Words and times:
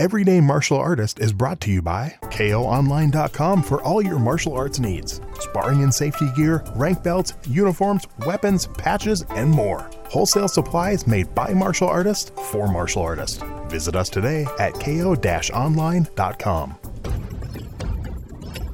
Everyday 0.00 0.40
Martial 0.40 0.78
Artist 0.78 1.20
is 1.20 1.30
brought 1.30 1.60
to 1.60 1.70
you 1.70 1.82
by 1.82 2.16
KOOnline.com 2.22 3.62
for 3.62 3.82
all 3.82 4.00
your 4.00 4.18
martial 4.18 4.54
arts 4.54 4.78
needs. 4.78 5.20
Sparring 5.40 5.82
and 5.82 5.92
safety 5.92 6.30
gear, 6.34 6.64
rank 6.74 7.02
belts, 7.02 7.34
uniforms, 7.46 8.06
weapons, 8.24 8.66
patches, 8.78 9.26
and 9.28 9.50
more. 9.50 9.90
Wholesale 10.06 10.48
supplies 10.48 11.06
made 11.06 11.34
by 11.34 11.52
martial 11.52 11.86
artists 11.86 12.32
for 12.50 12.66
martial 12.66 13.02
artists. 13.02 13.44
Visit 13.68 13.94
us 13.94 14.08
today 14.08 14.46
at 14.58 14.72
ko-online.com. 14.80 16.70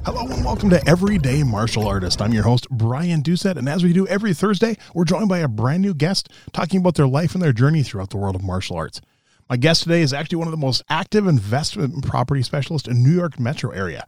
Hello 0.05 0.33
and 0.33 0.45
welcome 0.45 0.69
to 0.69 0.81
Everyday 0.87 1.43
Martial 1.43 1.85
Artist. 1.85 2.21
I'm 2.21 2.31
your 2.31 2.43
host, 2.43 2.69
Brian 2.69 3.21
Doucette, 3.21 3.57
and 3.57 3.67
as 3.67 3.83
we 3.83 3.91
do 3.91 4.07
every 4.07 4.33
Thursday, 4.33 4.77
we're 4.93 5.03
joined 5.03 5.27
by 5.27 5.39
a 5.39 5.49
brand 5.49 5.81
new 5.81 5.93
guest 5.93 6.29
talking 6.53 6.79
about 6.79 6.95
their 6.95 7.05
life 7.05 7.33
and 7.33 7.43
their 7.43 7.51
journey 7.51 7.83
throughout 7.83 8.11
the 8.11 8.17
world 8.17 8.37
of 8.37 8.43
martial 8.43 8.77
arts. 8.77 9.01
My 9.49 9.55
guest 9.55 9.83
today 9.83 10.01
is 10.01 10.11
actually 10.11 10.39
one 10.39 10.47
of 10.47 10.51
the 10.51 10.57
most 10.57 10.83
active 10.89 11.25
investment 11.25 12.05
property 12.05 12.43
specialists 12.43 12.85
in 12.85 13.01
New 13.01 13.13
York 13.15 13.39
metro 13.39 13.71
area. 13.71 14.05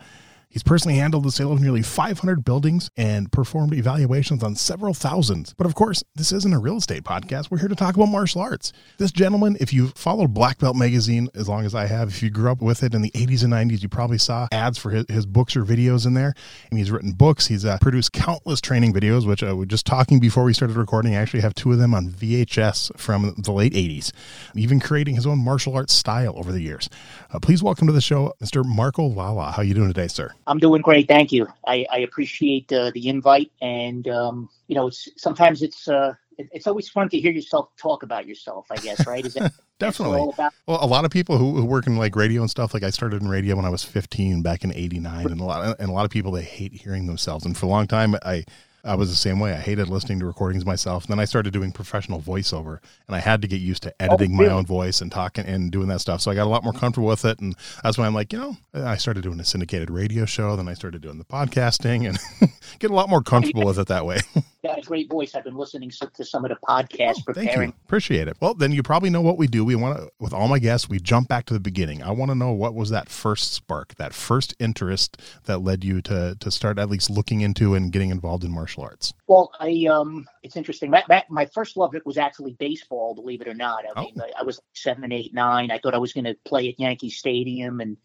He's 0.52 0.64
personally 0.64 0.97
handled 0.97 1.25
the 1.25 1.31
sale 1.31 1.52
of 1.52 1.61
nearly 1.61 1.83
500 1.83 2.44
buildings 2.44 2.89
and 2.97 3.31
performed 3.31 3.72
evaluations 3.72 4.42
on 4.42 4.55
several 4.55 4.95
thousands. 4.95 5.53
But 5.53 5.67
of 5.67 5.75
course, 5.75 6.03
this 6.16 6.31
isn't 6.31 6.55
a 6.55 6.58
real 6.58 6.78
estate 6.78 7.03
podcast. 7.03 7.52
We're 7.52 7.59
here 7.59 7.67
to 7.67 7.75
talk 7.75 7.94
about 7.94 8.08
martial 8.08 8.42
arts. 8.42 8.73
This 8.97 9.11
gentleman, 9.11 9.58
if 9.59 9.72
you 9.72 9.89
followed 9.89 10.33
Black 10.33 10.58
Belt 10.58 10.75
magazine 10.75 11.30
as 11.36 11.47
long 11.47 11.66
as 11.66 11.75
I 11.75 11.86
have, 11.86 12.09
if 12.09 12.23
you 12.23 12.31
grew 12.31 12.52
up 12.52 12.64
with 12.64 12.81
it 12.81 12.95
in 12.95 13.03
the 13.03 13.11
80s 13.11 13.44
and 13.44 13.53
90s, 13.53 13.83
you 13.83 13.89
probably 13.89 14.17
saw 14.17 14.47
ads 14.52 14.80
for 14.80 14.89
his, 14.89 15.05
his 15.08 15.27
books 15.27 15.55
or 15.55 15.64
videos 15.64 16.08
in 16.08 16.16
there. 16.16 16.33
And 16.72 16.80
he's 16.80 16.89
written 16.89 17.11
books. 17.11 17.45
He's 17.45 17.64
uh, 17.64 17.77
produced 17.80 18.14
countless 18.14 18.59
training 18.59 18.92
videos, 18.92 19.27
which 19.27 19.44
I 19.44 19.53
we're 19.53 19.66
just 19.66 19.86
talking 19.86 20.20
before 20.20 20.45
we 20.45 20.53
started 20.53 20.77
recording. 20.77 21.14
I 21.14 21.20
actually 21.20 21.42
have 21.42 21.53
two 21.53 21.72
of 21.73 21.77
them 21.77 21.94
on 21.94 22.09
VHS 22.09 22.97
from 23.00 23.36
the 23.38 23.52
late 23.52 23.73
80s, 23.73 24.11
even 24.55 24.80
creating 24.80 25.14
his 25.14 25.27
own 25.27 25.38
martial 25.38 25.75
arts 25.75 25.94
style 25.94 26.33
over 26.38 26.52
the 26.52 26.61
years. 26.61 26.89
Uh, 27.31 27.38
please 27.38 27.61
welcome 27.61 27.86
to 27.86 27.94
the 27.94 28.02
show, 28.02 28.33
Mr. 28.42 28.66
Marco 28.66 29.05
Lala. 29.05 29.52
How 29.52 29.61
are 29.61 29.64
you 29.64 29.75
doing 29.75 29.89
today, 29.89 30.08
sir? 30.08 30.33
I'm 30.50 30.58
doing 30.58 30.81
great, 30.81 31.08
thank 31.08 31.31
you. 31.31 31.47
I, 31.67 31.86
I 31.92 32.00
appreciate 32.00 32.73
uh, 32.73 32.89
the 32.95 33.08
invite, 33.08 33.52
and 33.61 34.08
um, 34.08 34.50
you 34.67 34.75
know, 34.75 34.88
it's 34.88 35.08
sometimes 35.16 35.61
it's 35.61 35.88
uh, 35.88 36.16
it, 36.39 36.50
it's 36.52 36.66
always 36.66 36.89
fun 36.89 37.08
to 37.09 37.19
hear 37.19 37.31
yourself 37.31 37.69
talk 37.78 38.02
about 38.02 38.25
yourself. 38.25 38.66
I 38.72 38.77
guess, 38.77 39.05
right? 39.05 39.23
Is 39.23 39.36
that 39.36 39.53
definitely? 39.80 40.27
Well, 40.66 40.83
a 40.83 40.88
lot 40.88 41.05
of 41.05 41.11
people 41.11 41.38
who, 41.38 41.55
who, 41.55 41.66
work 41.66 41.86
in 41.86 41.97
like 41.97 42.16
radio 42.16 42.42
and 42.42 42.50
stuff. 42.50 42.73
Like 42.73 42.81
I 42.81 42.89
started 42.89 43.22
in 43.22 43.27
radio 43.27 43.55
when 43.55 43.66
I 43.66 43.70
was 43.70 43.83
15 43.83 44.42
back 44.42 44.64
in 44.64 44.73
'89, 44.73 45.27
and 45.27 45.39
a 45.39 45.44
lot 45.44 45.80
and 45.80 45.88
a 45.88 45.94
lot 45.94 46.05
of 46.05 46.09
people 46.09 46.31
they 46.31 46.42
hate 46.42 46.73
hearing 46.73 47.05
themselves. 47.05 47.45
And 47.45 47.55
for 47.55 47.67
a 47.67 47.70
long 47.70 47.86
time, 47.86 48.16
I 48.25 48.44
I 48.84 48.96
was 48.96 49.10
the 49.10 49.16
same 49.16 49.40
way. 49.40 49.54
I 49.54 49.58
hated 49.60 49.90
listening 49.90 50.20
to 50.20 50.26
recordings 50.26 50.66
myself. 50.66 51.06
And 51.06 51.12
then 51.12 51.20
I 51.20 51.26
started 51.26 51.52
doing 51.54 51.72
professional 51.72 52.22
voiceover, 52.22 52.80
and 53.08 53.16
I 53.16 53.20
had 53.20 53.42
to 53.42 53.48
get 53.48 53.62
used 53.62 53.84
to 53.84 53.92
oh, 53.92 54.06
editing 54.06 54.36
oh, 54.36 54.38
really? 54.38 54.50
my 54.50 54.56
own 54.56 54.66
voice 54.66 55.02
and 55.02 55.12
talking 55.12 55.46
and 55.46 55.72
doing 55.72 55.88
that 55.90 56.02
stuff. 56.02 56.22
So 56.22 56.32
I 56.32 56.36
got 56.36 56.46
a 56.46 56.50
lot 56.50 56.64
more 56.64 56.74
comfortable 56.74 57.08
with 57.08 57.26
it, 57.26 57.39
and 57.39 57.56
that's 57.84 57.98
why 57.98 58.06
I'm 58.06 58.16
like, 58.16 58.32
you 58.34 58.39
know, 58.39 58.58
I 58.73 58.98
started 58.98 59.23
doing 59.23 59.39
a 59.39 59.45
syndicated 59.45 59.89
radio 59.89 60.26
show. 60.26 60.56
Then 60.56 60.68
I 60.68 60.73
started 60.73 61.02
doing 61.02 61.18
the 61.18 61.26
podcasting, 61.26 62.08
and 62.08 62.18
get 62.80 62.92
a 62.92 62.95
lot 62.95 63.10
more 63.10 63.22
comfortable 63.22 63.66
with 63.66 63.80
it 63.80 63.88
that 63.88 64.06
way. 64.06 64.20
got 64.64 64.77
a 64.77 64.81
great 64.81 65.09
voice. 65.09 65.36
I've 65.36 65.43
been 65.43 65.55
listening 65.55 65.92
to 65.92 66.25
some 66.25 66.45
of 66.45 66.49
the 66.49 66.58
podcasts. 66.67 67.17
Oh, 67.20 67.23
preparing. 67.25 67.49
Thank 67.49 67.73
you. 67.75 67.81
Appreciate 67.86 68.27
it. 68.27 68.37
Well, 68.39 68.53
then 68.53 68.71
you 68.71 68.83
probably 68.83 69.09
know 69.09 69.21
what 69.21 69.37
we 69.37 69.47
do. 69.47 69.64
We 69.64 69.75
want 69.75 69.97
to, 69.97 70.11
with 70.20 70.33
all 70.33 70.47
my 70.47 70.59
guests, 70.59 70.89
we 70.89 70.99
jump 70.99 71.27
back 71.27 71.45
to 71.45 71.53
the 71.53 71.59
beginning. 71.59 72.03
I 72.03 72.11
want 72.11 72.31
to 72.31 72.36
know 72.36 72.52
what 72.52 72.73
was 72.73 72.89
that 72.89 73.09
first 73.09 73.53
spark, 73.53 73.95
that 73.95 74.14
first 74.14 74.53
interest 74.59 75.17
that 75.45 75.59
led 75.59 75.83
you 75.83 76.02
to 76.03 76.36
to 76.39 76.52
start 76.52 76.80
at 76.80 76.89
least 76.89 77.09
looking 77.09 77.42
into 77.42 77.75
and 77.75 77.92
getting 77.92 78.09
involved 78.09 78.43
in 78.43 78.52
martial 78.52 78.83
arts. 78.83 79.14
Well, 79.27 79.52
I 79.59 79.87
um, 79.89 80.27
it's 80.43 80.55
interesting. 80.55 80.89
My, 80.89 81.03
my, 81.08 81.23
my 81.30 81.45
first 81.47 81.77
love 81.77 81.95
it 81.95 82.05
was 82.05 82.17
actually 82.17 82.53
baseball. 82.53 83.15
Believe 83.15 83.41
it 83.41 83.47
or 83.47 83.53
not. 83.53 83.86
I 83.86 83.91
oh. 83.95 84.02
mean, 84.03 84.15
I, 84.21 84.41
I 84.41 84.43
was 84.43 84.61
seven, 84.73 85.11
eight, 85.11 85.33
nine. 85.33 85.71
I 85.71 85.80
thought 85.80 85.93
I 85.93 85.99
was 85.99 86.14
going 86.14 86.26
to 86.26 86.36
play 86.45 86.70
at 86.70 86.80
Yankee 86.80 87.09
Stadium 87.09 87.80
and 87.80 87.97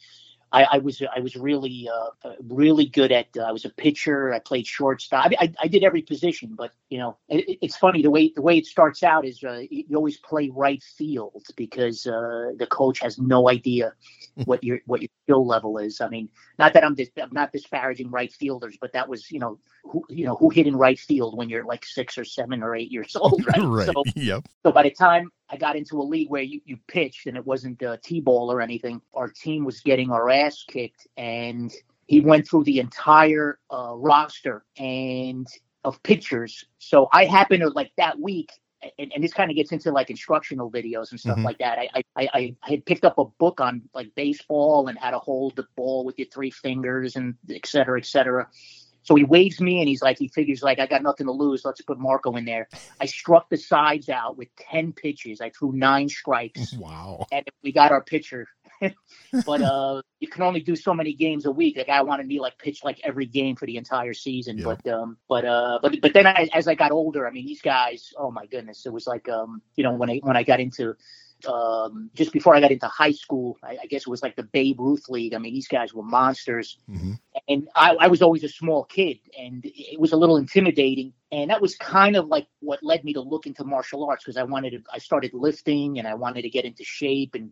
I, 0.54 0.66
I 0.74 0.78
was 0.78 1.02
I 1.14 1.18
was 1.18 1.34
really 1.34 1.88
uh, 1.92 2.30
really 2.48 2.86
good 2.86 3.10
at. 3.10 3.26
Uh, 3.36 3.42
I 3.42 3.50
was 3.50 3.64
a 3.64 3.70
pitcher. 3.70 4.32
I 4.32 4.38
played 4.38 4.68
shortstop. 4.68 5.26
I, 5.26 5.34
I, 5.40 5.52
I 5.62 5.66
did 5.66 5.82
every 5.82 6.02
position, 6.02 6.54
but 6.56 6.70
you 6.90 6.98
know, 6.98 7.16
it, 7.28 7.58
it's 7.60 7.76
funny 7.76 8.02
the 8.02 8.10
way 8.10 8.32
the 8.34 8.40
way 8.40 8.56
it 8.56 8.66
starts 8.66 9.02
out 9.02 9.24
is 9.24 9.42
uh, 9.42 9.62
you 9.68 9.96
always 9.96 10.18
play 10.18 10.52
right 10.54 10.80
field 10.80 11.42
because 11.56 12.06
uh, 12.06 12.52
the 12.56 12.68
coach 12.70 13.00
has 13.00 13.18
no 13.18 13.50
idea 13.50 13.94
what 14.44 14.62
your 14.62 14.78
what 14.86 15.02
your 15.02 15.08
skill 15.24 15.44
level 15.44 15.78
is. 15.78 16.00
I 16.00 16.08
mean, 16.08 16.28
not 16.56 16.72
that 16.74 16.84
I'm, 16.84 16.94
dis- 16.94 17.10
I'm 17.20 17.32
not 17.32 17.50
disparaging 17.50 18.12
right 18.12 18.32
fielders, 18.32 18.78
but 18.80 18.92
that 18.92 19.08
was 19.08 19.32
you 19.32 19.40
know 19.40 19.58
who 19.82 20.04
you 20.08 20.24
know 20.24 20.36
who 20.36 20.50
hit 20.50 20.68
in 20.68 20.76
right 20.76 21.00
field 21.00 21.36
when 21.36 21.48
you're 21.48 21.64
like 21.64 21.84
six 21.84 22.16
or 22.16 22.24
seven 22.24 22.62
or 22.62 22.76
eight 22.76 22.92
years 22.92 23.16
old, 23.20 23.44
right? 23.44 23.60
right. 23.60 23.86
So, 23.86 24.04
yep. 24.14 24.46
So 24.62 24.70
by 24.70 24.84
the 24.84 24.90
time 24.92 25.32
I 25.50 25.56
got 25.56 25.76
into 25.76 26.00
a 26.00 26.02
league 26.02 26.30
where 26.30 26.42
you, 26.42 26.60
you 26.64 26.78
pitched 26.88 27.26
and 27.26 27.36
it 27.36 27.46
wasn't 27.46 27.82
a 27.82 27.98
T-ball 28.02 28.50
or 28.50 28.60
anything. 28.60 29.00
Our 29.14 29.28
team 29.28 29.64
was 29.64 29.80
getting 29.80 30.10
our 30.10 30.30
ass 30.30 30.64
kicked, 30.66 31.06
and 31.16 31.72
he 32.06 32.20
went 32.20 32.48
through 32.48 32.64
the 32.64 32.80
entire 32.80 33.58
uh, 33.70 33.94
roster 33.96 34.64
and 34.78 35.46
of 35.84 36.02
pitchers. 36.02 36.64
So 36.78 37.08
I 37.12 37.26
happened 37.26 37.62
to 37.62 37.68
like 37.68 37.92
that 37.98 38.18
week. 38.18 38.50
And, 38.98 39.12
and 39.14 39.24
this 39.24 39.32
kind 39.32 39.50
of 39.50 39.56
gets 39.56 39.72
into 39.72 39.90
like 39.90 40.10
instructional 40.10 40.70
videos 40.70 41.10
and 41.10 41.18
stuff 41.18 41.36
mm-hmm. 41.36 41.46
like 41.46 41.58
that. 41.58 41.78
I, 41.78 42.02
I, 42.16 42.28
I 42.34 42.56
had 42.60 42.84
picked 42.84 43.06
up 43.06 43.16
a 43.16 43.24
book 43.24 43.58
on 43.58 43.80
like 43.94 44.14
baseball 44.14 44.88
and 44.88 44.98
how 44.98 45.10
to 45.10 45.18
hold 45.18 45.56
the 45.56 45.66
ball 45.74 46.04
with 46.04 46.18
your 46.18 46.28
three 46.28 46.50
fingers 46.50 47.16
and 47.16 47.34
et 47.48 47.64
cetera, 47.66 47.98
et 47.98 48.04
cetera. 48.04 48.46
So 49.04 49.14
he 49.14 49.24
waves 49.24 49.60
me 49.60 49.80
and 49.80 49.88
he's 49.88 50.02
like, 50.02 50.18
he 50.18 50.28
figures 50.28 50.62
like 50.62 50.80
I 50.80 50.86
got 50.86 51.02
nothing 51.02 51.26
to 51.26 51.32
lose. 51.32 51.64
Let's 51.64 51.80
put 51.82 51.98
Marco 51.98 52.34
in 52.36 52.44
there. 52.44 52.68
I 53.00 53.06
struck 53.06 53.48
the 53.50 53.56
sides 53.56 54.08
out 54.08 54.36
with 54.36 54.48
ten 54.56 54.92
pitches. 54.92 55.40
I 55.40 55.50
threw 55.50 55.72
nine 55.72 56.08
strikes. 56.08 56.72
Wow! 56.72 57.26
And 57.30 57.46
we 57.62 57.70
got 57.70 57.92
our 57.92 58.02
pitcher. 58.02 58.46
but 59.46 59.62
uh, 59.62 60.02
you 60.20 60.28
can 60.28 60.42
only 60.42 60.60
do 60.60 60.74
so 60.74 60.94
many 60.94 61.12
games 61.12 61.46
a 61.46 61.50
week. 61.50 61.76
Like 61.76 61.88
I 61.88 62.02
wanted 62.02 62.26
me 62.26 62.40
like 62.40 62.58
pitch 62.58 62.82
like 62.82 63.00
every 63.04 63.26
game 63.26 63.56
for 63.56 63.66
the 63.66 63.76
entire 63.76 64.14
season. 64.14 64.58
Yeah. 64.58 64.64
But 64.64 64.92
um, 64.92 65.16
but 65.28 65.44
uh, 65.44 65.78
but 65.82 66.00
but 66.00 66.14
then 66.14 66.26
I, 66.26 66.48
as 66.52 66.66
I 66.66 66.74
got 66.74 66.90
older, 66.90 67.26
I 67.26 67.30
mean, 67.30 67.46
these 67.46 67.62
guys. 67.62 68.12
Oh 68.18 68.30
my 68.30 68.46
goodness! 68.46 68.86
It 68.86 68.92
was 68.92 69.06
like 69.06 69.28
um, 69.28 69.62
you 69.76 69.84
know, 69.84 69.92
when 69.92 70.10
I 70.10 70.20
when 70.22 70.36
I 70.36 70.42
got 70.42 70.60
into 70.60 70.96
um, 71.46 72.10
just 72.14 72.32
before 72.32 72.54
I 72.54 72.60
got 72.60 72.70
into 72.70 72.86
high 72.86 73.12
school. 73.12 73.58
I, 73.62 73.78
I, 73.82 73.86
guess 73.86 74.02
it 74.02 74.08
was 74.08 74.22
like 74.22 74.36
the 74.36 74.42
Babe 74.42 74.80
Ruth 74.80 75.08
League. 75.08 75.34
I 75.34 75.38
mean, 75.38 75.54
these 75.54 75.68
guys 75.68 75.94
were 75.94 76.02
monsters. 76.02 76.78
Mm-hmm. 76.90 77.12
And 77.48 77.68
I, 77.74 77.96
I, 78.00 78.06
was 78.08 78.22
always 78.22 78.44
a 78.44 78.48
small 78.48 78.84
kid, 78.84 79.18
and 79.38 79.62
it 79.64 80.00
was 80.00 80.12
a 80.12 80.16
little 80.16 80.36
intimidating. 80.36 81.12
And 81.32 81.50
that 81.50 81.60
was 81.60 81.76
kind 81.76 82.16
of 82.16 82.26
like 82.26 82.46
what 82.60 82.82
led 82.82 83.04
me 83.04 83.12
to 83.14 83.20
look 83.20 83.46
into 83.46 83.64
martial 83.64 84.04
arts 84.04 84.24
because 84.24 84.36
I 84.36 84.44
wanted 84.44 84.70
to, 84.70 84.82
I 84.92 84.98
started 84.98 85.32
lifting 85.34 85.98
and 85.98 86.06
I 86.06 86.14
wanted 86.14 86.42
to 86.42 86.50
get 86.50 86.64
into 86.64 86.84
shape 86.84 87.34
and, 87.34 87.50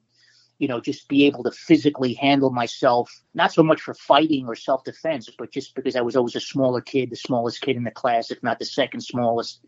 you 0.58 0.68
know, 0.68 0.80
just 0.80 1.08
be 1.08 1.24
able 1.24 1.42
to 1.44 1.50
physically 1.50 2.14
handle 2.14 2.50
myself, 2.50 3.10
not 3.34 3.52
so 3.52 3.62
much 3.62 3.80
for 3.80 3.94
fighting 3.94 4.46
or 4.46 4.54
self 4.54 4.84
defense, 4.84 5.28
but 5.36 5.50
just 5.50 5.74
because 5.74 5.96
I 5.96 6.02
was 6.02 6.16
always 6.16 6.36
a 6.36 6.40
smaller 6.40 6.80
kid, 6.80 7.10
the 7.10 7.16
smallest 7.16 7.60
kid 7.60 7.76
in 7.76 7.84
the 7.84 7.90
class, 7.90 8.30
if 8.30 8.42
not 8.42 8.58
the 8.58 8.64
second 8.64 9.00
smallest 9.00 9.64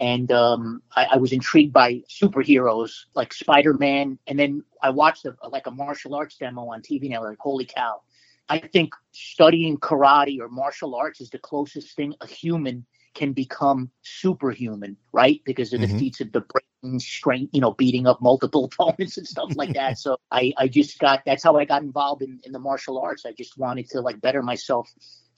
and 0.00 0.30
um, 0.30 0.82
I, 0.94 1.04
I, 1.12 1.16
was 1.16 1.32
intrigued 1.32 1.72
by 1.72 2.02
superheroes 2.08 3.06
like 3.14 3.32
Spider-Man, 3.32 4.18
and 4.26 4.38
then 4.38 4.62
I 4.82 4.90
watched 4.90 5.26
a, 5.26 5.34
like 5.48 5.66
a 5.66 5.70
martial 5.70 6.14
arts 6.14 6.36
demo 6.36 6.72
on 6.72 6.82
TV, 6.82 7.06
and 7.06 7.14
I 7.16 7.18
was 7.18 7.30
like, 7.30 7.38
"Holy 7.38 7.64
cow!" 7.64 8.00
I 8.48 8.58
think 8.58 8.94
studying 9.12 9.76
karate 9.78 10.40
or 10.40 10.48
martial 10.48 10.94
arts 10.94 11.20
is 11.20 11.30
the 11.30 11.38
closest 11.38 11.96
thing 11.96 12.14
a 12.20 12.26
human 12.26 12.86
can 13.14 13.32
become 13.32 13.90
superhuman, 14.02 14.96
right? 15.12 15.40
Because 15.44 15.72
of 15.72 15.80
the 15.80 15.86
mm-hmm. 15.86 15.98
feats 15.98 16.20
of 16.20 16.30
the 16.32 16.42
brain 16.42 17.00
strength, 17.00 17.50
you 17.52 17.60
know, 17.60 17.72
beating 17.72 18.06
up 18.06 18.22
multiple 18.22 18.64
opponents 18.72 19.18
and 19.18 19.26
stuff 19.26 19.50
like 19.56 19.74
that. 19.74 19.98
so 19.98 20.16
I, 20.30 20.52
I 20.56 20.68
just 20.68 20.98
got 20.98 21.22
that's 21.26 21.42
how 21.42 21.56
I 21.56 21.64
got 21.64 21.82
involved 21.82 22.22
in, 22.22 22.40
in 22.44 22.52
the 22.52 22.58
martial 22.58 22.98
arts. 22.98 23.26
I 23.26 23.32
just 23.32 23.58
wanted 23.58 23.88
to 23.90 24.00
like 24.00 24.20
better 24.20 24.42
myself 24.42 24.88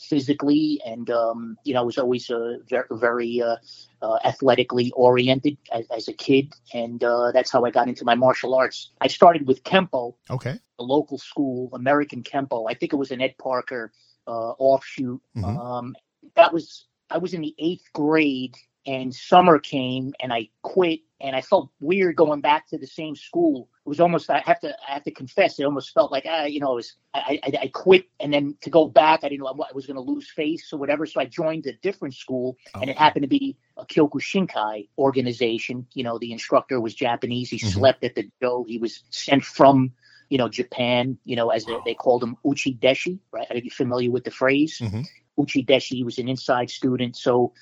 physically, 0.01 0.81
and 0.85 1.11
um, 1.11 1.57
you 1.65 1.75
know, 1.75 1.81
I 1.81 1.85
was 1.85 1.99
always 1.99 2.31
uh, 2.31 2.59
very, 2.69 2.87
very 2.91 3.43
uh, 3.43 3.57
uh, 4.03 4.19
athletically 4.25 4.93
oriented 4.97 5.59
as, 5.73 5.87
as, 5.95 6.09
a 6.09 6.13
kid, 6.13 6.53
and 6.73 7.03
uh, 7.05 7.33
that's 7.33 7.51
how 7.51 7.65
I 7.65 7.71
got 7.71 7.89
into 7.89 8.05
my 8.05 8.15
martial 8.15 8.55
arts. 8.55 8.91
I 9.01 9.09
started 9.09 9.47
with 9.47 9.63
Kempo, 9.63 10.15
okay, 10.31 10.59
a 10.79 10.83
local 10.83 11.19
school, 11.19 11.71
American 11.75 12.23
Kempo. 12.23 12.65
I 12.69 12.75
think 12.75 12.93
it 12.93 12.97
was 12.97 13.11
an 13.11 13.21
Ed 13.21 13.35
Parker 13.39 13.93
uh, 14.27 14.53
offshoot. 14.59 15.21
Mm-hmm. 15.37 15.45
Um, 15.45 15.97
that 16.35 16.53
was 16.53 16.87
I 17.11 17.19
was 17.19 17.35
in 17.35 17.43
the 17.43 17.55
eighth 17.59 17.85
grade, 17.93 18.55
and 18.91 19.15
summer 19.15 19.61
came 19.61 20.13
and 20.19 20.33
I 20.33 20.49
quit 20.63 21.01
and 21.21 21.37
I 21.37 21.43
felt 21.43 21.71
weird 21.81 22.17
going 22.17 22.41
back 22.41 22.67
to 22.71 22.79
the 22.79 22.89
same 22.89 23.15
school. 23.15 23.69
It 23.87 23.89
was 23.89 24.01
almost 24.01 24.29
I 24.29 24.41
have 24.41 24.59
to 24.61 24.75
I 24.89 24.95
have 24.95 25.05
to 25.05 25.13
confess 25.13 25.61
it 25.61 25.65
almost 25.65 25.95
felt 25.95 26.11
like 26.11 26.27
ah 26.29 26.45
you 26.45 26.59
know 26.59 26.73
it 26.73 26.77
was 26.77 26.97
I 27.15 27.39
I, 27.45 27.53
I 27.63 27.71
quit 27.73 28.07
and 28.19 28.35
then 28.35 28.57
to 28.63 28.71
go 28.71 28.89
back 28.89 29.21
I 29.23 29.29
didn't 29.29 29.45
know 29.45 29.47
I 29.47 29.73
was 29.75 29.87
going 29.87 29.95
to 29.95 30.01
lose 30.01 30.29
face 30.29 30.73
or 30.73 30.79
whatever 30.79 31.07
so 31.07 31.21
I 31.21 31.27
joined 31.27 31.67
a 31.67 31.73
different 31.75 32.15
school 32.15 32.57
oh. 32.75 32.81
and 32.81 32.91
it 32.91 32.99
happened 32.99 33.23
to 33.23 33.29
be 33.29 33.57
a 33.77 33.87
Kyokushinkai 33.87 34.89
organization. 34.99 35.87
You 35.95 36.03
know 36.03 36.19
the 36.19 36.33
instructor 36.33 36.81
was 36.81 36.93
Japanese. 36.93 37.49
He 37.51 37.59
mm-hmm. 37.59 37.69
slept 37.69 38.03
at 38.03 38.17
the 38.17 38.29
dojo. 38.43 38.65
He 38.67 38.79
was 38.79 39.05
sent 39.11 39.45
from 39.45 39.93
you 40.31 40.39
know 40.39 40.49
Japan. 40.49 41.17
You 41.25 41.37
know 41.37 41.51
as 41.51 41.65
they, 41.65 41.77
they 41.85 41.95
called 41.95 42.25
him 42.25 42.37
Uchi 42.45 42.75
Deshi. 42.75 43.21
Right? 43.31 43.47
Are 43.51 43.57
you 43.57 43.71
familiar 43.71 44.11
with 44.11 44.25
the 44.25 44.33
phrase? 44.33 44.81
Mm-hmm. 44.81 45.03
Uchi 45.41 45.65
Deshi 45.65 46.05
was 46.05 46.19
an 46.19 46.29
inside 46.29 46.71
student. 46.71 47.17
So 47.17 47.53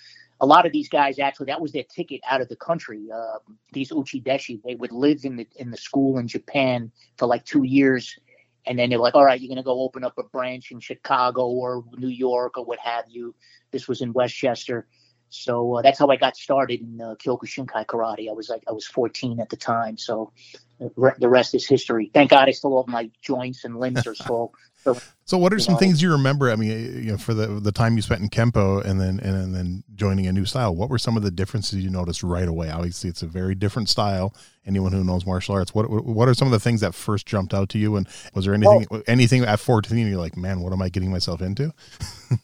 a 0.40 0.46
lot 0.46 0.66
of 0.66 0.72
these 0.72 0.88
guys 0.88 1.18
actually 1.18 1.46
that 1.46 1.60
was 1.60 1.72
their 1.72 1.84
ticket 1.84 2.20
out 2.28 2.40
of 2.40 2.48
the 2.48 2.56
country. 2.56 3.08
Uh, 3.14 3.38
these 3.72 3.90
uchideshi, 3.90 4.60
they 4.62 4.74
would 4.74 4.92
live 4.92 5.24
in 5.24 5.36
the 5.36 5.46
in 5.56 5.70
the 5.70 5.76
school 5.76 6.18
in 6.18 6.28
Japan 6.28 6.92
for 7.16 7.26
like 7.26 7.44
two 7.44 7.64
years, 7.64 8.18
and 8.66 8.78
then 8.78 8.90
they're 8.90 8.98
like, 8.98 9.14
all 9.14 9.24
right, 9.24 9.40
you're 9.40 9.48
gonna 9.48 9.62
go 9.62 9.80
open 9.80 10.04
up 10.04 10.18
a 10.18 10.22
branch 10.24 10.70
in 10.70 10.80
Chicago 10.80 11.46
or 11.46 11.84
New 11.96 12.08
York 12.08 12.58
or 12.58 12.64
what 12.64 12.78
have 12.78 13.04
you. 13.08 13.34
This 13.72 13.88
was 13.88 14.00
in 14.00 14.12
Westchester. 14.12 14.86
So 15.30 15.76
uh, 15.76 15.82
that's 15.82 15.98
how 15.98 16.08
I 16.08 16.16
got 16.16 16.36
started 16.36 16.80
in 16.80 17.00
uh, 17.00 17.14
Kyokushinkai 17.16 17.84
karate. 17.86 18.30
I 18.30 18.32
was 18.32 18.48
like 18.48 18.62
I 18.68 18.72
was 18.72 18.86
14 18.86 19.40
at 19.40 19.50
the 19.50 19.56
time, 19.56 19.98
so 19.98 20.32
the 20.78 21.28
rest 21.28 21.54
is 21.54 21.66
history. 21.66 22.10
Thank 22.14 22.30
God 22.30 22.48
I 22.48 22.52
still 22.52 22.80
have 22.80 22.88
my 22.88 23.10
joints 23.20 23.64
and 23.64 23.78
limbs 23.78 24.06
are 24.06 24.14
still 24.14 24.52
so, 25.24 25.36
what 25.38 25.52
are 25.52 25.58
some 25.58 25.74
know, 25.74 25.78
things 25.78 26.00
you 26.00 26.10
remember? 26.12 26.50
I 26.50 26.56
mean, 26.56 26.70
eh, 26.70 27.00
you 27.00 27.10
know, 27.12 27.18
for 27.18 27.34
the 27.34 27.46
the 27.46 27.72
time 27.72 27.96
you 27.96 28.02
spent 28.02 28.20
in 28.20 28.28
Kempo 28.28 28.84
and 28.84 29.00
then 29.00 29.20
and, 29.20 29.36
and 29.36 29.54
then 29.54 29.84
joining 29.94 30.26
a 30.26 30.32
new 30.32 30.44
style, 30.44 30.74
what 30.74 30.88
were 30.88 30.98
some 30.98 31.16
of 31.16 31.22
the 31.22 31.30
differences 31.30 31.82
you 31.82 31.90
noticed 31.90 32.22
right 32.22 32.48
away? 32.48 32.70
Obviously, 32.70 33.10
it's 33.10 33.22
a 33.22 33.26
very 33.26 33.54
different 33.54 33.88
style. 33.88 34.34
Anyone 34.66 34.92
who 34.92 35.02
knows 35.04 35.26
martial 35.26 35.54
arts, 35.54 35.74
what 35.74 35.90
what 35.90 36.28
are 36.28 36.34
some 36.34 36.48
of 36.48 36.52
the 36.52 36.60
things 36.60 36.80
that 36.80 36.94
first 36.94 37.26
jumped 37.26 37.54
out 37.54 37.68
to 37.70 37.78
you? 37.78 37.96
And 37.96 38.08
was 38.34 38.44
there 38.44 38.54
anything 38.54 38.86
well, 38.90 39.02
anything 39.06 39.42
at 39.44 39.60
fourteen 39.60 40.06
you're 40.06 40.18
like, 40.18 40.36
man, 40.36 40.60
what 40.60 40.72
am 40.72 40.82
I 40.82 40.88
getting 40.88 41.10
myself 41.10 41.42
into? 41.42 41.72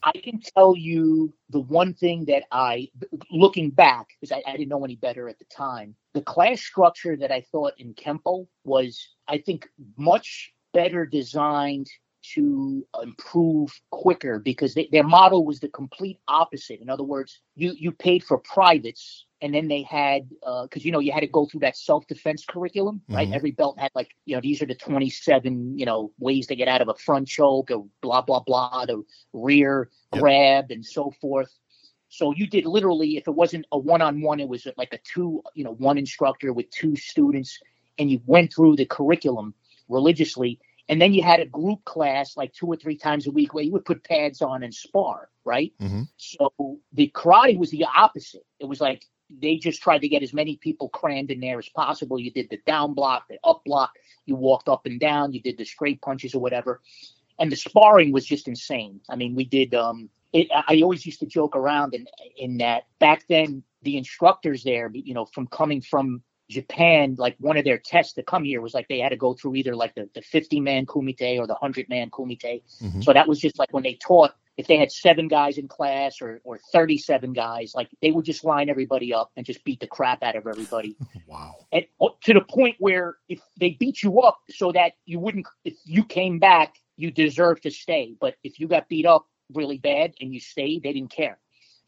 I 0.02 0.12
can 0.12 0.40
tell 0.56 0.76
you 0.76 1.32
the 1.50 1.60
one 1.60 1.94
thing 1.94 2.24
that 2.26 2.44
I, 2.50 2.88
looking 3.30 3.70
back, 3.70 4.08
because 4.20 4.32
I, 4.32 4.42
I 4.50 4.56
didn't 4.56 4.68
know 4.68 4.84
any 4.84 4.96
better 4.96 5.28
at 5.28 5.38
the 5.38 5.44
time, 5.46 5.94
the 6.14 6.22
class 6.22 6.60
structure 6.60 7.16
that 7.16 7.30
I 7.30 7.42
thought 7.52 7.74
in 7.78 7.94
Kempo 7.94 8.46
was, 8.64 9.08
I 9.28 9.38
think, 9.38 9.68
much 9.96 10.52
better 10.72 11.06
designed 11.06 11.88
to 12.32 12.86
improve 13.02 13.70
quicker 13.90 14.38
because 14.38 14.74
they, 14.74 14.88
their 14.90 15.04
model 15.04 15.44
was 15.44 15.60
the 15.60 15.68
complete 15.68 16.18
opposite. 16.26 16.80
In 16.80 16.88
other 16.88 17.02
words, 17.02 17.40
you 17.54 17.74
you 17.76 17.92
paid 17.92 18.24
for 18.24 18.38
privates, 18.38 19.26
and 19.42 19.54
then 19.54 19.68
they 19.68 19.82
had 19.82 20.28
because 20.30 20.68
uh, 20.82 20.86
you 20.86 20.92
know 20.92 21.00
you 21.00 21.12
had 21.12 21.20
to 21.20 21.26
go 21.26 21.44
through 21.44 21.60
that 21.60 21.76
self 21.76 22.06
defense 22.06 22.44
curriculum, 22.46 23.02
right? 23.08 23.26
Mm-hmm. 23.26 23.34
Every 23.34 23.50
belt 23.50 23.78
had 23.78 23.90
like 23.94 24.14
you 24.24 24.34
know 24.34 24.40
these 24.40 24.62
are 24.62 24.66
the 24.66 24.74
twenty 24.74 25.10
seven 25.10 25.78
you 25.78 25.84
know 25.84 26.12
ways 26.18 26.46
to 26.46 26.56
get 26.56 26.68
out 26.68 26.80
of 26.80 26.88
a 26.88 26.94
front 26.94 27.28
choke 27.28 27.70
or 27.70 27.86
blah 28.00 28.22
blah 28.22 28.40
blah, 28.40 28.86
the 28.86 29.04
rear 29.32 29.90
yep. 30.12 30.22
grab 30.22 30.70
and 30.70 30.84
so 30.84 31.12
forth. 31.20 31.52
So 32.08 32.32
you 32.32 32.46
did 32.46 32.64
literally, 32.64 33.16
if 33.16 33.26
it 33.26 33.34
wasn't 33.34 33.66
a 33.72 33.78
one 33.78 34.00
on 34.00 34.22
one, 34.22 34.38
it 34.38 34.48
was 34.48 34.68
like 34.76 34.92
a 34.92 34.98
two, 34.98 35.42
you 35.54 35.64
know, 35.64 35.74
one 35.74 35.98
instructor 35.98 36.52
with 36.52 36.70
two 36.70 36.94
students, 36.94 37.58
and 37.98 38.08
you 38.10 38.22
went 38.24 38.54
through 38.54 38.76
the 38.76 38.86
curriculum 38.86 39.52
religiously 39.88 40.60
and 40.88 41.00
then 41.00 41.14
you 41.14 41.22
had 41.22 41.40
a 41.40 41.46
group 41.46 41.84
class 41.84 42.36
like 42.36 42.52
two 42.52 42.66
or 42.66 42.76
three 42.76 42.96
times 42.96 43.26
a 43.26 43.30
week 43.30 43.54
where 43.54 43.64
you 43.64 43.72
would 43.72 43.84
put 43.84 44.04
pads 44.04 44.42
on 44.42 44.62
and 44.62 44.74
spar, 44.74 45.30
right? 45.44 45.72
Mm-hmm. 45.80 46.02
So 46.16 46.52
the 46.92 47.10
karate 47.14 47.58
was 47.58 47.70
the 47.70 47.86
opposite. 47.96 48.44
It 48.60 48.66
was 48.66 48.80
like 48.80 49.04
they 49.30 49.56
just 49.56 49.82
tried 49.82 50.00
to 50.00 50.08
get 50.08 50.22
as 50.22 50.34
many 50.34 50.56
people 50.56 50.90
crammed 50.90 51.30
in 51.30 51.40
there 51.40 51.58
as 51.58 51.68
possible. 51.70 52.18
You 52.18 52.30
did 52.30 52.50
the 52.50 52.58
down 52.66 52.92
block, 52.94 53.24
the 53.28 53.38
up 53.44 53.62
block, 53.64 53.92
you 54.26 54.36
walked 54.36 54.68
up 54.68 54.84
and 54.84 55.00
down, 55.00 55.32
you 55.32 55.40
did 55.40 55.56
the 55.56 55.64
straight 55.64 56.02
punches 56.02 56.34
or 56.34 56.40
whatever. 56.40 56.80
And 57.38 57.50
the 57.50 57.56
sparring 57.56 58.12
was 58.12 58.26
just 58.26 58.46
insane. 58.46 59.00
I 59.08 59.16
mean, 59.16 59.34
we 59.34 59.44
did 59.44 59.74
um 59.74 60.10
it, 60.32 60.48
I 60.52 60.82
always 60.82 61.06
used 61.06 61.20
to 61.20 61.26
joke 61.26 61.56
around 61.56 61.94
in 61.94 62.06
in 62.36 62.58
that 62.58 62.84
back 62.98 63.24
then 63.28 63.62
the 63.82 63.96
instructors 63.96 64.64
there, 64.64 64.90
you 64.92 65.14
know, 65.14 65.26
from 65.26 65.46
coming 65.46 65.80
from 65.80 66.22
Japan, 66.54 67.16
like 67.18 67.36
one 67.38 67.56
of 67.56 67.64
their 67.64 67.78
tests 67.78 68.14
to 68.14 68.22
come 68.22 68.44
here 68.44 68.60
was 68.60 68.72
like 68.72 68.88
they 68.88 69.00
had 69.00 69.10
to 69.10 69.16
go 69.16 69.34
through 69.34 69.56
either 69.56 69.76
like 69.76 69.94
the, 69.94 70.08
the 70.14 70.22
50 70.22 70.60
man 70.60 70.86
kumite 70.86 71.38
or 71.38 71.46
the 71.46 71.54
100 71.54 71.88
man 71.88 72.10
kumite. 72.10 72.62
Mm-hmm. 72.82 73.02
So 73.02 73.12
that 73.12 73.28
was 73.28 73.40
just 73.40 73.58
like 73.58 73.72
when 73.72 73.82
they 73.82 73.94
taught, 73.94 74.32
if 74.56 74.68
they 74.68 74.76
had 74.76 74.92
seven 74.92 75.26
guys 75.26 75.58
in 75.58 75.66
class 75.66 76.22
or, 76.22 76.40
or 76.44 76.58
37 76.72 77.32
guys, 77.32 77.72
like 77.74 77.90
they 78.00 78.12
would 78.12 78.24
just 78.24 78.44
line 78.44 78.70
everybody 78.70 79.12
up 79.12 79.32
and 79.36 79.44
just 79.44 79.64
beat 79.64 79.80
the 79.80 79.86
crap 79.86 80.22
out 80.22 80.36
of 80.36 80.46
everybody. 80.46 80.96
wow. 81.26 81.54
And 81.72 81.84
uh, 82.00 82.08
to 82.22 82.32
the 82.32 82.40
point 82.40 82.76
where 82.78 83.16
if 83.28 83.40
they 83.58 83.70
beat 83.70 84.02
you 84.02 84.20
up 84.20 84.38
so 84.48 84.72
that 84.72 84.92
you 85.04 85.18
wouldn't, 85.18 85.46
if 85.64 85.74
you 85.84 86.04
came 86.04 86.38
back, 86.38 86.76
you 86.96 87.10
deserve 87.10 87.60
to 87.62 87.70
stay. 87.70 88.14
But 88.20 88.36
if 88.44 88.60
you 88.60 88.68
got 88.68 88.88
beat 88.88 89.06
up 89.06 89.26
really 89.52 89.78
bad 89.78 90.14
and 90.20 90.32
you 90.32 90.40
stayed, 90.40 90.84
they 90.84 90.92
didn't 90.92 91.10
care. 91.10 91.38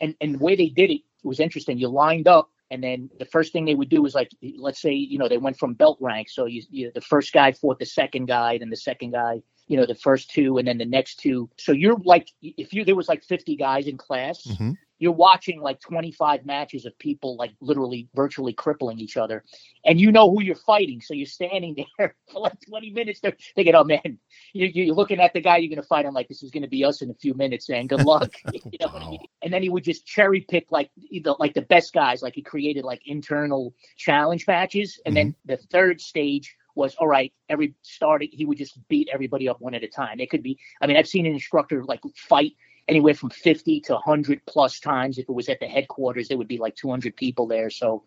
And, 0.01 0.15
and 0.21 0.35
the 0.35 0.39
way 0.39 0.57
they 0.57 0.69
did 0.69 0.91
it, 0.91 1.03
it 1.25 1.27
was 1.27 1.41
interesting. 1.41 1.79
You 1.79 1.89
lined 1.89 2.27
up 2.29 2.51
and 2.71 2.83
then 2.83 3.11
the 3.19 3.25
first 3.25 3.53
thing 3.53 3.65
they 3.65 3.75
would 3.75 3.89
do 3.89 4.05
is 4.07 4.15
like, 4.15 4.31
let's 4.59 4.81
say, 4.81 4.93
you 4.93 5.19
know, 5.19 5.29
they 5.29 5.39
went 5.39 5.59
from 5.59 5.75
belt 5.75 5.99
rank. 6.01 6.29
So 6.29 6.47
you, 6.47 6.63
you 6.71 6.91
the 6.95 7.01
first 7.01 7.33
guy 7.33 7.53
fought 7.53 7.79
the 7.79 7.87
second 7.87 8.27
guy, 8.27 8.59
then 8.59 8.71
the 8.71 8.77
second 8.77 9.13
guy, 9.13 9.43
you 9.69 9.77
know, 9.77 9.87
the 9.87 9.95
first 9.95 10.31
two, 10.31 10.59
and 10.59 10.67
then 10.67 10.79
the 10.79 10.85
next 10.85 11.21
two. 11.21 11.49
So 11.59 11.73
you're 11.73 11.97
like, 12.05 12.29
if 12.43 12.73
you 12.73 12.85
there 12.85 12.97
was 12.97 13.09
like 13.09 13.23
50 13.25 13.57
guys 13.57 13.87
in 13.87 13.97
class, 13.97 14.43
mm-hmm 14.43 14.73
you're 14.99 15.13
watching 15.13 15.61
like 15.61 15.81
25 15.81 16.47
matches 16.47 16.87
of 16.87 16.99
people 16.99 17.37
like 17.37 17.53
literally 17.61 18.09
virtually 18.15 18.53
crippling 18.53 18.99
each 18.99 19.17
other 19.17 19.45
and 19.85 20.01
you 20.01 20.11
know 20.11 20.31
who 20.31 20.43
you're 20.43 20.55
fighting 20.55 21.01
so 21.01 21.15
you're 21.15 21.27
standing 21.27 21.77
there 21.99 22.15
for 22.33 22.41
like 22.41 22.59
20 22.69 22.91
minutes 22.91 23.21
they're 23.21 23.37
thinking 23.55 23.75
oh 23.75 23.85
man 23.85 24.19
you, 24.53 24.93
are 24.93 24.95
looking 24.95 25.21
at 25.21 25.33
the 25.33 25.41
guy 25.41 25.57
you're 25.57 25.69
going 25.69 25.81
to 25.81 25.87
fight 25.87 26.07
i'm 26.07 26.15
like 26.15 26.29
this 26.29 26.43
is 26.43 26.51
going 26.51 26.63
to 26.63 26.69
be 26.69 26.85
us 26.85 27.03
in 27.03 27.11
a 27.11 27.15
few 27.15 27.35
minutes 27.35 27.69
man 27.69 27.87
good 27.87 28.05
luck 28.05 28.33
you 28.53 28.61
know 28.81 28.87
wow. 28.87 29.01
I 29.01 29.11
mean? 29.11 29.21
and 29.43 29.53
then 29.53 29.63
he 29.63 29.69
would 29.69 29.85
just 29.85 30.07
cherry 30.07 30.41
pick 30.41 30.71
like 30.71 30.91
the, 31.11 31.37
like 31.39 31.55
the 31.55 31.63
best 31.63 31.93
guys 31.93 32.23
like 32.23 32.35
he 32.35 32.43
created 32.43 32.85
like 32.85 33.03
internal 33.07 33.75
challenge 33.97 34.47
matches 34.47 35.01
and 35.05 35.17
mm-hmm. 35.17 35.31
then 35.31 35.35
the 35.45 35.57
third 35.69 36.01
stage 36.01 36.57
was 36.75 36.95
all 36.97 37.09
right 37.09 37.33
every 37.49 37.75
starting 37.83 38.29
he 38.31 38.45
would 38.45 38.59
just 38.59 38.79
beat 38.89 39.09
everybody 39.13 39.49
up 39.49 39.61
one 39.61 39.75
at 39.75 39.83
a 39.83 39.89
time 39.89 40.21
it 40.21 40.31
could 40.31 40.43
be 40.43 40.59
i 40.83 40.87
mean 40.87 40.97
i've 40.97 41.09
seen 41.09 41.27
an 41.27 41.33
instructor 41.33 41.83
like 41.85 42.01
fight 42.15 42.53
anywhere 42.89 43.15
from 43.15 43.31
50 43.31 43.81
to 43.81 43.95
100 43.95 44.43
plus 44.47 44.81
times. 44.81 45.19
If 45.19 45.29
it 45.29 45.33
was 45.33 45.49
at 45.49 45.61
the 45.61 45.67
headquarters, 45.67 46.29
there 46.29 46.39
would 46.39 46.49
be 46.49 46.59
like 46.59 46.77
200 46.77 47.17
people 47.17 47.47
there. 47.47 47.71
So 47.71 48.05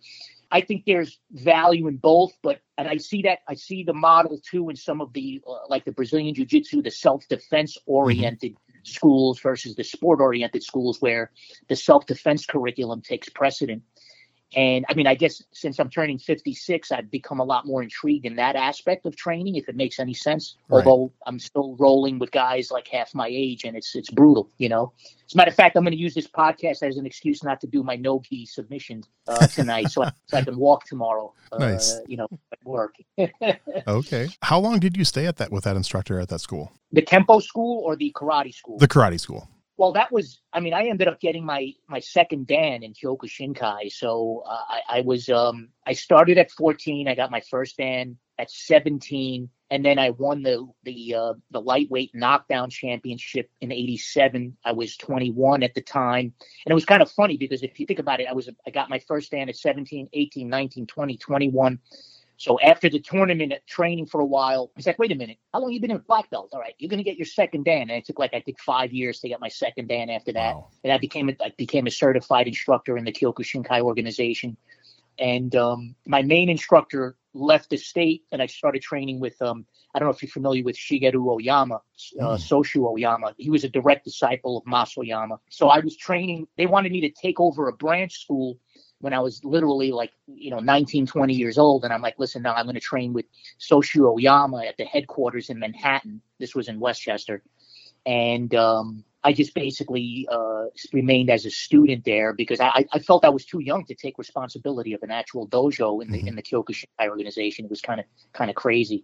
I 0.51 0.61
think 0.61 0.85
there's 0.85 1.19
value 1.31 1.87
in 1.87 1.97
both, 1.97 2.33
but 2.41 2.61
and 2.77 2.87
I 2.87 2.97
see 2.97 3.21
that 3.23 3.39
I 3.47 3.53
see 3.53 3.83
the 3.83 3.93
model 3.93 4.39
too 4.39 4.69
in 4.69 4.75
some 4.75 4.99
of 4.99 5.13
the 5.13 5.41
uh, 5.47 5.67
like 5.67 5.85
the 5.85 5.91
Brazilian 5.91 6.33
Jiu-Jitsu, 6.33 6.81
the 6.81 6.91
self-defense 6.91 7.77
oriented 7.85 8.53
mm-hmm. 8.53 8.83
schools 8.83 9.39
versus 9.41 9.75
the 9.75 9.83
sport-oriented 9.83 10.63
schools 10.63 10.99
where 11.01 11.31
the 11.67 11.75
self-defense 11.75 12.47
curriculum 12.47 13.01
takes 13.01 13.29
precedent. 13.29 13.83
And 14.55 14.83
I 14.89 14.95
mean, 14.95 15.05
I 15.05 15.13
guess 15.13 15.43
since 15.51 15.79
I'm 15.79 15.89
turning 15.89 16.17
56, 16.17 16.91
I've 16.91 17.11
become 17.11 17.39
a 17.39 17.43
lot 17.43 17.67
more 17.67 17.83
intrigued 17.83 18.25
in 18.25 18.35
that 18.37 18.55
aspect 18.55 19.05
of 19.05 19.15
training, 19.15 19.55
if 19.55 19.69
it 19.69 19.75
makes 19.75 19.99
any 19.99 20.13
sense. 20.13 20.57
Right. 20.69 20.85
Although 20.85 21.13
I'm 21.27 21.37
still 21.37 21.75
rolling 21.77 22.17
with 22.17 22.31
guys 22.31 22.71
like 22.71 22.87
half 22.87 23.13
my 23.13 23.27
age, 23.29 23.63
and 23.63 23.77
it's 23.77 23.95
it's 23.95 24.09
brutal, 24.09 24.49
you 24.57 24.67
know. 24.67 24.91
As 25.27 25.35
a 25.35 25.37
matter 25.37 25.49
of 25.49 25.55
fact, 25.55 25.77
I'm 25.77 25.83
going 25.83 25.91
to 25.91 25.99
use 25.99 26.15
this 26.15 26.27
podcast 26.27 26.81
as 26.81 26.97
an 26.97 27.05
excuse 27.05 27.43
not 27.43 27.61
to 27.61 27.67
do 27.67 27.83
my 27.83 27.95
no 27.95 28.19
gi 28.27 28.47
submission 28.47 29.03
uh, 29.27 29.45
tonight, 29.47 29.91
so, 29.91 30.03
I, 30.03 30.11
so 30.25 30.37
I 30.37 30.43
can 30.43 30.57
walk 30.57 30.85
tomorrow. 30.85 31.31
Uh, 31.51 31.57
nice. 31.59 31.99
You 32.07 32.17
know, 32.17 32.27
at 32.51 32.65
work. 32.65 32.95
okay. 33.87 34.29
How 34.41 34.59
long 34.59 34.79
did 34.79 34.97
you 34.97 35.05
stay 35.05 35.27
at 35.27 35.37
that 35.37 35.51
with 35.51 35.65
that 35.65 35.75
instructor 35.75 36.19
at 36.19 36.29
that 36.29 36.41
school? 36.41 36.71
The 36.91 37.03
Kempo 37.03 37.43
school 37.43 37.83
or 37.85 37.95
the 37.95 38.11
karate 38.15 38.53
school? 38.53 38.79
The 38.79 38.87
karate 38.87 39.19
school. 39.19 39.47
Well, 39.79 39.93
that 39.93 40.11
was. 40.11 40.41
I 40.51 40.59
mean, 40.59 40.73
I 40.73 40.87
ended 40.87 41.07
up 41.07 41.21
getting 41.21 41.45
my 41.45 41.71
my 41.87 42.01
second 42.01 42.47
dan 42.47 42.83
in 42.83 42.93
Kyokushinkai. 42.93 43.89
So 43.93 44.43
uh, 44.45 44.63
I, 44.67 44.81
I 44.97 45.01
was. 45.01 45.29
Um, 45.29 45.69
I 45.87 45.93
started 45.93 46.37
at 46.37 46.51
14. 46.51 47.07
I 47.07 47.15
got 47.15 47.31
my 47.31 47.39
first 47.49 47.77
dan 47.77 48.17
at 48.37 48.51
17, 48.51 49.49
and 49.71 49.85
then 49.85 49.97
I 49.97 50.09
won 50.09 50.43
the 50.43 50.67
the 50.83 51.15
uh, 51.15 51.33
the 51.51 51.61
lightweight 51.61 52.11
knockdown 52.13 52.69
championship 52.69 53.49
in 53.61 53.71
'87. 53.71 54.57
I 54.65 54.73
was 54.73 54.97
21 54.97 55.63
at 55.63 55.73
the 55.73 55.81
time, 55.81 56.33
and 56.65 56.71
it 56.71 56.73
was 56.73 56.83
kind 56.83 57.01
of 57.01 57.09
funny 57.09 57.37
because 57.37 57.63
if 57.63 57.79
you 57.79 57.85
think 57.85 57.99
about 57.99 58.19
it, 58.19 58.27
I 58.29 58.33
was 58.33 58.49
I 58.67 58.71
got 58.71 58.89
my 58.89 58.99
first 58.99 59.31
dan 59.31 59.47
at 59.47 59.55
17, 59.55 60.09
18, 60.11 60.49
19, 60.49 60.87
20, 60.87 61.17
21. 61.17 61.79
So 62.39 62.57
after 62.61 62.89
the 62.89 63.01
tournament, 63.01 63.53
training 63.67 64.05
for 64.05 64.21
a 64.21 64.25
while, 64.25 64.71
he's 64.77 64.87
like, 64.87 64.97
wait 64.97 65.11
a 65.11 65.15
minute, 65.15 65.37
how 65.53 65.59
long 65.59 65.73
you 65.73 65.81
been 65.81 65.91
in 65.91 65.97
black 66.07 66.29
belt? 66.29 66.51
All 66.53 66.59
right, 66.61 66.73
you're 66.77 66.89
gonna 66.89 67.03
get 67.03 67.17
your 67.17 67.25
second 67.25 67.65
dan. 67.65 67.81
And 67.81 67.91
it 67.91 68.05
took 68.05 68.17
like 68.17 68.33
I 68.33 68.39
think 68.39 68.61
five 68.61 68.93
years 68.93 69.19
to 69.19 69.27
get 69.27 69.41
my 69.41 69.49
second 69.49 69.89
dan 69.89 70.09
after 70.09 70.31
that. 70.31 70.55
Wow. 70.55 70.69
And 70.85 70.93
I 70.93 70.97
became 70.97 71.27
a, 71.27 71.33
I 71.43 71.51
became 71.57 71.85
a 71.85 71.91
certified 71.91 72.47
instructor 72.47 72.97
in 72.97 73.03
the 73.03 73.11
Kyokushinkai 73.11 73.81
organization. 73.81 74.55
And 75.19 75.53
um, 75.57 75.95
my 76.07 76.21
main 76.21 76.47
instructor 76.47 77.17
left 77.33 77.71
the 77.71 77.77
state, 77.77 78.23
and 78.31 78.41
I 78.41 78.45
started 78.45 78.81
training 78.81 79.19
with 79.19 79.39
um, 79.41 79.65
I 79.93 79.99
don't 79.99 80.07
know 80.07 80.13
if 80.13 80.21
you're 80.21 80.29
familiar 80.29 80.63
with 80.63 80.77
Shigeru 80.77 81.27
Oyama, 81.27 81.75
uh, 81.75 82.23
mm. 82.23 82.37
Soshu 82.37 82.89
Oyama. 82.89 83.35
He 83.37 83.49
was 83.49 83.65
a 83.65 83.69
direct 83.69 84.05
disciple 84.05 84.59
of 84.59 84.63
Mas 84.65 84.97
Oyama. 84.97 85.41
So 85.49 85.67
I 85.67 85.79
was 85.79 85.97
training. 85.97 86.47
They 86.57 86.67
wanted 86.67 86.93
me 86.93 87.01
to 87.01 87.09
take 87.09 87.41
over 87.41 87.67
a 87.67 87.73
branch 87.73 88.13
school 88.21 88.57
when 88.99 89.13
I 89.13 89.19
was 89.19 89.43
literally 89.43 89.91
like, 89.91 90.11
you 90.27 90.51
know, 90.51 90.59
19, 90.59 91.07
20 91.07 91.33
years 91.33 91.57
old. 91.57 91.83
And 91.83 91.93
I'm 91.93 92.01
like, 92.01 92.19
listen, 92.19 92.41
now 92.41 92.53
I'm 92.53 92.65
going 92.65 92.75
to 92.75 92.81
train 92.81 93.13
with 93.13 93.25
Soshu 93.59 94.11
Oyama 94.11 94.65
at 94.65 94.77
the 94.77 94.85
headquarters 94.85 95.49
in 95.49 95.59
Manhattan. 95.59 96.21
This 96.37 96.53
was 96.53 96.67
in 96.67 96.79
Westchester. 96.79 97.41
And 98.05 98.53
um, 98.55 99.03
I 99.23 99.33
just 99.33 99.53
basically 99.53 100.27
uh, 100.31 100.65
remained 100.93 101.29
as 101.29 101.45
a 101.45 101.51
student 101.51 102.05
there 102.05 102.33
because 102.33 102.59
I, 102.59 102.85
I, 102.91 102.99
felt 102.99 103.25
I 103.25 103.29
was 103.29 103.45
too 103.45 103.59
young 103.59 103.85
to 103.85 103.95
take 103.95 104.17
responsibility 104.17 104.93
of 104.93 105.03
an 105.03 105.11
actual 105.11 105.47
dojo 105.47 106.01
in 106.01 106.11
the 106.11 106.19
mm-hmm. 106.19 106.27
in 106.29 106.35
the 106.35 106.41
Kyokushinkai 106.41 107.09
organization. 107.09 107.65
It 107.65 107.71
was 107.71 107.81
kind 107.81 107.99
of 107.99 108.05
kind 108.33 108.49
of 108.49 108.55
crazy, 108.55 109.03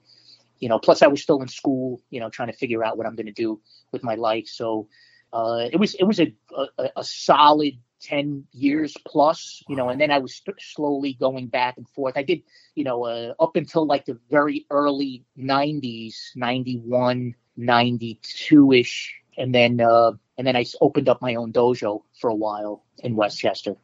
you 0.60 0.70
know. 0.70 0.80
Plus, 0.80 1.02
I 1.02 1.08
was 1.08 1.22
still 1.22 1.42
in 1.42 1.50
school, 1.50 2.02
you 2.10 2.22
know, 2.22 2.30
trying 2.30 2.50
to 2.50 2.58
figure 2.58 2.84
out 2.84 2.98
what 2.98 3.06
I'm 3.06 3.16
going 3.16 3.26
to 3.26 3.34
do 3.34 3.60
with 3.92 4.04
my 4.04 4.16
life. 4.16 4.48
So 4.48 4.88
uh, 5.34 5.68
it 5.72 5.78
was 5.78 5.96
it 5.96 6.06
was 6.06 6.22
a, 6.22 6.34
a, 6.78 6.90
a 6.96 7.04
solid 7.04 7.78
10 8.02 8.46
years 8.52 8.96
plus, 9.06 9.64
you 9.68 9.76
know, 9.76 9.90
and 9.90 10.00
then 10.00 10.12
I 10.12 10.20
was 10.20 10.36
st- 10.36 10.62
slowly 10.62 11.14
going 11.14 11.48
back 11.48 11.78
and 11.78 11.88
forth. 11.90 12.18
I 12.18 12.24
did, 12.24 12.42
you 12.76 12.84
know, 12.84 13.06
uh, 13.06 13.34
up 13.40 13.56
until 13.56 13.86
like 13.86 14.06
the 14.06 14.20
very 14.30 14.66
early 14.70 15.24
90s, 15.36 16.32
91, 16.36 17.36
92 17.58 18.72
ish 18.74 19.16
and 19.38 19.54
then 19.54 19.82
uh, 19.82 20.12
and 20.38 20.46
then 20.48 20.56
I 20.56 20.66
opened 20.82 21.10
up 21.10 21.22
my 21.22 21.36
own 21.36 21.52
dojo 21.54 22.04
for 22.20 22.30
a 22.30 22.36
while 22.36 22.84
in 23.04 23.16
Westchester. 23.16 23.76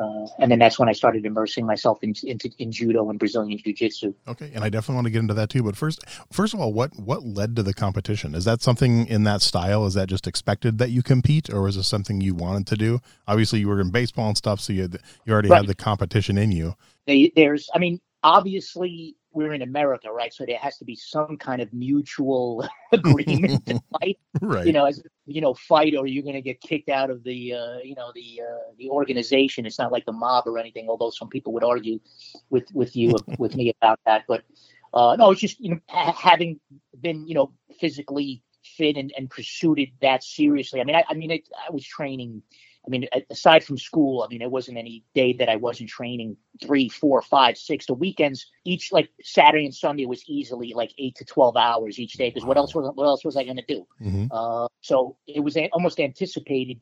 Uh, 0.00 0.26
and 0.38 0.50
then 0.50 0.58
that's 0.58 0.78
when 0.78 0.88
I 0.88 0.92
started 0.92 1.26
immersing 1.26 1.66
myself 1.66 2.02
in, 2.02 2.14
into 2.22 2.50
in 2.58 2.72
judo 2.72 3.10
and 3.10 3.18
Brazilian 3.18 3.58
jiu-jitsu. 3.58 4.14
Okay, 4.28 4.50
and 4.54 4.64
I 4.64 4.70
definitely 4.70 4.94
want 4.94 5.06
to 5.06 5.10
get 5.10 5.18
into 5.18 5.34
that 5.34 5.50
too. 5.50 5.62
But 5.62 5.76
first, 5.76 6.02
first 6.32 6.54
of 6.54 6.60
all, 6.60 6.72
what 6.72 6.98
what 6.98 7.24
led 7.24 7.54
to 7.56 7.62
the 7.62 7.74
competition? 7.74 8.34
Is 8.34 8.46
that 8.46 8.62
something 8.62 9.06
in 9.08 9.24
that 9.24 9.42
style? 9.42 9.84
Is 9.84 9.94
that 9.94 10.08
just 10.08 10.26
expected 10.26 10.78
that 10.78 10.90
you 10.90 11.02
compete, 11.02 11.52
or 11.52 11.68
is 11.68 11.76
it 11.76 11.82
something 11.82 12.20
you 12.20 12.34
wanted 12.34 12.66
to 12.68 12.76
do? 12.76 13.00
Obviously, 13.28 13.60
you 13.60 13.68
were 13.68 13.80
in 13.80 13.90
baseball 13.90 14.28
and 14.28 14.38
stuff, 14.38 14.60
so 14.60 14.72
you 14.72 14.82
had, 14.82 14.98
you 15.26 15.32
already 15.32 15.50
right. 15.50 15.58
had 15.58 15.66
the 15.66 15.74
competition 15.74 16.38
in 16.38 16.50
you. 16.50 16.74
There's, 17.06 17.68
I 17.74 17.78
mean, 17.78 18.00
obviously, 18.22 19.16
we're 19.32 19.52
in 19.52 19.62
America, 19.62 20.10
right? 20.10 20.32
So 20.32 20.44
there 20.44 20.58
has 20.58 20.76
to 20.78 20.84
be 20.84 20.96
some 20.96 21.36
kind 21.36 21.62
of 21.62 21.72
mutual 21.72 22.66
agreement 22.92 23.66
to 23.66 23.80
fight. 24.00 24.18
Right. 24.40 24.66
You 24.66 24.72
know, 24.72 24.86
as 24.86 25.02
you 25.26 25.40
know, 25.40 25.54
fight 25.54 25.94
or 25.96 26.06
you're 26.06 26.22
going 26.22 26.34
to 26.34 26.40
get 26.40 26.60
kicked 26.60 26.88
out 26.88 27.10
of 27.10 27.22
the, 27.22 27.54
uh, 27.54 27.78
you 27.84 27.94
know, 27.94 28.10
the 28.14 28.40
uh, 28.42 28.72
the 28.78 28.88
organization. 28.90 29.66
It's 29.66 29.78
not 29.78 29.92
like 29.92 30.04
the 30.04 30.12
mob 30.12 30.46
or 30.46 30.58
anything. 30.58 30.88
Although 30.88 31.10
some 31.10 31.28
people 31.28 31.52
would 31.52 31.64
argue 31.64 32.00
with 32.50 32.68
with 32.72 32.96
you 32.96 33.14
with 33.38 33.54
me 33.54 33.72
about 33.80 34.00
that, 34.06 34.24
but 34.26 34.42
uh, 34.94 35.16
no, 35.16 35.30
it's 35.30 35.40
just 35.40 35.60
you 35.60 35.74
know 35.74 35.80
having 35.88 36.60
been 37.00 37.26
you 37.26 37.34
know 37.34 37.52
physically 37.80 38.42
fit 38.62 38.96
and, 38.96 39.12
and 39.16 39.30
pursued 39.30 39.78
it 39.78 39.88
that 40.02 40.22
seriously. 40.22 40.80
I 40.80 40.84
mean, 40.84 40.96
I, 40.96 41.04
I 41.08 41.14
mean, 41.14 41.30
it, 41.30 41.48
I 41.66 41.72
was 41.72 41.84
training 41.84 42.42
I 42.86 42.88
mean, 42.88 43.06
aside 43.28 43.62
from 43.62 43.76
school, 43.76 44.22
I 44.22 44.28
mean, 44.28 44.38
there 44.38 44.48
wasn't 44.48 44.78
any 44.78 45.04
day 45.14 45.34
that 45.34 45.48
I 45.50 45.56
wasn't 45.56 45.90
training 45.90 46.36
three, 46.62 46.88
four, 46.88 47.20
five, 47.20 47.58
six. 47.58 47.86
The 47.86 47.94
weekends, 47.94 48.46
each 48.64 48.90
like 48.90 49.10
Saturday 49.22 49.66
and 49.66 49.74
Sunday 49.74 50.06
was 50.06 50.24
easily 50.26 50.72
like 50.74 50.92
eight 50.96 51.16
to 51.16 51.24
twelve 51.24 51.56
hours 51.56 51.98
each 51.98 52.14
day. 52.14 52.30
Because 52.30 52.46
what 52.46 52.56
else 52.56 52.74
was 52.74 52.90
what 52.94 53.04
else 53.04 53.24
was 53.24 53.36
I 53.36 53.44
going 53.44 53.56
to 53.56 53.64
do? 53.66 53.86
Mm-hmm. 54.00 54.26
Uh, 54.30 54.68
so 54.80 55.16
it 55.26 55.40
was 55.40 55.56
a- 55.58 55.68
almost 55.72 56.00
anticipated 56.00 56.80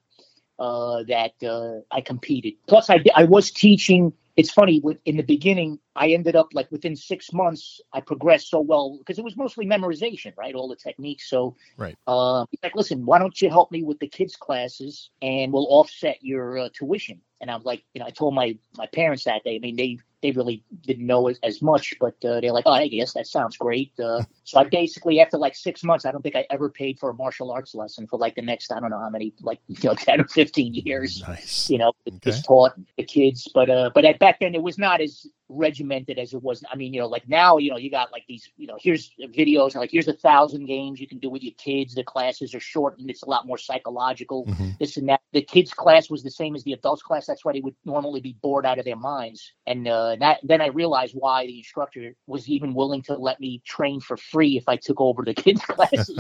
uh, 0.59 1.03
that 1.09 1.33
uh, 1.43 1.81
I 1.95 2.01
competed. 2.01 2.55
Plus, 2.69 2.91
I 2.91 3.03
I 3.17 3.25
was 3.25 3.51
teaching 3.51 4.13
it's 4.39 4.51
funny 4.51 4.81
in 5.05 5.17
the 5.17 5.23
beginning 5.23 5.79
i 5.97 6.09
ended 6.09 6.37
up 6.37 6.49
like 6.55 6.71
within 6.71 6.97
six 6.97 7.33
months 7.33 7.81
i 7.93 8.01
progressed 8.01 8.49
so 8.49 8.61
well 8.61 8.97
because 8.99 9.19
it 9.19 9.25
was 9.25 9.37
mostly 9.37 9.67
memorization 9.67 10.33
right? 10.39 10.55
All 10.55 10.69
the 10.69 10.77
techniques. 10.77 11.29
So 11.29 11.57
right. 11.77 11.97
uh, 12.07 12.47
like 12.63 12.75
listen 12.75 13.05
why 13.05 13.19
don't 13.19 13.41
you 13.43 13.51
help 13.51 13.71
me 13.71 13.83
with 13.83 13.99
the 13.99 14.09
kids 14.09 14.37
classes 14.37 15.11
and 15.21 15.53
we'll 15.53 15.67
offset 15.69 16.19
your 16.23 16.59
uh, 16.59 16.69
tuition 16.73 17.21
and 17.41 17.51
i'm 17.51 17.63
like 17.63 17.85
you 17.95 18.01
know 18.01 18.07
i 18.07 18.11
told 18.11 18.35
my 18.35 18.57
my 18.77 18.87
parents 18.87 19.25
that 19.25 19.43
day 19.45 19.57
i 19.57 19.59
mean 19.59 19.77
they 19.77 19.99
they 20.23 20.31
really 20.33 20.65
didn't 20.83 21.07
know 21.07 21.29
as, 21.29 21.39
as 21.43 21.63
much, 21.63 21.95
but 22.01 22.15
uh, 22.25 22.41
they're 22.41 22.53
like, 22.53 22.65
oh, 22.67 22.73
I 22.73 22.89
guess 22.89 23.13
that 23.15 23.27
sounds 23.27 23.57
great. 23.57 23.93
Uh, 24.01 24.23
so 24.45 24.59
I 24.59 24.65
basically, 24.65 25.21
after 25.21 25.39
like 25.39 25.55
six 25.55 25.85
months, 25.85 26.05
I 26.05 26.13
don't 26.13 26.23
think 26.23 26.35
I 26.35 26.45
ever 26.51 26.69
paid 26.69 26.99
for 26.99 27.11
a 27.11 27.15
martial 27.15 27.51
arts 27.53 27.75
lesson 27.75 28.07
for 28.07 28.19
like 28.19 28.35
the 28.35 28.43
next, 28.43 28.73
I 28.73 28.81
don't 28.81 28.91
know 28.91 28.99
how 28.99 29.11
many, 29.11 29.33
like 29.41 29.61
you 29.69 29.77
know, 29.85 29.95
ten 29.95 30.21
or 30.21 30.29
fifteen 30.29 30.75
years. 30.75 31.23
Nice. 31.27 31.71
You 31.71 31.79
know, 31.79 31.93
okay. 32.07 32.19
just 32.23 32.45
taught 32.45 32.73
the 32.97 33.05
kids, 33.05 33.49
but 33.55 33.71
uh, 33.71 33.91
but 33.95 34.05
at, 34.05 34.19
back 34.19 34.41
then 34.41 34.55
it 34.55 34.63
was 34.63 34.79
not 34.79 35.01
as 35.01 35.27
regimented 35.49 36.19
as 36.19 36.35
it 36.35 36.43
was. 36.43 36.63
I 36.71 36.77
mean, 36.77 36.93
you 36.93 37.01
know, 37.01 37.07
like 37.07 37.29
now, 37.29 37.59
you 37.59 37.71
know, 37.71 37.77
you 37.77 37.91
got 37.91 38.13
like 38.13 38.25
these, 38.29 38.51
you 38.57 38.67
know, 38.67 38.77
here's 38.81 39.13
videos, 39.21 39.75
like 39.75 39.91
here's 39.91 40.09
a 40.09 40.13
thousand 40.13 40.67
games 40.67 41.01
you 41.01 41.09
can 41.09 41.19
do 41.19 41.31
with 41.31 41.43
your 41.43 41.55
kids. 41.59 41.95
The 41.95 42.05
classes 42.05 42.55
are 42.55 42.61
short 42.61 42.99
and 42.99 43.09
it's 43.11 43.23
a 43.23 43.29
lot 43.29 43.47
more 43.47 43.59
psychological. 43.59 44.47
Mm-hmm. 44.47 44.71
This 44.79 44.97
and 44.97 45.09
that. 45.09 45.21
The 45.33 45.43
kids' 45.43 45.75
class 45.75 46.09
was 46.09 46.23
the 46.23 46.31
same 46.31 46.55
as 46.55 46.65
the 46.65 46.73
adults' 46.73 47.03
class. 47.03 47.27
That's 47.27 47.45
why 47.45 47.53
they 47.53 47.61
would 47.61 47.77
normally 47.85 48.21
be 48.21 48.37
bored 48.41 48.65
out 48.65 48.79
of 48.79 48.87
their 48.87 48.97
minds. 48.97 49.53
And 49.67 49.87
uh, 49.87 50.17
that, 50.21 50.41
then 50.43 50.63
I 50.63 50.69
realized 50.69 51.15
why 51.15 51.47
the 51.47 51.59
instructor 51.59 52.15
was 52.27 52.49
even 52.49 52.73
willing 52.73 53.03
to 53.03 53.15
let 53.15 53.39
me 53.39 53.61
train 53.67 54.01
for 54.01 54.17
free 54.17 54.57
if 54.57 54.69
I 54.69 54.77
took 54.77 55.01
over 55.01 55.25
the 55.25 55.35
kids' 55.43 55.61
classes. 55.61 56.19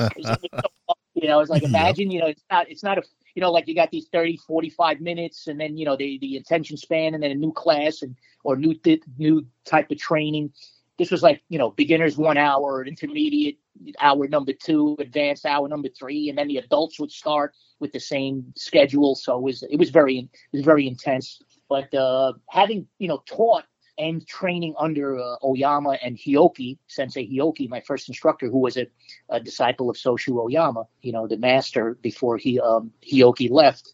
You 1.20 1.28
know, 1.28 1.40
it's 1.40 1.50
like 1.50 1.62
imagine, 1.62 2.10
you 2.10 2.20
know, 2.20 2.26
it's 2.26 2.44
not, 2.50 2.70
it's 2.70 2.82
not 2.82 2.98
a 2.98 3.02
you 3.38 3.40
know, 3.40 3.52
like 3.52 3.68
you 3.68 3.74
got 3.76 3.92
these 3.92 4.08
30, 4.08 4.36
45 4.36 5.00
minutes 5.00 5.46
and 5.46 5.60
then, 5.60 5.76
you 5.76 5.84
know, 5.84 5.96
the, 5.96 6.18
the 6.20 6.38
attention 6.38 6.76
span 6.76 7.14
and 7.14 7.22
then 7.22 7.30
a 7.30 7.36
new 7.36 7.52
class 7.52 8.02
and, 8.02 8.16
or 8.42 8.56
new, 8.56 8.74
th- 8.74 9.04
new 9.16 9.46
type 9.64 9.92
of 9.92 9.98
training. 9.98 10.52
This 10.98 11.12
was 11.12 11.22
like, 11.22 11.40
you 11.48 11.56
know, 11.56 11.70
beginners 11.70 12.16
one 12.16 12.36
hour, 12.36 12.84
intermediate 12.84 13.58
hour 14.00 14.26
number 14.26 14.52
two, 14.52 14.96
advanced 14.98 15.46
hour 15.46 15.68
number 15.68 15.88
three. 15.88 16.28
And 16.28 16.36
then 16.36 16.48
the 16.48 16.56
adults 16.56 16.98
would 16.98 17.12
start 17.12 17.54
with 17.78 17.92
the 17.92 18.00
same 18.00 18.52
schedule. 18.56 19.14
So 19.14 19.36
it 19.36 19.42
was, 19.42 19.62
it 19.62 19.78
was 19.78 19.90
very, 19.90 20.18
it 20.18 20.56
was 20.56 20.64
very 20.64 20.88
intense. 20.88 21.40
But 21.68 21.94
uh, 21.94 22.32
having, 22.50 22.88
you 22.98 23.06
know, 23.06 23.22
taught 23.24 23.66
and 23.98 24.26
training 24.26 24.74
under 24.78 25.18
uh, 25.18 25.36
Oyama 25.42 25.98
and 26.02 26.16
Hioki, 26.16 26.78
Sensei 26.86 27.28
Hioki, 27.28 27.68
my 27.68 27.80
first 27.80 28.08
instructor, 28.08 28.48
who 28.48 28.58
was 28.58 28.76
a, 28.76 28.86
a, 29.28 29.40
disciple 29.40 29.90
of 29.90 29.96
Soshu 29.96 30.40
Oyama, 30.40 30.84
you 31.02 31.12
know, 31.12 31.26
the 31.26 31.36
master 31.36 31.98
before 32.00 32.36
he 32.36 32.60
um, 32.60 32.92
Hioki 33.02 33.50
left, 33.50 33.92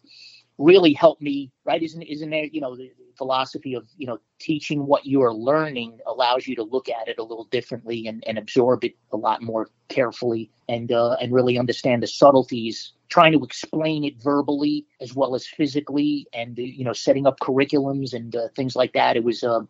really 0.57 0.93
helped 0.93 1.21
me. 1.21 1.51
Right? 1.65 1.81
Isn't 1.81 2.01
isn't 2.03 2.29
there? 2.29 2.45
You 2.45 2.61
know, 2.61 2.75
the 2.75 2.91
philosophy 3.17 3.73
of 3.75 3.87
you 3.97 4.07
know 4.07 4.19
teaching 4.39 4.85
what 4.85 5.05
you 5.05 5.21
are 5.21 5.33
learning 5.33 5.99
allows 6.05 6.47
you 6.47 6.55
to 6.55 6.63
look 6.63 6.89
at 6.89 7.07
it 7.07 7.17
a 7.17 7.23
little 7.23 7.45
differently 7.45 8.07
and, 8.07 8.23
and 8.27 8.37
absorb 8.37 8.83
it 8.83 8.93
a 9.11 9.17
lot 9.17 9.41
more 9.41 9.69
carefully 9.87 10.51
and 10.67 10.91
uh, 10.91 11.13
and 11.21 11.33
really 11.33 11.57
understand 11.57 12.03
the 12.03 12.07
subtleties 12.07 12.93
trying 13.07 13.31
to 13.31 13.43
explain 13.43 14.03
it 14.03 14.21
verbally 14.21 14.85
as 14.99 15.13
well 15.13 15.35
as 15.35 15.47
physically 15.47 16.27
and 16.33 16.57
you 16.57 16.83
know 16.83 16.93
setting 16.93 17.25
up 17.25 17.39
curriculums 17.39 18.13
and 18.13 18.35
uh, 18.35 18.47
things 18.55 18.75
like 18.75 18.93
that 18.93 19.15
it 19.15 19.23
was 19.23 19.43
uh, 19.43 19.61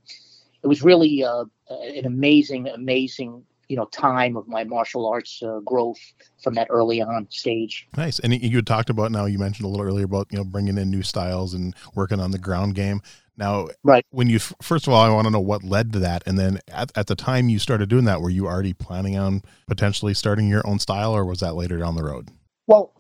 it 0.66 0.68
was 0.68 0.82
really 0.82 1.24
uh, 1.24 1.46
an 1.70 2.08
amazing, 2.08 2.68
amazing 2.68 3.44
you 3.68 3.76
know 3.76 3.86
time 3.86 4.38
of 4.38 4.48
my 4.48 4.64
martial 4.64 5.06
arts 5.08 5.42
uh, 5.44 5.60
growth 5.60 6.00
from 6.42 6.54
that 6.56 6.68
early 6.70 7.02
on 7.02 7.28
stage. 7.30 7.88
Nice. 7.98 8.20
And 8.20 8.34
you 8.34 8.56
had 8.56 8.68
talked 8.68 8.90
about 8.90 9.12
now. 9.12 9.26
You 9.26 9.40
mentioned 9.40 9.66
a 9.66 9.70
little 9.70 9.86
earlier 9.86 10.06
about 10.06 10.28
you 10.32 10.38
know 10.38 10.44
bringing 10.44 10.78
in 10.78 10.90
new 10.90 11.04
styles 11.04 11.54
and 11.54 11.76
working 11.96 12.20
on 12.20 12.32
the 12.32 12.40
ground 12.40 12.76
game. 12.76 13.02
Now, 13.38 13.68
right. 13.84 14.06
When 14.12 14.30
you 14.30 14.40
first 14.40 14.88
of 14.88 14.94
all, 14.94 15.02
I 15.02 15.10
want 15.10 15.26
to 15.26 15.32
know 15.32 15.40
what 15.40 15.64
led 15.64 15.92
to 15.94 16.00
that, 16.00 16.24
and 16.26 16.40
then 16.40 16.60
at, 16.70 16.92
at 16.96 17.08
the 17.08 17.16
time 17.16 17.50
you 17.50 17.60
started 17.60 17.90
doing 17.90 18.06
that, 18.06 18.22
were 18.22 18.30
you 18.30 18.48
already 18.48 18.74
planning 18.74 19.18
on 19.18 19.42
potentially 19.68 20.14
starting 20.14 20.48
your 20.48 20.66
own 20.66 20.80
style, 20.80 21.14
or 21.14 21.26
was 21.26 21.42
that 21.42 21.56
later 21.56 21.78
down 21.78 21.96
the 21.96 22.04
road? 22.04 22.30
Well, 22.68 22.96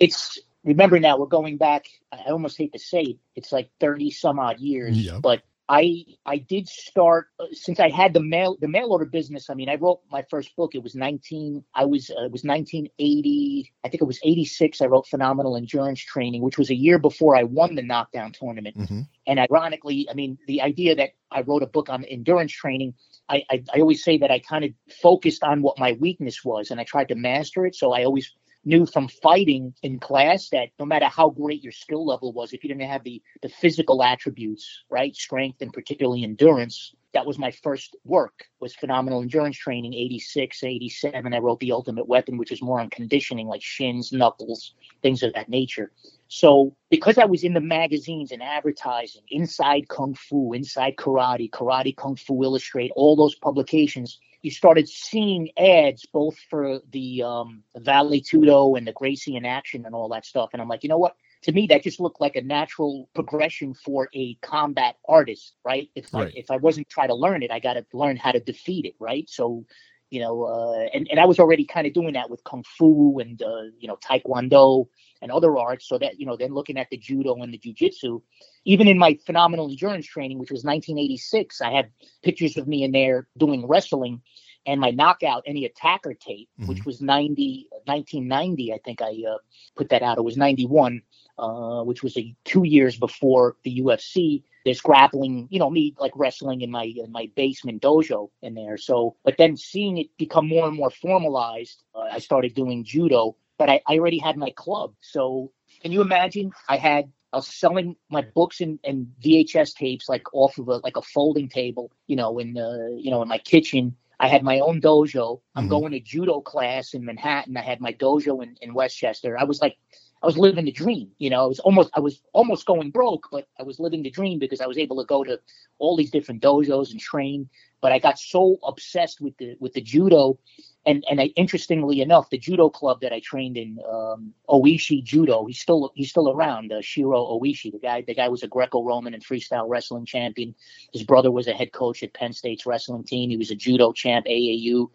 it's 0.00 0.38
remember 0.64 0.98
now 0.98 1.16
we're 1.18 1.26
going 1.26 1.56
back. 1.56 1.86
I 2.12 2.30
almost 2.30 2.58
hate 2.58 2.72
to 2.72 2.78
say 2.78 3.02
it. 3.02 3.16
It's 3.36 3.52
like 3.52 3.70
thirty 3.78 4.10
some 4.10 4.40
odd 4.40 4.58
years, 4.58 4.98
yep. 4.98 5.22
but 5.22 5.42
I 5.68 6.04
I 6.24 6.38
did 6.38 6.68
start 6.68 7.28
uh, 7.40 7.46
since 7.52 7.80
I 7.80 7.88
had 7.88 8.14
the 8.14 8.20
mail 8.20 8.56
the 8.60 8.68
mail 8.68 8.92
order 8.92 9.04
business. 9.04 9.50
I 9.50 9.54
mean, 9.54 9.68
I 9.68 9.74
wrote 9.74 10.00
my 10.10 10.22
first 10.30 10.54
book. 10.54 10.74
It 10.74 10.82
was 10.82 10.94
19. 10.94 11.64
I 11.74 11.84
was 11.84 12.10
uh, 12.10 12.24
it 12.24 12.32
was 12.32 12.44
1980. 12.44 13.72
I 13.84 13.88
think 13.88 14.00
it 14.00 14.06
was 14.06 14.20
86. 14.22 14.80
I 14.80 14.86
wrote 14.86 15.06
Phenomenal 15.08 15.56
Endurance 15.56 16.00
Training, 16.00 16.42
which 16.42 16.58
was 16.58 16.70
a 16.70 16.74
year 16.74 16.98
before 16.98 17.36
I 17.36 17.42
won 17.42 17.74
the 17.74 17.82
knockdown 17.82 18.32
tournament. 18.32 18.76
Mm-hmm. 18.78 19.00
And 19.26 19.40
ironically, 19.40 20.06
I 20.08 20.14
mean, 20.14 20.38
the 20.46 20.62
idea 20.62 20.94
that 20.96 21.10
I 21.32 21.40
wrote 21.40 21.62
a 21.62 21.66
book 21.66 21.88
on 21.88 22.04
endurance 22.04 22.52
training. 22.52 22.94
I, 23.28 23.42
I, 23.50 23.64
I 23.74 23.80
always 23.80 24.04
say 24.04 24.18
that 24.18 24.30
I 24.30 24.38
kind 24.38 24.64
of 24.64 24.70
focused 25.02 25.42
on 25.42 25.60
what 25.60 25.80
my 25.80 25.96
weakness 25.98 26.44
was, 26.44 26.70
and 26.70 26.80
I 26.80 26.84
tried 26.84 27.08
to 27.08 27.16
master 27.16 27.66
it. 27.66 27.74
So 27.74 27.92
I 27.92 28.04
always 28.04 28.32
knew 28.66 28.84
from 28.84 29.08
fighting 29.08 29.72
in 29.82 29.98
class 29.98 30.50
that 30.50 30.68
no 30.78 30.84
matter 30.84 31.06
how 31.06 31.30
great 31.30 31.62
your 31.62 31.72
skill 31.72 32.04
level 32.04 32.32
was, 32.32 32.52
if 32.52 32.62
you 32.62 32.68
didn't 32.68 32.88
have 32.90 33.04
the 33.04 33.22
the 33.42 33.48
physical 33.48 34.02
attributes, 34.02 34.84
right, 34.90 35.14
strength 35.16 35.62
and 35.62 35.72
particularly 35.72 36.24
endurance, 36.24 36.94
that 37.16 37.24
was 37.24 37.38
my 37.38 37.50
first 37.50 37.96
work 38.04 38.44
was 38.60 38.74
phenomenal 38.74 39.22
endurance 39.22 39.56
training 39.56 39.94
86 39.94 40.62
87 40.62 41.32
i 41.32 41.38
wrote 41.38 41.58
the 41.60 41.72
ultimate 41.72 42.06
weapon 42.06 42.36
which 42.36 42.52
is 42.52 42.60
more 42.60 42.78
on 42.78 42.90
conditioning 42.90 43.46
like 43.46 43.62
shins 43.62 44.12
knuckles 44.12 44.74
things 45.02 45.22
of 45.22 45.32
that 45.32 45.48
nature. 45.48 45.92
So 46.28 46.76
because 46.90 47.16
i 47.16 47.24
was 47.24 47.42
in 47.42 47.54
the 47.54 47.60
magazines 47.60 48.32
and 48.32 48.42
advertising 48.42 49.22
inside 49.30 49.88
kung 49.88 50.12
fu 50.14 50.52
inside 50.52 50.96
karate 50.96 51.48
karate 51.48 51.96
kung 51.96 52.16
fu 52.16 52.44
illustrate 52.44 52.90
all 52.96 53.16
those 53.16 53.34
publications 53.36 54.18
you 54.42 54.50
started 54.50 54.88
seeing 54.88 55.50
ads 55.58 56.06
both 56.06 56.36
for 56.50 56.80
the 56.90 57.22
um, 57.22 57.62
Vale 57.76 58.20
Tudo 58.20 58.76
and 58.76 58.86
the 58.86 58.92
Gracie 58.92 59.36
in 59.36 59.44
Action 59.44 59.86
and 59.86 59.94
all 59.94 60.08
that 60.10 60.24
stuff. 60.24 60.50
And 60.52 60.62
I'm 60.62 60.68
like, 60.68 60.82
you 60.82 60.88
know 60.88 60.98
what? 60.98 61.16
to 61.42 61.52
me 61.52 61.66
that 61.68 61.82
just 61.82 62.00
looked 62.00 62.20
like 62.20 62.34
a 62.34 62.42
natural 62.42 63.08
progression 63.14 63.72
for 63.72 64.08
a 64.14 64.34
combat 64.42 64.96
artist, 65.08 65.54
right? 65.64 65.88
If 65.94 66.12
right. 66.12 66.26
I, 66.26 66.32
if 66.34 66.50
I 66.50 66.56
wasn't 66.56 66.88
trying 66.88 67.08
to 67.08 67.14
learn 67.14 67.42
it, 67.42 67.52
I 67.52 67.60
got 67.60 67.74
to 67.74 67.84
learn 67.92 68.16
how 68.16 68.32
to 68.32 68.40
defeat 68.40 68.84
it, 68.84 68.94
right? 68.98 69.28
So 69.30 69.64
you 70.10 70.20
know, 70.20 70.44
uh, 70.44 70.86
and, 70.94 71.08
and 71.10 71.18
I 71.18 71.24
was 71.24 71.38
already 71.38 71.64
kind 71.64 71.86
of 71.86 71.92
doing 71.92 72.14
that 72.14 72.30
with 72.30 72.44
Kung 72.44 72.64
Fu 72.78 73.18
and, 73.18 73.42
uh, 73.42 73.64
you 73.78 73.88
know, 73.88 73.96
Taekwondo 73.96 74.86
and 75.22 75.30
other 75.30 75.56
arts. 75.56 75.88
So 75.88 75.98
that, 75.98 76.18
you 76.18 76.26
know, 76.26 76.36
then 76.36 76.54
looking 76.54 76.78
at 76.78 76.88
the 76.90 76.96
Judo 76.96 77.34
and 77.36 77.52
the 77.52 77.58
Jiu-Jitsu, 77.58 78.20
even 78.64 78.88
in 78.88 78.98
my 78.98 79.18
phenomenal 79.26 79.68
endurance 79.68 80.06
training, 80.06 80.38
which 80.38 80.50
was 80.50 80.64
1986, 80.64 81.60
I 81.60 81.70
had 81.70 81.90
pictures 82.22 82.56
of 82.56 82.68
me 82.68 82.84
in 82.84 82.92
there 82.92 83.28
doing 83.36 83.66
wrestling 83.66 84.22
and 84.66 84.80
my 84.80 84.90
knockout 84.90 85.44
any 85.46 85.64
attacker 85.64 86.14
tape, 86.14 86.48
mm-hmm. 86.58 86.68
which 86.68 86.84
was 86.84 87.00
90, 87.00 87.68
1990, 87.84 88.72
I 88.72 88.78
think 88.84 89.00
I 89.00 89.22
uh, 89.28 89.38
put 89.76 89.88
that 89.90 90.02
out. 90.02 90.18
It 90.18 90.24
was 90.24 90.36
91, 90.36 91.02
uh, 91.38 91.82
which 91.84 92.02
was 92.02 92.16
a 92.16 92.34
two 92.44 92.64
years 92.64 92.98
before 92.98 93.56
the 93.62 93.80
UFC 93.80 94.42
there's 94.66 94.80
grappling, 94.80 95.46
you 95.48 95.60
know, 95.60 95.70
me 95.70 95.94
like 95.96 96.10
wrestling 96.16 96.60
in 96.60 96.72
my 96.72 96.92
in 96.96 97.12
my 97.12 97.30
basement 97.36 97.80
dojo 97.80 98.30
in 98.42 98.54
there. 98.54 98.76
So, 98.76 99.14
but 99.24 99.36
then 99.38 99.56
seeing 99.56 99.96
it 99.96 100.08
become 100.18 100.48
more 100.48 100.66
and 100.66 100.76
more 100.76 100.90
formalized, 100.90 101.84
uh, 101.94 102.08
I 102.10 102.18
started 102.18 102.52
doing 102.52 102.82
judo. 102.82 103.36
But 103.58 103.70
I, 103.70 103.80
I 103.86 103.98
already 103.98 104.18
had 104.18 104.36
my 104.36 104.50
club. 104.50 104.94
So, 105.00 105.52
can 105.82 105.92
you 105.92 106.02
imagine? 106.02 106.52
I 106.68 106.76
had 106.76 107.10
I 107.32 107.36
was 107.38 107.48
selling 107.48 107.96
my 108.08 108.22
books 108.34 108.60
and, 108.60 108.78
and 108.84 109.08
VHS 109.22 109.74
tapes 109.74 110.08
like 110.08 110.24
off 110.32 110.58
of 110.58 110.68
a 110.68 110.80
like 110.84 110.96
a 110.96 111.02
folding 111.02 111.48
table, 111.48 111.90
you 112.06 112.16
know, 112.16 112.38
in 112.38 112.54
the 112.54 112.98
you 112.98 113.10
know 113.10 113.22
in 113.22 113.28
my 113.28 113.38
kitchen. 113.38 113.96
I 114.18 114.28
had 114.28 114.42
my 114.42 114.60
own 114.60 114.80
dojo. 114.80 115.42
I'm 115.54 115.64
mm-hmm. 115.64 115.70
going 115.70 115.92
to 115.92 116.00
judo 116.00 116.40
class 116.40 116.94
in 116.94 117.04
Manhattan. 117.04 117.54
I 117.58 117.60
had 117.60 117.82
my 117.82 117.92
dojo 117.92 118.42
in, 118.42 118.56
in 118.62 118.72
Westchester. 118.72 119.36
I 119.38 119.44
was 119.44 119.60
like 119.60 119.76
I 120.22 120.26
was 120.26 120.38
living 120.38 120.64
the 120.64 120.72
dream. 120.72 121.10
You 121.18 121.30
know, 121.30 121.44
I 121.44 121.46
was 121.46 121.58
almost 121.60 121.90
I 121.94 122.00
was 122.00 122.22
almost 122.32 122.66
going 122.66 122.90
broke, 122.90 123.28
but 123.30 123.46
I 123.60 123.62
was 123.62 123.78
living 123.78 124.02
the 124.02 124.10
dream 124.10 124.38
because 124.38 124.60
I 124.60 124.66
was 124.66 124.78
able 124.78 124.96
to 124.96 125.04
go 125.06 125.22
to 125.22 125.38
all 125.78 125.96
these 125.96 126.10
different 126.10 126.42
dojos 126.42 126.90
and 126.90 127.00
train. 127.00 127.48
But 127.82 127.92
I 127.92 127.98
got 127.98 128.18
so 128.18 128.56
obsessed 128.62 129.20
with 129.20 129.36
the 129.36 129.56
with 129.60 129.74
the 129.74 129.82
judo, 129.82 130.38
and 130.86 131.04
and 131.10 131.20
I, 131.20 131.26
interestingly 131.36 132.00
enough, 132.00 132.30
the 132.30 132.38
judo 132.38 132.70
club 132.70 133.00
that 133.00 133.12
I 133.12 133.20
trained 133.20 133.56
in, 133.56 133.78
um, 133.90 134.32
Oishi 134.48 135.02
Judo, 135.02 135.44
he's 135.44 135.60
still 135.60 135.92
he's 135.94 136.10
still 136.10 136.30
around. 136.30 136.72
Uh, 136.72 136.80
Shiro 136.80 137.38
Oishi, 137.38 137.72
the 137.72 137.78
guy 137.78 138.02
the 138.06 138.14
guy 138.14 138.28
was 138.28 138.44
a 138.44 138.48
Greco-Roman 138.48 139.12
and 139.12 139.24
freestyle 139.24 139.68
wrestling 139.68 140.06
champion. 140.06 140.54
His 140.92 141.02
brother 141.02 141.30
was 141.32 141.48
a 141.48 141.52
head 141.52 141.72
coach 141.72 142.02
at 142.02 142.14
Penn 142.14 142.32
State's 142.32 142.66
wrestling 142.66 143.04
team. 143.04 143.30
He 143.30 143.36
was 143.36 143.50
a 143.50 143.56
judo 143.56 143.92
champ, 143.92 144.26
AAU. 144.26 144.88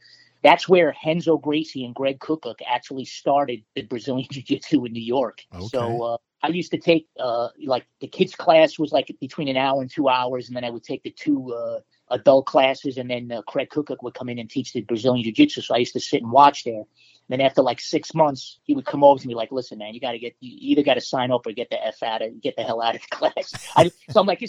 That's 0.44 0.68
where 0.68 0.96
Renzo 1.06 1.38
Gracie 1.38 1.86
and 1.86 1.94
Craig 1.94 2.20
Kukuk 2.20 2.56
actually 2.66 3.06
started 3.06 3.64
the 3.76 3.84
Brazilian 3.84 4.28
Jiu 4.32 4.42
Jitsu 4.42 4.86
in 4.86 4.94
New 4.94 5.04
York. 5.04 5.42
Okay. 5.54 5.68
So 5.68 6.04
uh, 6.04 6.18
I 6.42 6.48
used 6.48 6.72
to 6.72 6.80
take 6.80 7.08
uh, 7.20 7.50
like 7.64 7.86
the 8.00 8.08
kids 8.08 8.34
class 8.34 8.80
was 8.80 8.92
like 8.92 9.14
between 9.20 9.50
an 9.50 9.58
hour 9.58 9.82
and 9.82 9.92
two 9.92 10.08
hours, 10.08 10.48
and 10.48 10.56
then 10.56 10.64
I 10.64 10.70
would 10.70 10.84
take 10.84 11.04
the 11.04 11.12
two 11.12 11.54
uh, 11.54 11.80
adult 12.12 12.46
classes, 12.46 12.98
and 12.98 13.10
then 13.10 13.32
uh, 13.32 13.42
Craig 13.44 13.70
Kukuk 13.70 14.04
would 14.04 14.14
come 14.14 14.30
in 14.30 14.40
and 14.40 14.50
teach 14.50 14.74
the 14.74 14.82
Brazilian 14.82 15.24
Jiu 15.24 15.34
Jitsu. 15.34 15.62
So 15.62 15.76
I 15.76 15.80
used 15.80 15.94
to 15.94 16.00
sit 16.00 16.22
and 16.22 16.32
watch 16.32 16.64
there. 16.64 16.84
And 17.30 17.40
then 17.40 17.42
after 17.42 17.62
like 17.62 17.80
six 17.80 18.14
months, 18.14 18.60
he 18.64 18.74
would 18.74 18.86
come 18.86 19.04
over 19.04 19.22
to 19.22 19.28
me 19.28 19.36
like, 19.36 19.52
"Listen, 19.52 19.78
man, 19.78 19.94
you 19.94 20.00
got 20.00 20.12
to 20.12 20.20
get 20.20 20.36
you 20.40 20.58
either 20.72 20.84
got 20.84 20.96
to 20.96 21.02
sign 21.02 21.32
up 21.32 21.48
or 21.48 21.52
get 21.52 21.70
the 21.70 21.84
f 21.86 22.04
out 22.04 22.22
of 22.22 22.42
get 22.42 22.56
the 22.56 22.64
hell 22.64 22.82
out 22.82 22.96
of 22.96 23.02
the 23.02 23.08
class." 23.16 23.54
I, 23.76 23.92
so 24.10 24.20
I'm 24.20 24.28
like, 24.28 24.42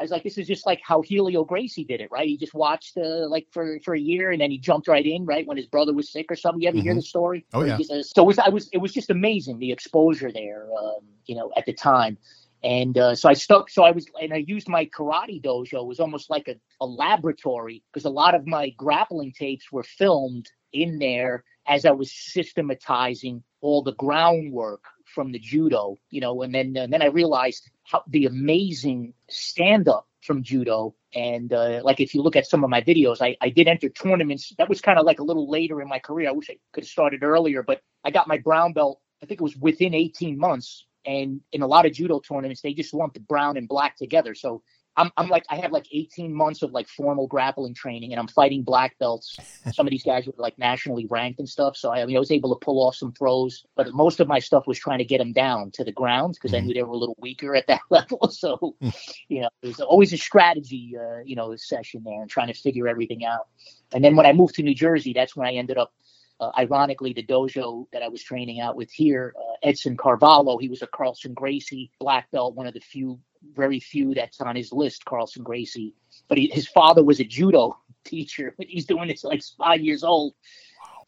I 0.00 0.02
was 0.02 0.10
like, 0.10 0.22
this 0.22 0.38
is 0.38 0.46
just 0.46 0.64
like 0.64 0.80
how 0.82 1.02
Helio 1.02 1.44
Gracie 1.44 1.84
did 1.84 2.00
it, 2.00 2.10
right? 2.10 2.26
He 2.26 2.38
just 2.38 2.54
watched 2.54 2.96
uh, 2.96 3.28
like 3.28 3.46
for 3.50 3.78
for 3.80 3.94
a 3.94 4.00
year 4.00 4.30
and 4.30 4.40
then 4.40 4.50
he 4.50 4.56
jumped 4.56 4.88
right 4.88 5.04
in, 5.04 5.26
right 5.26 5.46
when 5.46 5.58
his 5.58 5.66
brother 5.66 5.92
was 5.92 6.10
sick 6.10 6.26
or 6.30 6.36
something. 6.36 6.62
You 6.62 6.68
ever 6.68 6.78
mm-hmm. 6.78 6.84
hear 6.84 6.94
the 6.94 7.02
story? 7.02 7.44
Oh 7.52 7.64
yeah. 7.64 7.76
Just, 7.76 7.90
uh, 7.90 8.02
so 8.02 8.22
it 8.22 8.26
was 8.26 8.38
I 8.38 8.48
was 8.48 8.70
it 8.72 8.78
was 8.78 8.94
just 8.94 9.10
amazing 9.10 9.58
the 9.58 9.70
exposure 9.70 10.32
there, 10.32 10.68
um, 10.78 11.00
you 11.26 11.34
know, 11.34 11.52
at 11.54 11.66
the 11.66 11.74
time. 11.74 12.16
And 12.62 12.96
uh, 12.98 13.14
so 13.14 13.28
I 13.28 13.34
stuck. 13.34 13.70
So 13.70 13.82
I 13.84 13.90
was, 13.92 14.06
and 14.20 14.32
I 14.32 14.44
used 14.46 14.68
my 14.68 14.86
karate 14.86 15.42
dojo. 15.42 15.74
It 15.80 15.86
was 15.86 16.00
almost 16.00 16.28
like 16.30 16.48
a, 16.48 16.56
a 16.80 16.86
laboratory 16.86 17.82
because 17.92 18.04
a 18.04 18.10
lot 18.10 18.34
of 18.34 18.46
my 18.46 18.70
grappling 18.70 19.32
tapes 19.32 19.72
were 19.72 19.82
filmed 19.82 20.50
in 20.72 20.98
there 20.98 21.44
as 21.66 21.84
I 21.84 21.92
was 21.92 22.12
systematizing 22.12 23.42
all 23.60 23.82
the 23.82 23.94
groundwork 23.94 24.84
from 25.06 25.32
the 25.32 25.38
judo, 25.38 25.96
you 26.10 26.20
know, 26.20 26.42
and 26.42 26.54
then 26.54 26.76
and 26.76 26.92
then 26.92 27.02
I 27.02 27.06
realized 27.06 27.68
how 27.84 28.02
the 28.08 28.26
amazing 28.26 29.14
stand 29.28 29.88
up 29.88 30.06
from 30.22 30.42
judo. 30.42 30.94
And 31.14 31.52
uh, 31.52 31.80
like 31.82 32.00
if 32.00 32.14
you 32.14 32.22
look 32.22 32.36
at 32.36 32.46
some 32.46 32.62
of 32.62 32.70
my 32.70 32.80
videos, 32.82 33.18
I, 33.20 33.36
I 33.40 33.48
did 33.48 33.68
enter 33.68 33.88
tournaments. 33.88 34.52
That 34.58 34.68
was 34.68 34.80
kind 34.80 34.98
of 34.98 35.06
like 35.06 35.18
a 35.18 35.24
little 35.24 35.50
later 35.50 35.80
in 35.82 35.88
my 35.88 35.98
career. 35.98 36.28
I 36.28 36.32
wish 36.32 36.50
I 36.50 36.56
could 36.72 36.84
have 36.84 36.88
started 36.90 37.22
earlier, 37.22 37.62
but 37.62 37.80
I 38.04 38.10
got 38.10 38.28
my 38.28 38.38
brown 38.38 38.72
belt. 38.72 39.00
I 39.22 39.26
think 39.26 39.40
it 39.40 39.44
was 39.44 39.56
within 39.56 39.94
18 39.94 40.38
months. 40.38 40.86
And 41.06 41.40
in 41.52 41.62
a 41.62 41.66
lot 41.66 41.86
of 41.86 41.92
judo 41.92 42.20
tournaments, 42.20 42.60
they 42.60 42.74
just 42.74 42.94
lump 42.94 43.14
the 43.14 43.20
brown 43.20 43.56
and 43.56 43.68
black 43.68 43.96
together. 43.96 44.34
So 44.34 44.62
I'm, 44.96 45.10
I'm 45.16 45.28
like 45.28 45.44
I 45.48 45.56
have 45.56 45.72
like 45.72 45.86
18 45.92 46.34
months 46.34 46.62
of 46.62 46.72
like 46.72 46.88
formal 46.88 47.26
grappling 47.26 47.74
training, 47.74 48.12
and 48.12 48.20
I'm 48.20 48.26
fighting 48.26 48.62
black 48.62 48.98
belts. 48.98 49.36
Some 49.72 49.86
of 49.86 49.90
these 49.90 50.02
guys 50.02 50.26
were 50.26 50.34
like 50.36 50.58
nationally 50.58 51.06
ranked 51.06 51.38
and 51.38 51.48
stuff, 51.48 51.76
so 51.76 51.90
I, 51.90 52.02
I, 52.02 52.06
mean, 52.06 52.16
I 52.16 52.18
was 52.18 52.30
able 52.30 52.54
to 52.54 52.64
pull 52.64 52.86
off 52.86 52.96
some 52.96 53.12
throws. 53.12 53.64
But 53.76 53.92
most 53.94 54.20
of 54.20 54.28
my 54.28 54.38
stuff 54.38 54.66
was 54.66 54.78
trying 54.78 54.98
to 54.98 55.04
get 55.04 55.18
them 55.18 55.32
down 55.32 55.70
to 55.72 55.84
the 55.84 55.92
ground 55.92 56.34
because 56.34 56.52
mm-hmm. 56.52 56.64
I 56.64 56.66
knew 56.66 56.74
they 56.74 56.82
were 56.82 56.94
a 56.94 56.98
little 56.98 57.16
weaker 57.20 57.54
at 57.54 57.66
that 57.68 57.80
level. 57.90 58.28
So, 58.30 58.74
mm. 58.82 58.94
you 59.28 59.42
know, 59.42 59.48
there's 59.62 59.80
always 59.80 60.12
a 60.12 60.18
strategy, 60.18 60.94
uh, 61.00 61.20
you 61.24 61.36
know, 61.36 61.54
session 61.56 62.02
there 62.04 62.20
and 62.20 62.30
trying 62.30 62.48
to 62.48 62.54
figure 62.54 62.88
everything 62.88 63.24
out. 63.24 63.46
And 63.94 64.04
then 64.04 64.16
when 64.16 64.26
I 64.26 64.32
moved 64.32 64.56
to 64.56 64.62
New 64.62 64.74
Jersey, 64.74 65.12
that's 65.12 65.36
when 65.36 65.46
I 65.46 65.52
ended 65.52 65.78
up 65.78 65.92
uh, 66.40 66.50
ironically, 66.58 67.12
the 67.12 67.22
dojo 67.22 67.86
that 67.92 68.02
I 68.02 68.08
was 68.08 68.22
training 68.22 68.60
out 68.60 68.74
with 68.74 68.90
here, 68.90 69.34
uh, 69.38 69.68
Edson 69.68 69.96
Carvalho, 69.96 70.56
he 70.56 70.68
was 70.68 70.82
a 70.82 70.86
Carlson 70.86 71.34
Gracie 71.34 71.90
black 72.00 72.30
belt, 72.30 72.54
one 72.54 72.66
of 72.66 72.74
the 72.74 72.80
few 72.80 73.20
very 73.54 73.80
few 73.80 74.14
that's 74.14 74.40
on 74.40 74.56
his 74.56 74.72
list, 74.72 75.04
Carlson 75.04 75.42
Gracie. 75.42 75.94
But 76.28 76.38
he, 76.38 76.48
his 76.52 76.68
father 76.68 77.04
was 77.04 77.20
a 77.20 77.24
judo 77.24 77.78
teacher. 78.04 78.54
But 78.56 78.66
he's 78.68 78.86
doing 78.86 79.08
this 79.08 79.24
like 79.24 79.42
five 79.58 79.80
years 79.80 80.02
old. 80.02 80.34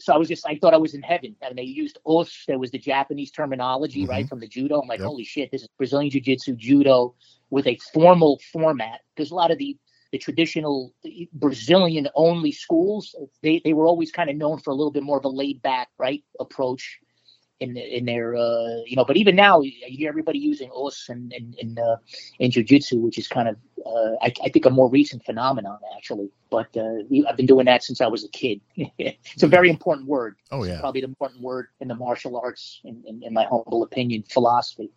So 0.00 0.12
I 0.12 0.16
was 0.16 0.28
just, 0.28 0.46
I 0.46 0.56
thought 0.56 0.74
I 0.74 0.78
was 0.78 0.94
in 0.94 1.02
heaven. 1.02 1.36
And 1.42 1.56
they 1.56 1.62
used 1.62 1.98
us. 2.06 2.44
There 2.46 2.58
was 2.58 2.70
the 2.70 2.78
Japanese 2.78 3.30
terminology, 3.30 4.02
mm-hmm. 4.02 4.10
right, 4.10 4.28
from 4.28 4.40
the 4.40 4.48
judo. 4.48 4.80
I'm 4.80 4.88
like, 4.88 4.98
yep. 4.98 5.06
holy 5.06 5.24
shit, 5.24 5.50
this 5.50 5.62
is 5.62 5.68
Brazilian 5.78 6.10
Jiu 6.10 6.20
Jitsu 6.20 6.56
judo 6.56 7.14
with 7.50 7.66
a 7.66 7.78
formal 7.92 8.40
format. 8.52 9.00
Because 9.14 9.30
a 9.30 9.34
lot 9.34 9.50
of 9.50 9.58
the, 9.58 9.76
the 10.12 10.18
traditional 10.18 10.94
Brazilian 11.33 12.07
only 12.14 12.53
schools, 12.53 13.16
they, 13.42 13.61
they 13.64 13.72
were 13.72 13.87
always 13.87 14.12
kind 14.12 14.29
of 14.31 14.37
known 14.37 14.59
for 14.59 14.70
a 14.70 14.75
little 14.75 14.92
bit 14.92 15.03
more 15.03 15.18
of 15.18 15.25
a 15.25 15.29
laid 15.29 15.61
back, 15.62 15.88
right, 15.98 16.22
approach 16.38 17.01
in 17.61 17.77
in 17.77 18.05
their 18.05 18.37
uh, 18.37 18.83
you 18.87 18.96
know. 18.96 19.05
But 19.05 19.16
even 19.16 19.37
now, 19.37 19.61
you 19.61 19.72
hear 19.87 20.09
everybody 20.09 20.38
using 20.38 20.70
os 20.75 21.07
and 21.09 21.33
in 21.33 21.55
in, 21.59 21.79
uh, 21.79 21.96
in 22.38 22.51
jujitsu, 22.51 23.01
which 23.01 23.18
is 23.18 23.29
kind 23.29 23.48
of 23.48 23.57
uh, 23.87 24.16
I, 24.20 24.33
I, 24.44 24.48
think 24.48 24.66
a 24.66 24.70
more 24.70 24.90
recent 24.90 25.25
phenomenon 25.25 25.79
actually. 25.96 26.31
But 26.51 26.77
uh, 26.77 26.98
I've 27.29 27.37
been 27.37 27.46
doing 27.46 27.66
that 27.66 27.83
since 27.83 28.01
I 28.01 28.09
was 28.09 28.25
a 28.25 28.29
kid. 28.29 28.61
it's 28.77 29.42
a 29.42 29.46
very 29.46 29.70
important 29.70 30.09
word. 30.09 30.37
Oh 30.51 30.64
yeah, 30.64 30.72
it's 30.72 30.81
probably 30.81 31.01
the 31.01 31.07
important 31.07 31.40
word 31.40 31.68
in 31.81 31.88
the 31.88 31.94
martial 31.94 32.37
arts, 32.37 32.81
in, 32.85 33.03
in, 33.07 33.22
in 33.22 33.33
my 33.33 33.44
humble 33.44 33.83
opinion, 33.83 34.25
philosophy. 34.29 34.90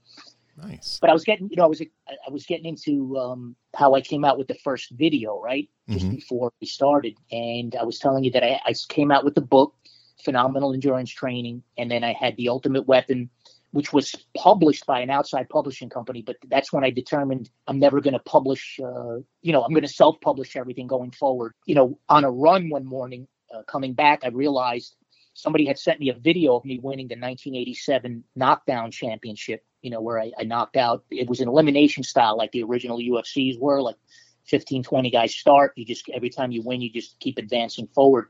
Nice. 0.57 0.99
But 1.01 1.09
I 1.09 1.13
was 1.13 1.25
getting, 1.25 1.49
you 1.49 1.57
know, 1.57 1.65
I 1.65 1.67
was 1.67 1.81
I 1.81 2.31
was 2.31 2.45
getting 2.45 2.65
into 2.65 3.17
um, 3.17 3.55
how 3.75 3.93
I 3.93 4.01
came 4.01 4.23
out 4.23 4.37
with 4.37 4.47
the 4.47 4.55
first 4.63 4.91
video, 4.91 5.41
right, 5.41 5.69
just 5.89 6.05
mm-hmm. 6.05 6.15
before 6.15 6.53
we 6.61 6.67
started, 6.67 7.17
and 7.31 7.75
I 7.75 7.83
was 7.83 7.99
telling 7.99 8.23
you 8.23 8.31
that 8.31 8.43
I, 8.43 8.61
I 8.65 8.73
came 8.87 9.11
out 9.11 9.25
with 9.25 9.35
the 9.35 9.41
book 9.41 9.75
phenomenal 10.23 10.73
endurance 10.73 11.11
training. 11.11 11.63
And 11.77 11.89
then 11.89 12.03
I 12.03 12.13
had 12.13 12.35
The 12.37 12.49
Ultimate 12.49 12.87
Weapon, 12.87 13.29
which 13.71 13.93
was 13.93 14.15
published 14.35 14.85
by 14.85 15.01
an 15.01 15.09
outside 15.09 15.49
publishing 15.49 15.89
company. 15.89 16.21
But 16.21 16.37
that's 16.47 16.71
when 16.71 16.83
I 16.83 16.89
determined 16.89 17.49
I'm 17.67 17.79
never 17.79 18.01
going 18.01 18.13
to 18.13 18.19
publish, 18.19 18.79
uh, 18.83 19.17
you 19.41 19.53
know, 19.53 19.63
I'm 19.63 19.71
going 19.71 19.83
to 19.83 19.87
self 19.87 20.19
publish 20.21 20.55
everything 20.55 20.87
going 20.87 21.11
forward. 21.11 21.53
You 21.65 21.75
know, 21.75 21.99
on 22.09 22.23
a 22.23 22.31
run 22.31 22.69
one 22.69 22.85
morning, 22.85 23.27
uh, 23.53 23.63
coming 23.63 23.93
back, 23.93 24.21
I 24.23 24.29
realized 24.29 24.95
somebody 25.35 25.65
had 25.65 25.77
sent 25.77 25.99
me 25.99 26.09
a 26.09 26.13
video 26.13 26.55
of 26.55 26.65
me 26.65 26.79
winning 26.81 27.07
the 27.07 27.15
1987 27.15 28.23
knockdown 28.35 28.89
championship, 28.89 29.63
you 29.81 29.91
know, 29.91 30.01
where 30.01 30.19
I, 30.19 30.31
I 30.39 30.43
knocked 30.43 30.77
out, 30.77 31.03
it 31.11 31.29
was 31.29 31.41
an 31.41 31.49
elimination 31.49 32.03
style 32.03 32.37
like 32.37 32.51
the 32.53 32.63
original 32.63 32.97
UFCs 32.97 33.59
were, 33.59 33.81
like 33.81 33.97
15, 34.45 34.83
20 34.83 35.11
guys 35.11 35.35
start. 35.35 35.73
You 35.75 35.85
just, 35.85 36.09
every 36.13 36.29
time 36.29 36.51
you 36.51 36.63
win, 36.63 36.81
you 36.81 36.89
just 36.89 37.19
keep 37.19 37.37
advancing 37.37 37.87
forward. 37.93 38.29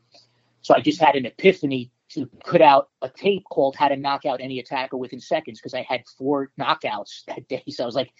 So 0.61 0.73
I 0.73 0.81
just 0.81 0.99
had 0.99 1.15
an 1.15 1.27
epiphany 1.27 1.91
to 2.09 2.25
put 2.43 2.61
out 2.61 2.89
a 3.03 3.09
tape 3.09 3.43
called 3.51 3.75
How 3.75 3.87
to 3.87 3.95
Knock 3.95 4.25
Out 4.25 4.41
Any 4.41 4.59
Attacker 4.59 4.97
Within 4.97 5.19
Seconds 5.19 5.59
because 5.59 5.75
I 5.75 5.83
had 5.87 6.01
four 6.17 6.49
knockouts 6.59 7.23
that 7.27 7.47
day. 7.47 7.63
So 7.69 7.83
I 7.83 7.85
was 7.85 7.95
like, 7.95 8.11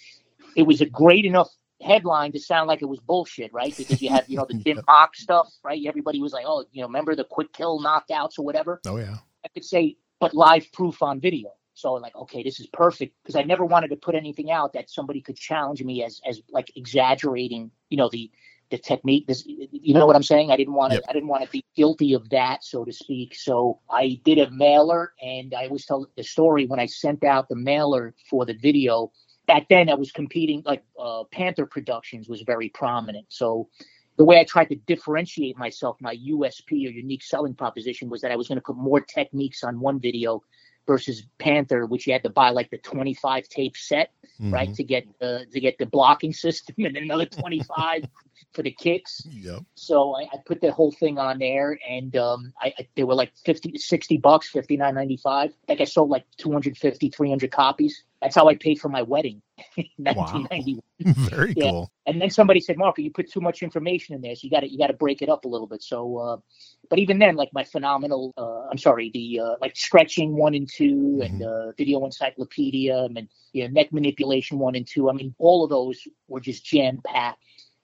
it 0.56 0.64
was 0.64 0.82
a 0.82 0.86
great 0.86 1.26
enough 1.26 1.50
headline 1.82 2.32
to 2.32 2.40
sound 2.40 2.68
like 2.68 2.82
it 2.82 2.86
was 2.86 3.00
bullshit, 3.00 3.52
right? 3.54 3.76
Because 3.76 4.02
you 4.02 4.10
have, 4.10 4.28
you 4.28 4.38
know, 4.38 4.46
the 4.48 4.54
Jim 4.66 4.82
Mock 4.88 5.16
stuff, 5.16 5.54
right? 5.64 5.82
Everybody 5.86 6.22
was 6.22 6.34
like, 6.34 6.46
oh, 6.48 6.66
you 6.72 6.82
know, 6.82 6.88
remember 6.88 7.16
the 7.16 7.24
quick 7.24 7.52
kill 7.54 7.80
knockouts 7.80 8.40
or 8.40 8.46
whatever? 8.46 8.82
Oh, 8.86 8.98
yeah. 8.98 9.18
I 9.44 9.48
could 9.50 9.66
say, 9.66 9.98
but 10.20 10.34
live 10.34 10.72
proof 10.72 11.02
on 11.02 11.20
video. 11.20 11.52
So 11.76 11.94
like, 11.94 12.16
okay, 12.16 12.42
this 12.42 12.60
is 12.60 12.68
perfect 12.68 13.16
because 13.22 13.36
I 13.36 13.44
never 13.44 13.66
wanted 13.66 13.90
to 13.90 13.98
put 13.98 14.16
anything 14.16 14.50
out 14.50 14.74
that 14.74 14.90
somebody 14.90 15.22
could 15.22 15.36
challenge 15.36 15.84
me 15.84 16.04
as 16.04 16.22
as 16.26 16.42
like 16.50 16.72
exaggerating, 16.78 17.70
you 17.90 17.98
know, 17.98 18.10
the 18.10 18.32
the 18.72 18.78
technique. 18.78 19.28
This, 19.28 19.44
you 19.46 19.94
know 19.94 20.06
what 20.06 20.16
I'm 20.16 20.24
saying? 20.24 20.52
I 20.52 20.58
didn't 20.58 20.74
want 20.74 20.92
to. 20.92 20.98
Yep. 20.98 21.06
I 21.10 21.14
didn't 21.14 21.28
want 21.28 21.44
to 21.44 21.50
be 21.50 21.64
guilty 21.76 22.14
of 22.14 22.30
that, 22.30 22.64
so 22.64 22.86
to 22.86 22.94
speak. 22.94 23.36
So 23.36 23.80
I 23.90 24.20
did 24.24 24.40
a 24.40 24.50
mailer, 24.52 25.14
and 25.22 25.54
I 25.54 25.66
always 25.66 25.86
tell 25.86 26.08
the 26.16 26.24
story 26.24 26.66
when 26.66 26.80
I 26.80 26.86
sent 26.86 27.24
out 27.24 27.50
the 27.50 27.56
mailer 27.56 28.16
for 28.30 28.46
the 28.46 28.54
video. 28.54 29.12
Back 29.48 29.68
then, 29.70 29.90
I 29.90 29.94
was 29.94 30.12
competing 30.12 30.64
like 30.66 30.84
uh, 31.00 31.24
Panther 31.32 31.66
Productions 31.66 32.28
was 32.28 32.42
very 32.42 32.70
prominent. 32.70 33.26
So 33.30 33.70
the 34.18 34.24
way 34.24 34.40
I 34.40 34.44
tried 34.44 34.70
to 34.70 34.76
differentiate 34.76 35.58
myself, 35.58 35.98
my 36.00 36.16
USP 36.16 36.72
or 36.72 36.92
unique 36.92 37.24
selling 37.24 37.54
proposition 37.54 38.10
was 38.10 38.22
that 38.22 38.32
I 38.32 38.36
was 38.36 38.48
going 38.48 38.58
to 38.58 38.64
put 38.64 38.78
more 38.78 39.02
techniques 39.02 39.64
on 39.64 39.80
one 39.80 40.00
video 40.00 40.42
versus 40.88 41.26
Panther, 41.40 41.86
which 41.86 42.08
you 42.08 42.14
had 42.14 42.24
to 42.24 42.30
buy 42.30 42.50
like 42.50 42.70
the 42.70 42.78
25 42.78 43.48
tape 43.50 43.76
set, 43.76 44.12
mm-hmm. 44.40 44.54
right, 44.54 44.74
to 44.74 44.84
get 44.84 45.06
uh, 45.22 45.40
to 45.52 45.60
get 45.60 45.78
the 45.78 45.86
blocking 45.86 46.34
system, 46.46 46.76
and 46.80 46.96
then 46.96 47.04
another 47.04 47.26
25 47.26 48.06
for 48.54 48.64
the 48.64 48.72
kicks. 48.72 49.22
Yep. 49.30 49.64
So 49.76 50.16
I, 50.16 50.24
I, 50.24 50.38
put 50.46 50.62
the 50.62 50.72
whole 50.72 50.92
thing 50.92 51.18
on 51.18 51.40
there, 51.40 51.78
and 51.88 52.16
um, 52.16 52.54
I, 52.62 52.74
I, 52.80 52.88
they 52.96 53.04
were 53.04 53.16
like 53.16 53.32
50, 53.46 53.78
60 53.78 54.18
bucks, 54.18 54.52
59.95. 54.52 55.20
I 55.26 55.50
think 55.68 55.82
I 55.82 55.84
sold 55.84 56.10
like 56.10 56.26
250, 56.38 57.10
300 57.10 57.52
copies. 57.52 58.04
That's 58.22 58.36
how 58.36 58.48
I 58.48 58.56
paid 58.56 58.80
for 58.80 58.90
my 58.90 59.02
wedding. 59.02 59.42
1991. 59.98 60.82
Wow. 61.00 61.14
Very 61.30 61.54
yeah. 61.56 61.70
cool. 61.70 61.92
And 62.08 62.22
then 62.22 62.30
somebody 62.30 62.60
said, 62.60 62.78
"Mark, 62.78 62.98
you 62.98 63.12
put 63.12 63.32
too 63.32 63.42
much 63.42 63.62
information 63.62 64.16
in 64.16 64.22
there, 64.22 64.36
so 64.36 64.42
you 64.44 64.50
got 64.50 64.62
to 64.62 64.72
you 64.72 64.78
got 64.78 64.88
to 64.88 64.94
break 64.94 65.22
it 65.22 65.30
up 65.30 65.46
a 65.46 65.48
little 65.48 65.68
bit." 65.68 65.84
So, 65.84 66.18
uh, 66.18 66.38
but 66.90 67.00
even 67.00 67.20
then, 67.20 67.36
like 67.36 67.50
my 67.54 67.64
phenomenal, 67.64 68.34
uh, 68.38 68.70
I'm 68.70 68.78
sorry, 68.78 69.12
the 69.14 69.42
uh, 69.42 69.56
like 69.62 69.76
stretching 69.76 70.36
one 70.36 70.56
and 70.56 70.70
2 70.70 70.84
mm-hmm. 70.84 71.22
and 71.22 71.44
uh, 71.44 71.72
video 71.74 72.04
encyclopedia 72.04 72.98
and 73.04 73.28
you 73.54 73.64
know, 73.64 73.70
neck 73.70 73.94
manipulation 73.94 74.60
one 74.60 74.76
and 74.76 74.88
two. 74.88 75.10
I 75.10 75.14
mean, 75.14 75.36
all 75.38 75.64
of 75.64 75.70
those 75.70 76.08
were 76.28 76.42
just 76.42 76.66
jam 76.66 77.00
packed 77.06 77.40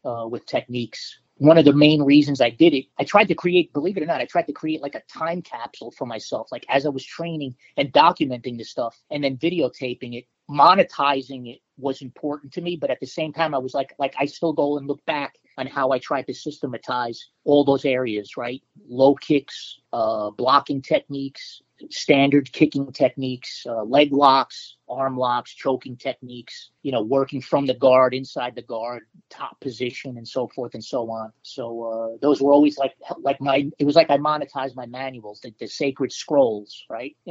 uh, 0.05 0.27
with 0.27 0.45
techniques 0.45 1.19
one 1.41 1.57
of 1.57 1.65
the 1.65 1.73
main 1.73 2.03
reasons 2.03 2.39
I 2.39 2.51
did 2.51 2.75
it, 2.75 2.85
I 2.99 3.03
tried 3.03 3.27
to 3.29 3.33
create, 3.33 3.73
believe 3.73 3.97
it 3.97 4.03
or 4.03 4.05
not, 4.05 4.21
I 4.21 4.25
tried 4.25 4.45
to 4.45 4.53
create 4.53 4.79
like 4.79 4.93
a 4.93 5.01
time 5.11 5.41
capsule 5.41 5.89
for 5.89 6.05
myself, 6.05 6.51
like 6.51 6.67
as 6.69 6.85
I 6.85 6.89
was 6.89 7.03
training 7.03 7.55
and 7.77 7.91
documenting 7.91 8.59
the 8.59 8.63
stuff 8.63 8.95
and 9.09 9.23
then 9.23 9.37
videotaping 9.37 10.15
it, 10.15 10.25
monetizing 10.47 11.51
it 11.51 11.59
was 11.79 12.03
important 12.03 12.53
to 12.53 12.61
me. 12.61 12.75
But 12.75 12.91
at 12.91 12.99
the 12.99 13.07
same 13.07 13.33
time, 13.33 13.55
I 13.55 13.57
was 13.57 13.73
like, 13.73 13.95
like 13.97 14.13
I 14.19 14.25
still 14.25 14.53
go 14.53 14.77
and 14.77 14.87
look 14.87 15.03
back 15.05 15.33
on 15.57 15.65
how 15.65 15.89
I 15.89 15.97
tried 15.97 16.27
to 16.27 16.33
systematize 16.33 17.17
all 17.43 17.65
those 17.65 17.85
areas, 17.85 18.37
right? 18.37 18.61
Low 18.87 19.15
kicks, 19.15 19.79
uh, 19.93 20.29
blocking 20.29 20.79
techniques, 20.79 21.63
standard 21.89 22.53
kicking 22.53 22.91
techniques, 22.91 23.65
uh, 23.67 23.81
leg 23.81 24.13
locks, 24.13 24.77
arm 24.91 25.17
locks, 25.17 25.53
choking 25.53 25.95
techniques, 25.95 26.71
you 26.83 26.91
know, 26.91 27.01
working 27.01 27.41
from 27.41 27.65
the 27.65 27.73
guard, 27.73 28.13
inside 28.13 28.55
the 28.55 28.61
guard, 28.61 29.03
top 29.29 29.59
position, 29.61 30.17
and 30.17 30.27
so 30.27 30.47
forth 30.47 30.73
and 30.73 30.83
so 30.83 31.09
on. 31.09 31.31
So 31.43 31.83
uh, 31.83 32.17
those 32.21 32.41
were 32.41 32.51
always 32.51 32.77
like 32.77 32.93
like 33.19 33.39
my. 33.39 33.69
It 33.79 33.85
was 33.85 33.95
like 33.95 34.09
I 34.09 34.17
monetized 34.17 34.75
my 34.75 34.85
manuals, 34.85 35.39
the, 35.41 35.53
the 35.59 35.67
sacred 35.67 36.11
scrolls, 36.11 36.85
right? 36.89 37.15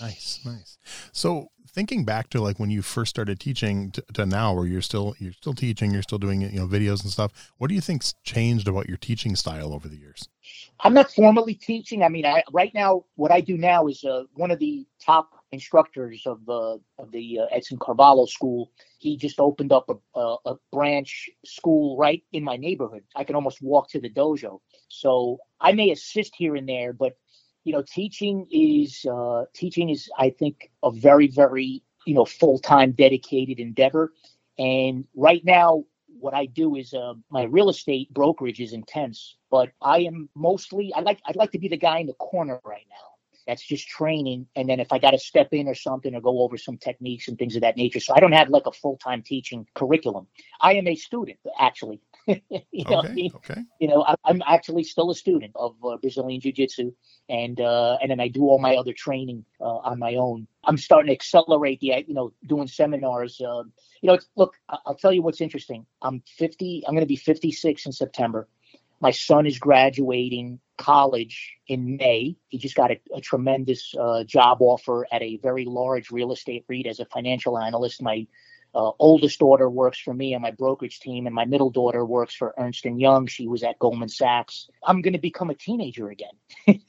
nice, 0.00 0.40
nice. 0.44 0.78
So 1.12 1.48
thinking 1.72 2.04
back 2.04 2.28
to 2.30 2.40
like 2.40 2.58
when 2.58 2.70
you 2.70 2.82
first 2.82 3.10
started 3.10 3.40
teaching 3.40 3.90
to, 3.92 4.04
to, 4.12 4.26
now, 4.26 4.54
where 4.54 4.66
you're 4.66 4.82
still 4.82 5.14
you're 5.18 5.32
still 5.32 5.54
teaching, 5.54 5.92
you're 5.92 6.02
still 6.02 6.18
doing 6.18 6.42
you 6.42 6.60
know 6.60 6.66
videos 6.66 7.02
and 7.02 7.10
stuff. 7.10 7.52
What 7.58 7.68
do 7.68 7.74
you 7.74 7.80
think's 7.80 8.14
changed 8.22 8.68
about 8.68 8.88
your 8.88 8.96
teaching 8.98 9.36
style 9.36 9.72
over 9.72 9.88
the 9.88 9.96
years? 9.96 10.28
I'm 10.80 10.94
not 10.94 11.10
formally 11.10 11.54
teaching. 11.54 12.02
I 12.02 12.08
mean, 12.08 12.26
I, 12.26 12.42
right 12.52 12.72
now, 12.74 13.04
what 13.14 13.30
I 13.30 13.40
do 13.40 13.56
now 13.56 13.86
is 13.86 14.04
uh, 14.04 14.24
one 14.34 14.50
of 14.50 14.58
the 14.58 14.86
top 15.00 15.41
instructors 15.52 16.22
of 16.26 16.44
the 16.46 16.80
of 16.98 17.10
the 17.12 17.40
uh, 17.40 17.54
Edson 17.54 17.78
Carvalho 17.78 18.26
School. 18.26 18.70
He 18.98 19.16
just 19.16 19.38
opened 19.38 19.72
up 19.72 19.88
a, 19.88 20.18
a, 20.18 20.36
a, 20.46 20.54
branch 20.72 21.30
school 21.44 21.96
right 21.96 22.22
in 22.32 22.42
my 22.42 22.56
neighborhood. 22.56 23.04
I 23.14 23.24
can 23.24 23.36
almost 23.36 23.62
walk 23.62 23.90
to 23.90 24.00
the 24.00 24.10
dojo. 24.10 24.60
So 24.88 25.38
I 25.60 25.72
may 25.72 25.90
assist 25.90 26.34
here 26.36 26.56
and 26.56 26.68
there, 26.68 26.92
but 26.92 27.16
you 27.64 27.72
know, 27.72 27.84
teaching 27.86 28.46
is 28.50 29.06
uh, 29.10 29.44
teaching 29.54 29.90
is 29.90 30.10
I 30.18 30.30
think 30.30 30.70
a 30.82 30.90
very 30.90 31.28
very 31.28 31.82
you 32.06 32.14
know 32.14 32.24
full 32.24 32.58
time 32.58 32.92
dedicated 32.92 33.60
endeavor. 33.60 34.12
And 34.58 35.04
right 35.14 35.44
now, 35.44 35.84
what 36.18 36.34
I 36.34 36.46
do 36.46 36.76
is 36.76 36.94
uh, 36.94 37.14
my 37.30 37.44
real 37.44 37.68
estate 37.68 38.12
brokerage 38.12 38.60
is 38.60 38.72
intense, 38.72 39.36
but 39.50 39.70
I 39.80 40.00
am 40.00 40.28
mostly 40.34 40.92
I 40.94 41.00
like 41.00 41.20
I'd 41.26 41.36
like 41.36 41.52
to 41.52 41.58
be 41.58 41.68
the 41.68 41.76
guy 41.76 41.98
in 41.98 42.06
the 42.06 42.14
corner 42.14 42.60
right 42.64 42.86
now. 42.88 43.11
That's 43.46 43.62
just 43.62 43.88
training, 43.88 44.46
and 44.56 44.68
then 44.68 44.80
if 44.80 44.92
I 44.92 44.98
got 44.98 45.12
to 45.12 45.18
step 45.18 45.48
in 45.52 45.68
or 45.68 45.74
something 45.74 46.14
or 46.14 46.20
go 46.20 46.42
over 46.42 46.56
some 46.56 46.78
techniques 46.78 47.28
and 47.28 47.38
things 47.38 47.56
of 47.56 47.62
that 47.62 47.76
nature. 47.76 48.00
So 48.00 48.14
I 48.14 48.20
don't 48.20 48.32
have 48.32 48.48
like 48.48 48.66
a 48.66 48.72
full 48.72 48.96
time 48.96 49.22
teaching 49.22 49.66
curriculum. 49.74 50.26
I 50.60 50.74
am 50.74 50.86
a 50.86 50.94
student 50.94 51.38
actually. 51.58 52.00
you 52.26 52.84
know, 52.88 53.00
okay, 53.00 53.08
I 53.08 53.12
mean? 53.12 53.32
okay. 53.34 53.60
You 53.80 53.88
know, 53.88 54.04
I, 54.04 54.14
am 54.26 54.42
actually 54.46 54.84
still 54.84 55.10
a 55.10 55.14
student 55.14 55.52
of 55.56 55.74
uh, 55.84 55.96
Brazilian 55.96 56.40
Jiu 56.40 56.52
Jitsu, 56.52 56.92
and 57.28 57.60
uh, 57.60 57.98
and 58.00 58.10
then 58.10 58.20
I 58.20 58.28
do 58.28 58.42
all 58.42 58.60
my 58.60 58.76
other 58.76 58.92
training 58.92 59.44
uh, 59.60 59.78
on 59.78 59.98
my 59.98 60.14
own. 60.14 60.46
I'm 60.64 60.76
starting 60.76 61.08
to 61.08 61.12
accelerate 61.12 61.80
the, 61.80 62.04
you 62.06 62.14
know, 62.14 62.32
doing 62.46 62.68
seminars. 62.68 63.40
Uh, 63.40 63.64
you 64.00 64.08
know, 64.08 64.18
look, 64.36 64.54
I'll 64.68 64.94
tell 64.94 65.12
you 65.12 65.22
what's 65.22 65.40
interesting. 65.40 65.84
I'm 66.00 66.22
50. 66.38 66.84
I'm 66.86 66.94
going 66.94 67.02
to 67.02 67.06
be 67.06 67.16
56 67.16 67.86
in 67.86 67.92
September. 67.92 68.48
My 69.00 69.10
son 69.10 69.46
is 69.46 69.58
graduating 69.58 70.60
college 70.82 71.56
in 71.68 71.96
May. 71.96 72.36
He 72.48 72.58
just 72.58 72.74
got 72.74 72.90
a, 72.90 73.00
a 73.14 73.20
tremendous 73.20 73.94
uh, 73.98 74.24
job 74.24 74.58
offer 74.60 75.06
at 75.12 75.22
a 75.22 75.36
very 75.36 75.64
large 75.64 76.10
real 76.10 76.32
estate 76.32 76.64
REIT 76.68 76.86
as 76.88 76.98
a 76.98 77.04
financial 77.06 77.56
analyst. 77.56 78.02
My 78.02 78.26
uh, 78.74 78.90
oldest 78.98 79.38
daughter 79.38 79.70
works 79.70 80.00
for 80.00 80.12
me 80.12 80.34
on 80.34 80.42
my 80.42 80.50
brokerage 80.50 80.98
team, 80.98 81.26
and 81.26 81.34
my 81.34 81.44
middle 81.44 81.70
daughter 81.70 82.04
works 82.04 82.34
for 82.34 82.52
Ernst 82.58 82.84
and 82.84 83.00
Young. 83.00 83.26
She 83.26 83.46
was 83.46 83.62
at 83.62 83.78
Goldman 83.78 84.08
Sachs. 84.08 84.68
I'm 84.84 85.02
going 85.02 85.12
to 85.12 85.20
become 85.20 85.50
a 85.50 85.54
teenager 85.54 86.10
again. 86.10 86.34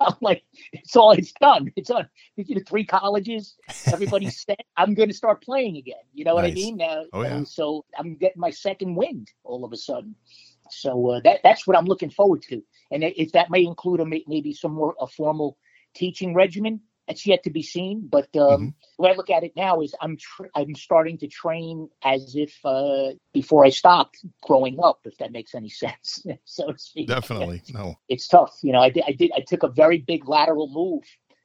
I'm 0.00 0.14
like, 0.20 0.44
it's 0.72 0.94
all 0.94 1.12
it's 1.12 1.32
done. 1.40 1.72
It's 1.74 1.90
on 1.90 2.08
you 2.36 2.54
know, 2.54 2.62
three 2.68 2.84
colleges. 2.84 3.56
Everybody's 3.86 4.40
set. 4.46 4.60
I'm 4.76 4.94
going 4.94 5.08
to 5.08 5.14
start 5.14 5.42
playing 5.42 5.76
again. 5.76 6.02
You 6.12 6.24
know 6.24 6.34
what 6.34 6.44
I 6.44 6.52
mean? 6.52 6.80
Uh, 6.80 7.04
oh, 7.12 7.22
yeah. 7.22 7.42
so 7.44 7.84
I'm 7.98 8.16
getting 8.16 8.40
my 8.40 8.50
second 8.50 8.94
wind 8.94 9.30
all 9.42 9.64
of 9.64 9.72
a 9.72 9.76
sudden. 9.76 10.14
So 10.72 11.10
uh, 11.10 11.20
that 11.24 11.40
that's 11.42 11.66
what 11.66 11.76
I'm 11.76 11.86
looking 11.86 12.10
forward 12.10 12.42
to. 12.42 12.62
And 12.90 13.04
if 13.04 13.32
that 13.32 13.50
may 13.50 13.64
include 13.64 14.00
a, 14.00 14.04
maybe 14.04 14.52
some 14.52 14.72
more 14.72 14.94
a 15.00 15.06
formal 15.06 15.56
teaching 15.94 16.34
regimen, 16.34 16.80
that's 17.10 17.26
yet 17.26 17.42
to 17.42 17.50
be 17.50 17.62
seen. 17.62 18.06
But 18.08 18.28
um, 18.36 18.40
mm-hmm. 18.40 18.66
the 18.96 19.02
way 19.02 19.10
I 19.10 19.14
look 19.14 19.30
at 19.30 19.42
it 19.42 19.52
now 19.56 19.80
is 19.80 19.94
I'm 20.00 20.16
tr- 20.16 20.52
I'm 20.54 20.74
starting 20.74 21.18
to 21.18 21.26
train 21.26 21.88
as 22.04 22.34
if 22.36 22.54
uh, 22.64 23.10
before 23.32 23.64
I 23.64 23.70
stopped 23.70 24.24
growing 24.42 24.78
up, 24.80 25.00
if 25.04 25.18
that 25.18 25.32
makes 25.32 25.54
any 25.54 25.68
sense, 25.84 26.24
so 26.44 26.72
to 26.72 26.78
speak. 26.78 27.08
Definitely, 27.08 27.62
no. 27.72 27.96
It's 28.08 28.28
tough, 28.28 28.56
you 28.62 28.72
know. 28.72 28.80
I 28.80 28.90
did 28.90 29.04
I 29.06 29.12
did 29.12 29.32
I 29.34 29.40
took 29.40 29.64
a 29.64 29.68
very 29.68 29.98
big 29.98 30.28
lateral 30.28 30.68
move 30.68 31.02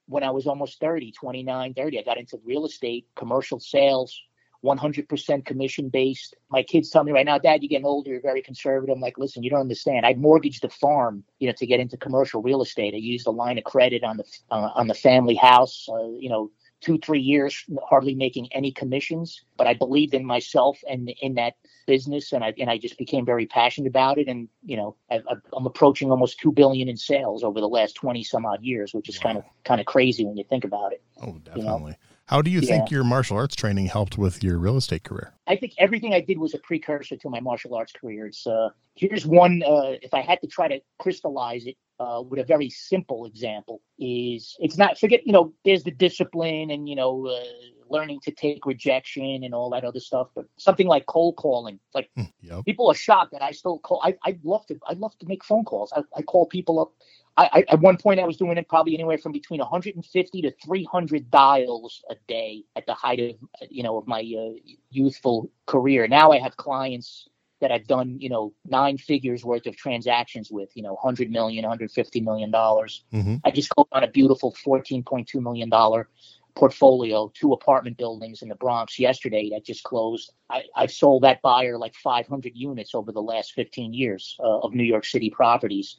when 0.07 0.23
I 0.23 0.29
was 0.29 0.45
almost 0.45 0.79
30, 0.79 1.11
29, 1.11 1.73
30. 1.73 1.99
I 1.99 2.03
got 2.03 2.19
into 2.19 2.39
real 2.45 2.65
estate, 2.65 3.07
commercial 3.15 3.59
sales, 3.59 4.21
100% 4.65 5.45
commission 5.45 5.89
based. 5.89 6.35
My 6.49 6.63
kids 6.63 6.89
tell 6.89 7.03
me 7.03 7.11
right 7.11 7.25
now, 7.25 7.37
Dad, 7.37 7.61
you're 7.61 7.69
getting 7.69 7.85
older, 7.85 8.11
you're 8.11 8.21
very 8.21 8.41
conservative. 8.41 8.95
I'm 8.95 9.01
like, 9.01 9.17
listen, 9.17 9.43
you 9.43 9.49
don't 9.49 9.61
understand. 9.61 10.05
I 10.05 10.13
mortgaged 10.15 10.63
the 10.63 10.69
farm, 10.69 11.23
you 11.39 11.47
know, 11.47 11.53
to 11.57 11.65
get 11.65 11.79
into 11.79 11.97
commercial 11.97 12.41
real 12.41 12.61
estate. 12.61 12.93
I 12.93 12.97
used 12.97 13.27
a 13.27 13.31
line 13.31 13.57
of 13.57 13.63
credit 13.63 14.03
on 14.03 14.17
the 14.17 14.23
uh, 14.51 14.71
on 14.75 14.87
the 14.87 14.93
family 14.93 15.35
house, 15.35 15.87
uh, 15.89 16.09
you 16.19 16.29
know, 16.29 16.51
two 16.81 16.97
three 16.99 17.19
years, 17.19 17.63
hardly 17.87 18.15
making 18.15 18.47
any 18.51 18.71
commissions. 18.71 19.43
But 19.57 19.67
I 19.67 19.73
believed 19.73 20.13
in 20.13 20.25
myself 20.25 20.79
and 20.89 21.09
in 21.21 21.35
that 21.35 21.53
business, 21.87 22.33
and 22.33 22.43
I 22.43 22.53
and 22.59 22.69
I 22.69 22.77
just 22.77 22.97
became 22.97 23.25
very 23.25 23.45
passionate 23.45 23.87
about 23.87 24.17
it. 24.17 24.27
And 24.27 24.49
you 24.63 24.77
know, 24.77 24.95
I, 25.11 25.21
am 25.55 25.65
approaching 25.65 26.11
almost 26.11 26.39
two 26.39 26.51
billion 26.51 26.89
in 26.89 26.97
sales 26.97 27.43
over 27.43 27.59
the 27.59 27.69
last 27.69 27.93
20 27.95 28.23
some 28.23 28.45
odd 28.45 28.63
years, 28.63 28.93
which 28.93 29.09
is 29.09 29.17
wow. 29.17 29.23
kind 29.23 29.37
of 29.37 29.43
kind 29.63 29.79
of 29.79 29.85
crazy 29.85 30.25
when 30.25 30.37
you 30.37 30.43
think 30.43 30.63
about 30.63 30.91
it. 30.91 31.03
Oh, 31.21 31.39
definitely. 31.43 31.61
You 31.61 31.89
know? 31.89 31.95
How 32.27 32.41
do 32.41 32.49
you 32.49 32.59
yeah. 32.59 32.69
think 32.69 32.91
your 32.91 33.03
martial 33.03 33.37
arts 33.37 33.55
training 33.55 33.85
helped 33.85 34.17
with 34.17 34.43
your 34.43 34.57
real 34.57 34.77
estate 34.77 35.03
career? 35.03 35.33
I 35.45 35.55
think 35.55 35.73
everything 35.77 36.13
I 36.13 36.21
did 36.21 36.39
was 36.39 36.55
a 36.55 36.57
precursor 36.57 37.17
to 37.17 37.29
my 37.29 37.39
martial 37.39 37.75
arts 37.75 37.93
career. 37.93 38.25
It's 38.25 38.47
uh, 38.47 38.69
here's 38.95 39.27
one. 39.27 39.61
Uh, 39.63 39.93
if 40.01 40.11
I 40.13 40.21
had 40.21 40.41
to 40.41 40.47
try 40.47 40.67
to 40.67 40.79
crystallize 40.97 41.67
it 41.67 41.77
uh, 41.99 42.23
with 42.27 42.39
a 42.39 42.43
very 42.43 42.69
simple 42.69 43.25
example, 43.25 43.81
is 43.99 44.55
it's 44.59 44.77
not 44.77 44.97
forget. 44.97 45.25
You 45.25 45.33
know, 45.33 45.53
there's 45.65 45.83
the 45.83 45.91
discipline 45.91 46.71
and 46.71 46.89
you 46.89 46.95
know 46.95 47.27
uh, 47.27 47.43
learning 47.91 48.21
to 48.23 48.31
take 48.31 48.65
rejection 48.65 49.43
and 49.43 49.53
all 49.53 49.69
that 49.69 49.83
other 49.83 49.99
stuff. 49.99 50.29
But 50.33 50.45
something 50.57 50.87
like 50.87 51.05
cold 51.05 51.35
calling, 51.35 51.79
like 51.93 52.09
hmm, 52.15 52.23
yep. 52.41 52.65
people 52.65 52.89
are 52.89 52.95
shocked 52.95 53.33
that 53.33 53.43
I 53.43 53.51
still 53.51 53.77
call. 53.77 54.01
I 54.03 54.15
I 54.23 54.39
love 54.43 54.65
to 54.67 54.79
I 54.87 54.93
love 54.93 55.15
to 55.19 55.27
make 55.27 55.43
phone 55.43 55.63
calls. 55.63 55.93
I, 55.95 56.01
I 56.17 56.23
call 56.23 56.47
people 56.47 56.79
up 56.79 56.91
I, 57.37 57.49
I, 57.51 57.65
at 57.69 57.79
one 57.79 57.97
point 57.97 58.19
I 58.19 58.25
was 58.25 58.37
doing 58.37 58.57
it 58.57 58.67
probably 58.69 58.93
anywhere 58.93 59.17
from 59.17 59.31
between 59.31 59.59
150 59.59 60.41
to 60.41 60.51
300 60.51 61.31
dials 61.31 62.03
a 62.09 62.15
day 62.27 62.63
at 62.75 62.85
the 62.85 62.93
height 62.93 63.19
of 63.19 63.35
you 63.69 63.83
know 63.83 63.97
of 63.97 64.07
my 64.07 64.19
uh, 64.19 64.53
youthful 64.89 65.51
career. 65.65 66.07
Now 66.07 66.31
I 66.31 66.39
have 66.39 66.55
clients 66.57 67.27
that 67.61 67.71
I've 67.71 67.87
done 67.87 68.17
you 68.19 68.29
know 68.29 68.53
nine 68.65 68.97
figures 68.97 69.43
worth 69.43 69.65
of 69.65 69.75
transactions 69.75 70.49
with 70.51 70.69
you 70.75 70.83
know 70.83 70.93
100 70.93 71.29
million, 71.29 71.63
150 71.63 72.21
million 72.21 72.51
dollars. 72.51 73.03
Mm-hmm. 73.13 73.35
I 73.43 73.51
just 73.51 73.69
closed 73.69 73.89
on 73.91 74.03
a 74.03 74.09
beautiful 74.09 74.53
14.2 74.65 75.41
million 75.41 75.69
dollar 75.69 76.09
portfolio, 76.55 77.29
two 77.33 77.51
apartment 77.51 77.97
buildings 77.97 78.41
in 78.41 78.47
the 78.47 78.55
Bronx 78.55 78.97
yesterday 78.97 79.49
that 79.49 79.65
just 79.65 79.83
closed. 79.83 80.31
I, 80.49 80.63
I've 80.75 80.91
sold 80.91 81.23
that 81.23 81.41
buyer 81.41 81.77
like 81.77 81.93
500 81.95 82.53
units 82.55 82.95
over 82.95 83.11
the 83.11 83.21
last 83.21 83.51
15 83.53 83.93
years 83.93 84.37
uh, 84.39 84.59
of 84.59 84.73
New 84.73 84.83
York 84.83 85.05
City 85.05 85.29
properties. 85.29 85.97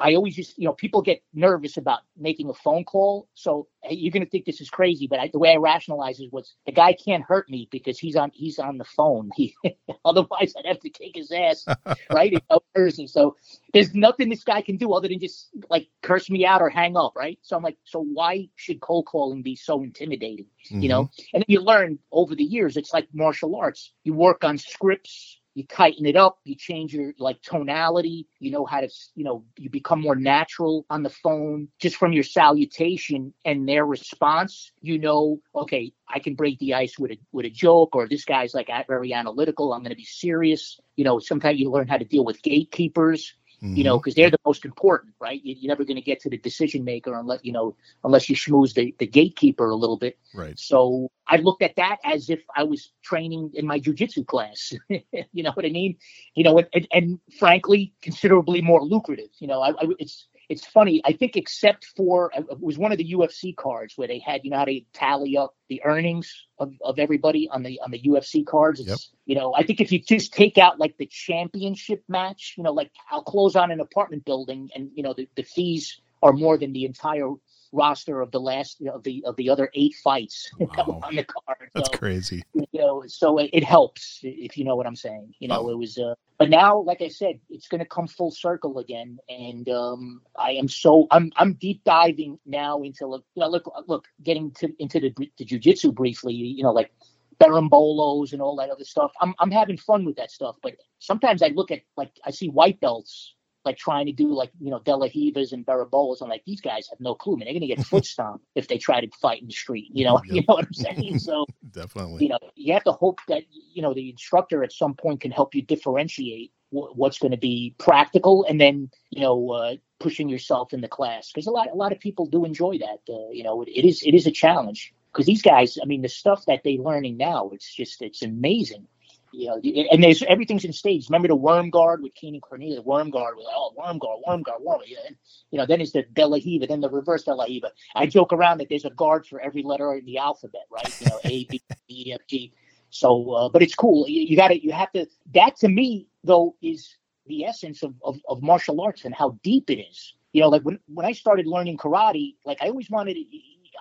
I 0.00 0.14
always 0.14 0.34
just, 0.34 0.58
you 0.58 0.64
know, 0.64 0.72
people 0.72 1.02
get 1.02 1.22
nervous 1.34 1.76
about 1.76 2.00
making 2.16 2.48
a 2.48 2.54
phone 2.54 2.84
call. 2.84 3.28
So 3.34 3.68
you're 3.88 4.10
going 4.10 4.24
to 4.24 4.30
think 4.30 4.46
this 4.46 4.60
is 4.60 4.70
crazy, 4.70 5.06
but 5.06 5.18
I, 5.18 5.28
the 5.30 5.38
way 5.38 5.52
I 5.52 5.56
rationalize 5.56 6.20
it 6.20 6.32
was 6.32 6.54
the 6.64 6.72
guy 6.72 6.94
can't 6.94 7.22
hurt 7.22 7.50
me 7.50 7.68
because 7.70 7.98
he's 7.98 8.16
on 8.16 8.30
he's 8.32 8.58
on 8.58 8.78
the 8.78 8.84
phone. 8.84 9.30
He 9.40 9.56
otherwise 10.04 10.54
I'd 10.58 10.66
have 10.66 10.80
to 10.80 10.90
kick 10.90 11.12
his 11.14 11.30
ass, 11.32 11.64
right? 12.12 12.32
In 12.32 13.08
So 13.08 13.36
there's 13.72 13.94
nothing 13.94 14.28
this 14.28 14.44
guy 14.44 14.60
can 14.60 14.76
do 14.76 14.92
other 14.92 15.08
than 15.08 15.18
just 15.18 15.50
like 15.70 15.88
curse 16.02 16.28
me 16.28 16.44
out 16.44 16.60
or 16.60 16.68
hang 16.68 16.96
up, 16.96 17.12
right? 17.16 17.38
So 17.42 17.56
I'm 17.56 17.62
like, 17.62 17.78
so 17.84 18.00
why 18.00 18.48
should 18.56 18.80
cold 18.80 19.06
calling 19.06 19.42
be 19.42 19.56
so 19.56 19.82
intimidating? 19.82 20.46
Mm-hmm. 20.66 20.80
You 20.80 20.88
know, 20.88 21.02
mm-hmm. 21.04 21.22
and 21.34 21.40
then 21.42 21.46
you 21.48 21.60
learn 21.60 21.98
over 22.12 22.34
the 22.34 22.44
years. 22.44 22.76
It's 22.76 22.92
like 22.92 23.08
martial 23.14 23.56
arts. 23.56 23.92
You 24.04 24.14
work 24.14 24.44
on 24.44 24.58
scripts 24.58 25.39
you 25.54 25.64
tighten 25.66 26.06
it 26.06 26.16
up 26.16 26.38
you 26.44 26.54
change 26.54 26.94
your 26.94 27.12
like 27.18 27.40
tonality 27.42 28.26
you 28.38 28.50
know 28.50 28.64
how 28.64 28.80
to 28.80 28.88
you 29.14 29.24
know 29.24 29.44
you 29.56 29.68
become 29.68 30.00
more 30.00 30.16
natural 30.16 30.86
on 30.90 31.02
the 31.02 31.10
phone. 31.10 31.68
Just 31.78 31.96
from 31.96 32.12
your 32.12 32.24
salutation 32.24 33.32
and 33.44 33.68
their 33.68 33.84
response 33.84 34.72
you 34.80 34.98
know 34.98 35.40
okay 35.54 35.92
i 36.08 36.18
can 36.18 36.34
break 36.34 36.58
the 36.58 36.74
ice 36.74 36.98
with 36.98 37.12
a 37.12 37.18
with 37.32 37.46
a 37.46 37.50
joke 37.50 37.94
or 37.94 38.08
this 38.08 38.24
guy's 38.24 38.54
like 38.54 38.68
very 38.86 39.12
analytical 39.12 39.72
i'm 39.72 39.82
going 39.82 39.90
to 39.90 39.96
be 39.96 40.04
serious. 40.04 40.78
You 40.96 41.04
know 41.04 41.18
sometimes 41.18 41.58
you 41.58 41.70
learn 41.70 41.88
how 41.88 41.96
to 41.96 42.04
deal 42.04 42.24
with 42.24 42.42
gatekeepers 42.42 43.34
mm-hmm. 43.62 43.76
you 43.76 43.84
know, 43.84 43.98
because 43.98 44.14
mm-hmm. 44.14 44.22
they're 44.22 44.30
the 44.30 44.38
most 44.44 44.64
important, 44.64 45.14
right? 45.20 45.40
You, 45.44 45.68
are 45.68 45.68
never 45.68 45.84
going 45.84 45.96
to 45.96 46.02
get 46.02 46.20
to 46.20 46.30
the 46.30 46.38
decision 46.38 46.84
maker 46.84 47.18
unless 47.18 47.40
you 47.42 47.52
know, 47.52 47.76
unless 48.04 48.28
you 48.28 48.36
schmooze 48.36 48.74
the, 48.74 48.94
the 48.98 49.06
gatekeeper 49.06 49.70
a 49.70 49.76
little 49.76 49.96
bit. 49.96 50.18
Right. 50.34 50.58
So 50.58 51.10
I 51.26 51.36
looked 51.36 51.62
at 51.62 51.76
that 51.76 51.98
as 52.04 52.30
if 52.30 52.40
I 52.56 52.64
was 52.64 52.92
training 53.02 53.50
in 53.54 53.66
my 53.66 53.78
jujitsu 53.78 54.26
class. 54.26 54.72
you 54.88 55.42
know 55.42 55.52
what 55.52 55.64
I 55.64 55.70
mean? 55.70 55.96
You 56.34 56.44
know, 56.44 56.62
and, 56.72 56.88
and, 56.92 57.20
frankly, 57.38 57.92
considerably 58.02 58.62
more 58.62 58.82
lucrative. 58.82 59.30
You 59.38 59.48
know, 59.48 59.60
I, 59.60 59.70
I, 59.70 59.86
it's 59.98 60.28
it's 60.50 60.66
funny. 60.66 61.00
I 61.04 61.12
think 61.12 61.36
except 61.36 61.86
for 61.96 62.30
uh, 62.36 62.42
it 62.50 62.60
was 62.60 62.76
one 62.76 62.90
of 62.90 62.98
the 62.98 63.12
UFC 63.12 63.56
cards 63.56 63.96
where 63.96 64.08
they 64.08 64.18
had 64.18 64.40
you 64.44 64.50
know 64.50 64.58
how 64.58 64.64
to 64.64 64.80
tally 64.92 65.36
up 65.36 65.54
the 65.68 65.80
earnings 65.84 66.46
of, 66.58 66.74
of 66.84 66.98
everybody 66.98 67.48
on 67.48 67.62
the 67.62 67.80
on 67.82 67.92
the 67.92 68.02
UFC 68.02 68.44
cards. 68.44 68.80
It's, 68.80 68.88
yep. 68.88 68.98
You 69.26 69.36
know, 69.36 69.54
I 69.54 69.62
think 69.62 69.80
if 69.80 69.92
you 69.92 70.00
just 70.00 70.34
take 70.34 70.58
out 70.58 70.80
like 70.80 70.96
the 70.98 71.06
championship 71.06 72.02
match, 72.08 72.54
you 72.58 72.64
know, 72.64 72.72
like 72.72 72.90
I'll 73.10 73.22
close 73.22 73.54
on 73.54 73.70
an 73.70 73.78
apartment 73.78 74.24
building 74.24 74.68
and 74.74 74.90
you 74.94 75.04
know 75.04 75.14
the, 75.14 75.28
the 75.36 75.44
fees 75.44 76.00
are 76.22 76.32
more 76.32 76.58
than 76.58 76.72
the 76.72 76.84
entire 76.84 77.30
roster 77.72 78.20
of 78.20 78.30
the 78.30 78.40
last 78.40 78.80
of 78.92 79.02
the 79.02 79.22
of 79.26 79.36
the 79.36 79.48
other 79.48 79.70
eight 79.74 79.94
fights 80.02 80.50
wow. 80.58 81.00
on 81.04 81.16
the 81.16 81.24
card. 81.24 81.70
That's 81.74 81.90
so, 81.90 81.98
crazy. 81.98 82.42
You 82.54 82.66
know, 82.74 83.04
so 83.06 83.38
it, 83.38 83.50
it, 83.52 83.64
helps 83.64 84.20
if 84.22 84.56
you 84.56 84.64
know 84.64 84.76
what 84.76 84.86
I'm 84.86 84.96
saying. 84.96 85.34
You 85.38 85.48
know, 85.48 85.66
oh. 85.66 85.70
it 85.70 85.78
was. 85.78 85.98
Uh, 85.98 86.14
but 86.38 86.50
now, 86.50 86.78
like 86.78 87.02
I 87.02 87.08
said, 87.08 87.38
it's 87.48 87.68
going 87.68 87.80
to 87.80 87.84
come 87.84 88.08
full 88.08 88.30
circle 88.30 88.78
again, 88.78 89.18
and 89.28 89.68
um, 89.68 90.22
I 90.38 90.52
am 90.52 90.68
so 90.68 91.06
I'm 91.10 91.30
I'm 91.36 91.54
deep 91.54 91.82
diving 91.84 92.38
now 92.46 92.82
into 92.82 93.06
you 93.34 93.40
know 93.40 93.48
look 93.48 93.70
look 93.86 94.06
getting 94.22 94.50
to 94.52 94.72
into 94.78 95.00
the 95.00 95.14
the 95.38 95.44
jujitsu 95.44 95.94
briefly. 95.94 96.34
You 96.34 96.62
know, 96.62 96.72
like 96.72 96.92
berimbolos 97.40 98.32
and 98.32 98.42
all 98.42 98.56
that 98.56 98.70
other 98.70 98.84
stuff. 98.84 99.12
I'm 99.20 99.34
I'm 99.38 99.50
having 99.50 99.76
fun 99.76 100.04
with 100.04 100.16
that 100.16 100.30
stuff, 100.30 100.56
but 100.62 100.74
sometimes 100.98 101.42
I 101.42 101.48
look 101.48 101.70
at 101.70 101.80
like 101.96 102.12
I 102.24 102.30
see 102.30 102.48
white 102.48 102.80
belts 102.80 103.34
like 103.64 103.76
trying 103.76 104.06
to 104.06 104.12
do 104.12 104.32
like 104.32 104.50
you 104.60 104.70
know 104.70 104.80
De 104.80 104.94
La 104.94 105.06
Rivas 105.14 105.52
and 105.52 105.66
berimbolos. 105.66 106.22
I'm 106.22 106.28
like 106.28 106.44
these 106.46 106.60
guys 106.60 106.88
have 106.90 107.00
no 107.00 107.14
clue, 107.14 107.36
man. 107.36 107.46
They're 107.46 107.54
gonna 107.54 107.66
get 107.66 107.84
foot 107.86 108.04
stomped 108.04 108.44
if 108.54 108.68
they 108.68 108.78
try 108.78 109.00
to 109.00 109.08
fight 109.20 109.42
in 109.42 109.48
the 109.48 109.52
street. 109.52 109.88
You 109.92 110.04
know, 110.04 110.20
yep. 110.24 110.34
you 110.34 110.40
know 110.48 110.54
what 110.54 110.66
I'm 110.66 110.74
saying? 110.74 111.18
So 111.18 111.46
definitely, 111.70 112.24
you 112.24 112.30
know, 112.30 112.38
you 112.54 112.72
have 112.72 112.84
to 112.84 112.92
hope 112.92 113.20
that 113.28 113.44
you 113.50 113.82
know 113.82 113.94
the 113.94 114.10
instructor 114.10 114.64
at 114.64 114.72
some 114.72 114.94
point 114.94 115.20
can 115.20 115.30
help 115.30 115.54
you 115.54 115.62
differentiate 115.62 116.52
w- 116.72 116.92
what's 116.94 117.18
going 117.18 117.32
to 117.32 117.38
be 117.38 117.74
practical, 117.78 118.44
and 118.48 118.60
then 118.60 118.90
you 119.10 119.20
know 119.20 119.50
uh, 119.50 119.74
pushing 119.98 120.28
yourself 120.28 120.72
in 120.72 120.80
the 120.80 120.88
class 120.88 121.30
because 121.32 121.46
a 121.46 121.50
lot 121.50 121.68
a 121.72 121.76
lot 121.76 121.92
of 121.92 122.00
people 122.00 122.26
do 122.26 122.44
enjoy 122.44 122.78
that. 122.78 123.00
Uh, 123.12 123.30
you 123.30 123.42
know, 123.42 123.62
it, 123.62 123.68
it 123.68 123.84
is 123.84 124.02
it 124.02 124.14
is 124.14 124.26
a 124.26 124.32
challenge 124.32 124.94
because 125.12 125.26
these 125.26 125.42
guys, 125.42 125.76
I 125.82 125.86
mean, 125.86 126.02
the 126.02 126.08
stuff 126.08 126.44
that 126.46 126.62
they're 126.64 126.74
learning 126.74 127.16
now, 127.16 127.50
it's 127.52 127.74
just 127.74 128.00
it's 128.00 128.22
amazing 128.22 128.86
you 129.32 129.46
know, 129.46 129.60
and 129.90 130.02
there's 130.02 130.22
everything's 130.22 130.64
in 130.64 130.72
stages. 130.72 131.08
Remember 131.08 131.28
the 131.28 131.36
worm 131.36 131.70
guard 131.70 132.02
with 132.02 132.14
Keenan 132.14 132.40
Cornelius, 132.40 132.84
worm 132.84 133.10
guard 133.10 133.36
with 133.36 133.46
oh 133.48 133.72
worm 133.76 133.98
guard, 133.98 134.20
worm 134.26 134.42
guard, 134.42 134.62
worm. 134.62 134.80
And, 135.06 135.16
you 135.50 135.58
know, 135.58 135.66
then 135.66 135.80
it's 135.80 135.92
the 135.92 136.04
De 136.12 136.26
La 136.26 136.38
then 136.66 136.80
the 136.80 136.90
reverse 136.90 137.24
De 137.24 137.34
La. 137.34 137.46
I 137.94 138.06
joke 138.06 138.32
around 138.32 138.58
that 138.58 138.68
there's 138.68 138.84
a 138.84 138.90
guard 138.90 139.26
for 139.26 139.40
every 139.40 139.62
letter 139.62 139.94
in 139.94 140.04
the 140.04 140.18
alphabet, 140.18 140.62
right? 140.70 141.00
You 141.00 141.06
know, 141.08 141.20
A, 141.24 141.44
B, 141.44 141.62
E, 141.88 142.12
F, 142.12 142.20
G. 142.28 142.52
So, 142.90 143.30
uh, 143.32 143.48
but 143.48 143.62
it's 143.62 143.74
cool. 143.74 144.08
You, 144.08 144.22
you 144.22 144.36
got 144.36 144.48
to, 144.48 144.62
you 144.62 144.72
have 144.72 144.92
to. 144.92 145.06
That 145.34 145.56
to 145.56 145.68
me 145.68 146.08
though 146.24 146.56
is 146.60 146.96
the 147.26 147.44
essence 147.44 147.82
of, 147.82 147.94
of 148.04 148.18
of 148.28 148.42
martial 148.42 148.80
arts 148.80 149.04
and 149.04 149.14
how 149.14 149.38
deep 149.42 149.70
it 149.70 149.80
is. 149.80 150.14
You 150.32 150.42
know, 150.42 150.48
like 150.48 150.62
when 150.62 150.78
when 150.86 151.06
I 151.06 151.12
started 151.12 151.46
learning 151.46 151.76
karate, 151.78 152.34
like 152.44 152.58
I 152.60 152.68
always 152.68 152.90
wanted. 152.90 153.16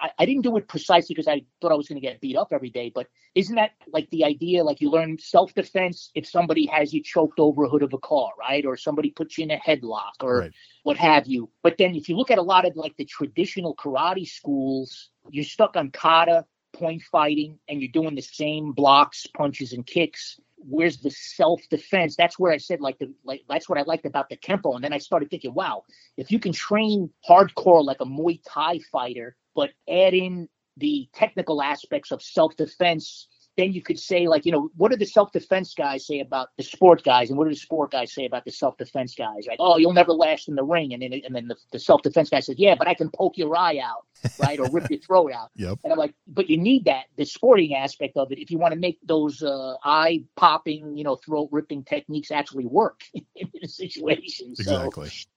I, 0.01 0.11
I 0.19 0.25
didn't 0.25 0.43
do 0.43 0.57
it 0.57 0.67
precisely 0.67 1.13
because 1.13 1.27
I 1.27 1.41
thought 1.61 1.71
I 1.71 1.75
was 1.75 1.87
going 1.87 1.99
to 1.99 2.05
get 2.07 2.21
beat 2.21 2.35
up 2.35 2.49
every 2.51 2.69
day. 2.69 2.91
But 2.93 3.07
isn't 3.35 3.55
that 3.55 3.71
like 3.91 4.09
the 4.09 4.25
idea? 4.25 4.63
Like 4.63 4.81
you 4.81 4.89
learn 4.89 5.17
self 5.19 5.53
defense 5.53 6.11
if 6.15 6.27
somebody 6.27 6.65
has 6.67 6.93
you 6.93 7.03
choked 7.03 7.39
over 7.39 7.63
a 7.63 7.69
hood 7.69 7.83
of 7.83 7.93
a 7.93 7.97
car, 7.97 8.31
right? 8.39 8.65
Or 8.65 8.77
somebody 8.77 9.11
puts 9.11 9.37
you 9.37 9.45
in 9.45 9.51
a 9.51 9.57
headlock 9.57 10.21
or 10.21 10.39
right. 10.39 10.51
what 10.83 10.97
have 10.97 11.27
you. 11.27 11.49
But 11.63 11.77
then 11.77 11.95
if 11.95 12.09
you 12.09 12.15
look 12.15 12.31
at 12.31 12.37
a 12.37 12.43
lot 12.43 12.65
of 12.65 12.75
like 12.75 12.95
the 12.97 13.05
traditional 13.05 13.75
karate 13.75 14.27
schools, 14.27 15.09
you're 15.29 15.43
stuck 15.43 15.75
on 15.75 15.91
kata, 15.91 16.45
point 16.73 17.01
fighting, 17.11 17.59
and 17.67 17.81
you're 17.81 17.91
doing 17.91 18.15
the 18.15 18.21
same 18.21 18.71
blocks, 18.71 19.27
punches, 19.27 19.73
and 19.73 19.85
kicks 19.85 20.39
where's 20.59 20.97
the 20.97 21.11
self 21.11 21.61
defense? 21.69 22.15
That's 22.15 22.37
where 22.37 22.51
I 22.51 22.57
said 22.57 22.81
like 22.81 22.97
the 22.99 23.13
like 23.23 23.41
that's 23.49 23.69
what 23.69 23.77
I 23.77 23.83
liked 23.83 24.05
about 24.05 24.29
the 24.29 24.37
Kempo. 24.37 24.75
And 24.75 24.83
then 24.83 24.93
I 24.93 24.97
started 24.97 25.29
thinking, 25.29 25.53
wow, 25.53 25.83
if 26.17 26.31
you 26.31 26.39
can 26.39 26.53
train 26.53 27.09
hardcore 27.27 27.83
like 27.83 28.01
a 28.01 28.05
Muay 28.05 28.39
Thai 28.47 28.79
fighter 28.91 29.35
but 29.55 29.71
add 29.89 30.13
in 30.13 30.47
the 30.77 31.09
technical 31.13 31.61
aspects 31.61 32.11
of 32.11 32.21
self 32.21 32.55
defense 32.55 33.27
then 33.59 33.73
you 33.73 33.81
could 33.81 33.99
say 33.99 34.27
like 34.27 34.45
you 34.45 34.51
know 34.51 34.69
what 34.77 34.91
do 34.91 34.97
the 34.97 35.05
self-defense 35.05 35.73
guys 35.75 36.07
say 36.07 36.19
about 36.21 36.49
the 36.57 36.63
sport 36.63 37.03
guys 37.03 37.29
and 37.29 37.37
what 37.37 37.43
do 37.43 37.49
the 37.49 37.59
sport 37.59 37.91
guys 37.91 38.13
say 38.13 38.25
about 38.25 38.45
the 38.45 38.51
self-defense 38.51 39.15
guys? 39.15 39.45
Like 39.47 39.57
oh 39.59 39.77
you'll 39.77 39.93
never 39.93 40.13
last 40.13 40.47
in 40.47 40.55
the 40.55 40.63
ring 40.63 40.93
and 40.93 41.01
then 41.01 41.13
and 41.25 41.35
then 41.35 41.47
the, 41.47 41.55
the 41.71 41.79
self-defense 41.79 42.29
guy 42.29 42.39
says 42.39 42.55
yeah 42.57 42.75
but 42.75 42.87
i 42.87 42.93
can 42.93 43.09
poke 43.09 43.37
your 43.37 43.55
eye 43.55 43.79
out 43.79 44.05
right 44.39 44.59
or 44.59 44.69
rip 44.71 44.89
your 44.89 44.99
throat 44.99 45.31
out. 45.33 45.49
Yep. 45.59 45.79
and 45.83 45.91
i'm 45.91 45.99
like 45.99 46.13
but 46.27 46.49
you 46.49 46.57
need 46.57 46.85
that 46.85 47.05
the 47.17 47.25
sporting 47.25 47.75
aspect 47.75 48.15
of 48.15 48.31
it 48.31 48.39
if 48.39 48.49
you 48.49 48.57
want 48.57 48.73
to 48.73 48.79
make 48.79 48.97
those 49.03 49.43
uh, 49.43 49.75
eye 49.83 50.23
popping 50.37 50.95
you 50.97 51.03
know 51.03 51.15
throat 51.17 51.49
ripping 51.51 51.83
techniques 51.83 52.31
actually 52.31 52.65
work 52.65 53.01
in 53.13 53.49
a 53.61 53.67
situation 53.67 54.51
exactly. 54.51 55.09
so, 55.09 55.27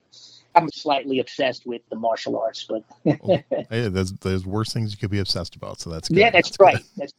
I'm 0.55 0.69
slightly 0.71 1.19
obsessed 1.19 1.67
with 1.67 1.83
the 1.91 1.97
martial 1.97 2.39
arts, 2.39 2.67
but 2.69 2.85
well, 3.05 3.43
hey, 3.71 3.89
there's 3.89 4.13
there's 4.13 4.47
worse 4.47 4.73
things 4.73 4.93
you 4.93 4.99
could 4.99 5.11
be 5.11 5.19
obsessed 5.19 5.57
about. 5.57 5.81
So 5.81 5.91
that's 5.91 6.09
good. 6.09 6.19
yeah, 6.19 6.31
that's, 6.31 6.57
that's 6.57 6.61
right. 6.99 7.13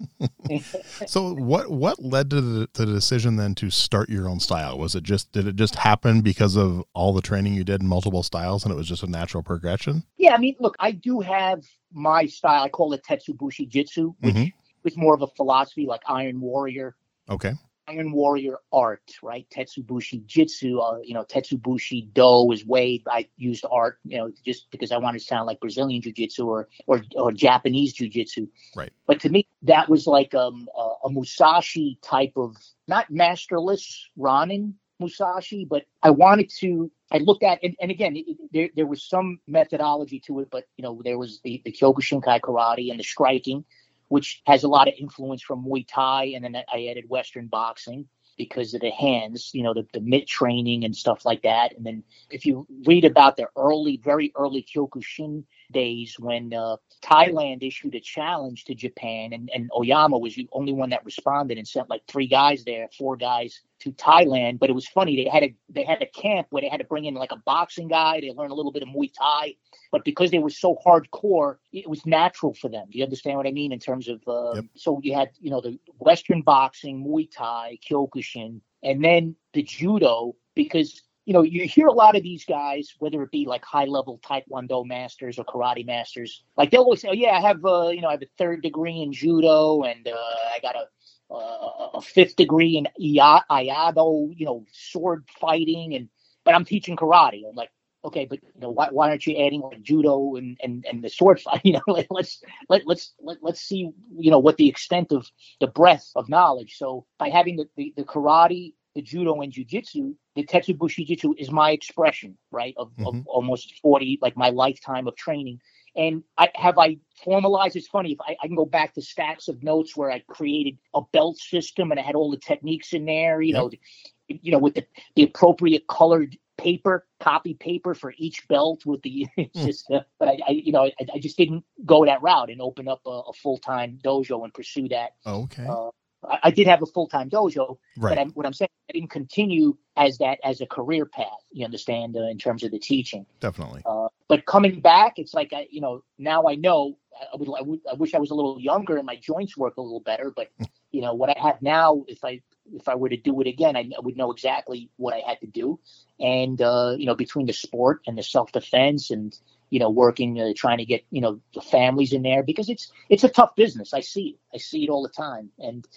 That's... 0.49 1.11
so 1.11 1.33
what 1.33 1.71
what 1.71 2.01
led 2.03 2.29
to 2.31 2.41
the, 2.41 2.69
the, 2.73 2.85
decision 2.85 3.35
then 3.35 3.55
to 3.55 3.69
start 3.69 4.09
your 4.09 4.29
own 4.29 4.39
style? 4.39 4.77
Was 4.77 4.95
it 4.95 5.03
just 5.03 5.31
did 5.31 5.47
it 5.47 5.55
just 5.55 5.75
happen 5.75 6.21
because 6.21 6.55
of 6.55 6.83
all 6.93 7.13
the 7.13 7.21
training 7.21 7.53
you 7.53 7.63
did 7.63 7.81
in 7.81 7.87
multiple 7.87 8.23
styles, 8.23 8.63
and 8.63 8.71
it 8.71 8.77
was 8.77 8.87
just 8.87 9.03
a 9.03 9.07
natural 9.07 9.43
progression? 9.43 10.03
Yeah, 10.17 10.33
I 10.33 10.37
mean, 10.37 10.55
look, 10.59 10.75
I 10.79 10.91
do 10.91 11.19
have 11.21 11.63
my 11.91 12.25
style. 12.25 12.63
I 12.63 12.69
call 12.69 12.93
it 12.93 13.03
Tetsubushi 13.03 13.67
Jitsu, 13.67 14.13
which 14.19 14.35
mm-hmm. 14.35 14.87
is 14.87 14.97
more 14.97 15.15
of 15.15 15.21
a 15.21 15.27
philosophy 15.27 15.85
like 15.85 16.01
Iron 16.07 16.39
Warrior. 16.39 16.95
Okay. 17.29 17.53
Iron 17.87 18.11
Warrior 18.11 18.59
art, 18.71 19.11
right? 19.21 19.45
Tetsubushi 19.49 20.25
Jitsu, 20.25 20.79
uh, 20.79 20.99
you 21.03 21.13
know, 21.13 21.23
Tetsubushi 21.23 22.13
Do 22.13 22.51
is 22.51 22.65
way 22.65 23.03
I 23.07 23.27
used 23.37 23.65
art, 23.69 23.99
you 24.05 24.17
know, 24.17 24.31
just 24.45 24.71
because 24.71 24.91
I 24.91 24.97
wanted 24.97 25.19
to 25.19 25.25
sound 25.25 25.47
like 25.47 25.59
Brazilian 25.59 26.01
Jiu 26.01 26.13
Jitsu 26.13 26.45
or, 26.45 26.69
or 26.87 27.01
or 27.15 27.31
Japanese 27.31 27.93
Jiu 27.93 28.09
Jitsu. 28.09 28.47
Right. 28.75 28.91
But 29.05 29.19
to 29.21 29.29
me, 29.29 29.47
that 29.63 29.89
was 29.89 30.07
like 30.07 30.33
um, 30.33 30.67
a, 30.77 30.89
a 31.05 31.09
Musashi 31.09 31.99
type 32.01 32.33
of 32.35 32.55
not 32.87 33.09
masterless 33.09 34.09
Ronin 34.15 34.75
Musashi, 35.01 35.65
but 35.65 35.83
I 36.01 36.09
wanted 36.09 36.49
to. 36.59 36.91
I 37.11 37.17
looked 37.17 37.43
at 37.43 37.59
and, 37.63 37.75
and 37.81 37.91
again, 37.91 38.15
it, 38.15 38.37
there 38.51 38.69
there 38.75 38.87
was 38.87 39.03
some 39.03 39.39
methodology 39.47 40.19
to 40.27 40.39
it, 40.39 40.47
but 40.51 40.65
you 40.77 40.83
know, 40.83 41.01
there 41.03 41.17
was 41.17 41.41
the 41.43 41.61
the 41.65 41.71
Kyokushinkai 41.71 42.39
karate 42.39 42.91
and 42.91 42.99
the 42.99 43.03
striking 43.03 43.65
which 44.13 44.43
has 44.45 44.63
a 44.63 44.67
lot 44.67 44.87
of 44.87 44.93
influence 44.99 45.41
from 45.41 45.65
Muay 45.65 45.83
Thai, 45.87 46.33
and 46.35 46.45
then 46.45 46.55
I 46.55 46.85
added 46.85 47.09
Western 47.09 47.47
boxing 47.47 48.07
because 48.37 48.75
of 48.75 48.81
the 48.81 48.91
hands, 48.91 49.49
you 49.55 49.63
know, 49.63 49.73
the, 49.73 49.87
the 49.91 50.01
mitt 50.01 50.27
training 50.27 50.85
and 50.85 50.95
stuff 50.95 51.25
like 51.25 51.41
that. 51.41 51.75
And 51.75 51.83
then 51.83 52.03
if 52.29 52.45
you 52.45 52.67
read 52.85 53.05
about 53.05 53.37
the 53.37 53.47
early, 53.57 53.97
very 53.97 54.31
early 54.35 54.61
Kyokushin 54.61 55.45
days 55.71 56.15
when 56.19 56.53
uh, 56.53 56.75
Thailand 57.01 57.65
issued 57.65 57.95
a 57.95 57.99
challenge 57.99 58.65
to 58.65 58.75
Japan, 58.75 59.33
and, 59.33 59.49
and 59.51 59.71
Oyama 59.75 60.19
was 60.19 60.35
the 60.35 60.47
only 60.51 60.73
one 60.73 60.91
that 60.91 61.03
responded 61.05 61.57
and 61.57 61.67
sent 61.67 61.89
like 61.89 62.03
three 62.07 62.27
guys 62.27 62.63
there, 62.63 62.89
four 62.95 63.17
guys 63.17 63.61
to 63.83 63.91
Thailand. 63.91 64.59
But 64.59 64.69
it 64.69 64.73
was 64.73 64.87
funny. 64.87 65.15
They 65.15 65.29
had 65.29 65.43
a 65.43 65.55
they 65.69 65.83
had 65.83 66.01
a 66.01 66.07
camp 66.07 66.47
where 66.49 66.61
they 66.61 66.69
had 66.69 66.79
to 66.79 66.85
bring 66.85 67.05
in 67.05 67.13
like 67.13 67.31
a 67.31 67.41
boxing 67.45 67.87
guy. 67.87 68.21
They 68.21 68.31
learn 68.31 68.51
a 68.51 68.55
little 68.55 68.71
bit 68.71 68.83
of 68.83 68.89
Muay 68.89 69.11
Thai. 69.17 69.55
But 69.91 70.03
because 70.03 70.31
they 70.31 70.39
were 70.39 70.49
so 70.49 70.77
hardcore, 70.85 71.57
it 71.71 71.89
was 71.89 72.05
natural 72.05 72.53
for 72.53 72.69
them. 72.69 72.87
Do 72.91 72.97
you 72.97 73.03
understand 73.03 73.37
what 73.37 73.47
I 73.47 73.51
mean 73.51 73.71
in 73.71 73.79
terms 73.79 74.07
of? 74.07 74.21
Uh, 74.27 74.55
yep. 74.55 74.65
So 74.75 74.99
you 75.03 75.13
had 75.13 75.29
you 75.39 75.51
know 75.51 75.61
the 75.61 75.79
Western 75.99 76.41
boxing, 76.41 77.03
Muay 77.05 77.29
Thai, 77.31 77.79
Kyokushin, 77.87 78.61
and 78.83 79.03
then 79.03 79.35
the 79.53 79.63
judo 79.63 80.35
because 80.55 81.01
you 81.25 81.33
know, 81.33 81.41
you 81.41 81.65
hear 81.67 81.87
a 81.87 81.93
lot 81.93 82.15
of 82.15 82.23
these 82.23 82.43
guys, 82.43 82.93
whether 82.99 83.21
it 83.23 83.31
be 83.31 83.45
like 83.45 83.63
high 83.63 83.85
level 83.85 84.19
Taekwondo 84.19 84.85
masters 84.85 85.39
or 85.39 85.45
karate 85.45 85.85
masters, 85.85 86.43
like 86.57 86.69
they'll 86.69 86.81
always 86.81 87.01
say, 87.01 87.09
oh, 87.09 87.13
yeah, 87.13 87.31
I 87.31 87.41
have, 87.41 87.63
uh, 87.63 87.89
you 87.89 88.01
know, 88.01 88.09
I 88.09 88.13
have 88.13 88.21
a 88.21 88.27
third 88.37 88.61
degree 88.61 89.01
in 89.01 89.13
judo 89.13 89.83
and 89.83 90.07
uh, 90.07 90.11
I 90.11 90.59
got 90.61 90.75
a, 90.75 90.85
uh, 91.33 91.97
a 91.97 92.01
fifth 92.01 92.35
degree 92.35 92.77
in 92.77 92.87
Iaido, 92.99 94.33
you 94.37 94.45
know, 94.45 94.65
sword 94.71 95.25
fighting. 95.39 95.95
And, 95.95 96.09
but 96.43 96.55
I'm 96.55 96.65
teaching 96.65 96.95
karate. 96.95 97.43
I'm 97.47 97.55
like, 97.55 97.71
okay, 98.05 98.25
but 98.25 98.39
you 98.43 98.61
know, 98.61 98.71
why, 98.71 98.89
why 98.91 99.09
aren't 99.09 99.25
you 99.25 99.37
adding 99.37 99.61
like 99.61 99.81
judo 99.81 100.35
and, 100.35 100.57
and, 100.61 100.85
and 100.89 101.03
the 101.03 101.09
sword 101.09 101.39
fight? 101.39 101.61
You 101.63 101.73
know, 101.73 101.81
like, 101.87 102.07
let's 102.09 102.43
let 102.69 102.85
let's 102.85 103.13
let, 103.21 103.37
let's 103.41 103.61
see, 103.61 103.89
you 104.17 104.31
know, 104.31 104.39
what 104.39 104.57
the 104.57 104.67
extent 104.67 105.11
of 105.11 105.29
the 105.59 105.67
breadth 105.67 106.11
of 106.15 106.29
knowledge. 106.29 106.75
So 106.77 107.05
by 107.17 107.29
having 107.29 107.55
the, 107.57 107.65
the, 107.77 107.93
the 107.95 108.03
karate 108.03 108.73
the 108.95 109.01
judo 109.01 109.41
and 109.41 109.51
jujitsu, 109.51 110.15
the 110.35 110.45
Tetsubushi 110.45 111.05
Jitsu 111.05 111.33
is 111.37 111.51
my 111.51 111.71
expression, 111.71 112.37
right, 112.51 112.73
of, 112.77 112.91
mm-hmm. 112.91 113.07
of, 113.07 113.27
almost 113.27 113.79
40, 113.81 114.19
like 114.21 114.37
my 114.37 114.49
lifetime 114.49 115.07
of 115.07 115.15
training. 115.15 115.59
And 115.95 116.23
I 116.37 116.49
have 116.55 116.77
I 116.77 116.97
formalized. 117.23 117.75
It's 117.75 117.87
funny 117.87 118.13
if 118.13 118.21
I, 118.21 118.35
I, 118.41 118.47
can 118.47 118.55
go 118.55 118.65
back 118.65 118.93
to 118.95 119.01
stacks 119.01 119.47
of 119.47 119.61
notes 119.61 119.95
where 119.95 120.11
I 120.11 120.19
created 120.27 120.77
a 120.93 121.01
belt 121.11 121.37
system 121.37 121.91
and 121.91 121.99
I 121.99 122.03
had 122.03 122.15
all 122.15 122.31
the 122.31 122.37
techniques 122.37 122.93
in 122.93 123.05
there. 123.05 123.41
You 123.41 123.53
yep. 123.53 123.61
know, 123.61 123.69
the, 123.69 123.79
you 124.27 124.51
know, 124.51 124.57
with 124.57 124.75
the, 124.75 124.85
the 125.15 125.23
appropriate 125.23 125.87
colored 125.87 126.35
paper, 126.57 127.05
copy 127.19 127.53
paper 127.53 127.93
for 127.93 128.13
each 128.17 128.47
belt. 128.47 128.85
With 128.85 129.01
the 129.03 129.27
just, 129.55 129.89
uh, 129.91 130.01
but 130.19 130.29
I, 130.29 130.37
I, 130.47 130.51
you 130.51 130.71
know, 130.71 130.85
I, 130.85 130.93
I, 131.13 131.19
just 131.19 131.37
didn't 131.37 131.63
go 131.85 132.05
that 132.05 132.21
route 132.21 132.49
and 132.49 132.61
open 132.61 132.87
up 132.87 133.01
a, 133.05 133.09
a 133.09 133.33
full 133.33 133.59
time 133.59 133.99
dojo 134.03 134.43
and 134.43 134.53
pursue 134.53 134.89
that. 134.89 135.11
okay. 135.25 135.67
Uh, 135.67 135.89
I, 136.27 136.39
I 136.43 136.51
did 136.51 136.67
have 136.67 136.81
a 136.81 136.85
full 136.85 137.07
time 137.07 137.29
dojo, 137.29 137.77
right. 137.97 138.11
but 138.15 138.19
I'm, 138.19 138.29
what 138.31 138.45
I'm 138.45 138.53
saying, 138.53 138.69
I 138.89 138.93
didn't 138.93 139.09
continue 139.09 139.77
as 139.95 140.17
that 140.19 140.39
as 140.43 140.61
a 140.61 140.65
career 140.65 141.05
path. 141.05 141.27
You 141.51 141.65
understand 141.65 142.15
uh, 142.17 142.27
in 142.27 142.37
terms 142.37 142.63
of 142.63 142.71
the 142.71 142.79
teaching. 142.79 143.25
Definitely. 143.39 143.81
Uh, 143.85 144.07
but 144.27 144.45
coming 144.45 144.81
back, 144.81 145.13
it's 145.17 145.33
like 145.33 145.53
I, 145.53 145.67
you 145.69 145.81
know, 145.81 146.03
now 146.17 146.47
I 146.47 146.55
know. 146.55 146.97
I 147.15 147.35
would, 147.35 147.47
I 147.47 147.61
would, 147.61 147.79
I 147.91 147.93
wish 147.93 148.15
I 148.15 148.19
was 148.19 148.31
a 148.31 148.35
little 148.35 148.59
younger 148.59 148.97
and 148.97 149.05
my 149.05 149.15
joints 149.15 149.55
work 149.55 149.77
a 149.77 149.81
little 149.81 149.99
better. 149.99 150.33
But 150.35 150.49
you 150.91 151.01
know 151.01 151.13
what 151.13 151.29
I 151.29 151.39
have 151.39 151.61
now, 151.61 152.03
if 152.07 152.23
I 152.23 152.41
if 152.73 152.87
I 152.87 152.95
were 152.95 153.09
to 153.09 153.17
do 153.17 153.39
it 153.41 153.47
again, 153.47 153.75
I 153.75 153.87
would 154.01 154.17
know 154.17 154.31
exactly 154.31 154.89
what 154.97 155.13
I 155.13 155.21
had 155.27 155.39
to 155.41 155.47
do. 155.47 155.79
And 156.19 156.61
uh, 156.61 156.95
you 156.97 157.05
know, 157.05 157.15
between 157.15 157.45
the 157.45 157.53
sport 157.53 158.01
and 158.07 158.17
the 158.17 158.23
self 158.23 158.51
defense 158.51 159.11
and 159.11 159.37
you 159.73 159.79
know, 159.79 159.89
working, 159.89 160.39
uh, 160.39 160.53
trying 160.55 160.77
to 160.77 160.85
get, 160.85 161.03
you 161.09 161.19
know, 161.19 161.39
the 161.55 161.61
families 161.61 162.13
in 162.13 162.21
there 162.21 162.43
because 162.43 162.69
it's 162.69 162.91
it's 163.09 163.23
a 163.23 163.27
tough 163.27 163.55
business. 163.55 163.91
I 163.91 164.01
see 164.01 164.27
it. 164.27 164.35
I 164.53 164.59
see 164.59 164.83
it 164.83 164.89
all 164.91 165.01
the 165.01 165.09
time. 165.09 165.49
And 165.57 165.87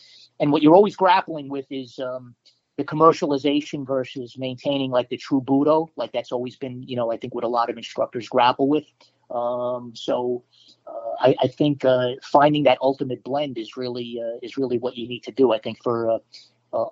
and 0.40 0.50
what 0.50 0.62
you're 0.62 0.74
always 0.74 0.96
grappling 0.96 1.50
with 1.50 1.66
is 1.70 1.98
um, 1.98 2.34
the 2.76 2.84
commercialization 2.84 3.86
versus 3.86 4.36
maintaining 4.38 4.90
like 4.90 5.08
the 5.08 5.16
true 5.16 5.40
Budo. 5.40 5.88
Like 5.96 6.12
that's 6.12 6.32
always 6.32 6.56
been, 6.56 6.82
you 6.82 6.96
know, 6.96 7.10
I 7.10 7.16
think 7.16 7.34
what 7.34 7.44
a 7.44 7.48
lot 7.48 7.70
of 7.70 7.76
instructors 7.76 8.28
grapple 8.28 8.68
with. 8.68 8.84
Um, 9.30 9.92
so 9.94 10.44
uh, 10.86 11.14
I, 11.20 11.34
I, 11.42 11.48
think 11.48 11.84
uh, 11.84 12.10
finding 12.22 12.62
that 12.64 12.78
ultimate 12.80 13.24
blend 13.24 13.58
is 13.58 13.76
really 13.76 14.20
uh, 14.22 14.38
is 14.40 14.56
really 14.56 14.78
what 14.78 14.96
you 14.96 15.08
need 15.08 15.24
to 15.24 15.32
do. 15.32 15.52
I 15.52 15.58
think 15.58 15.82
for 15.82 16.10
uh, 16.10 16.18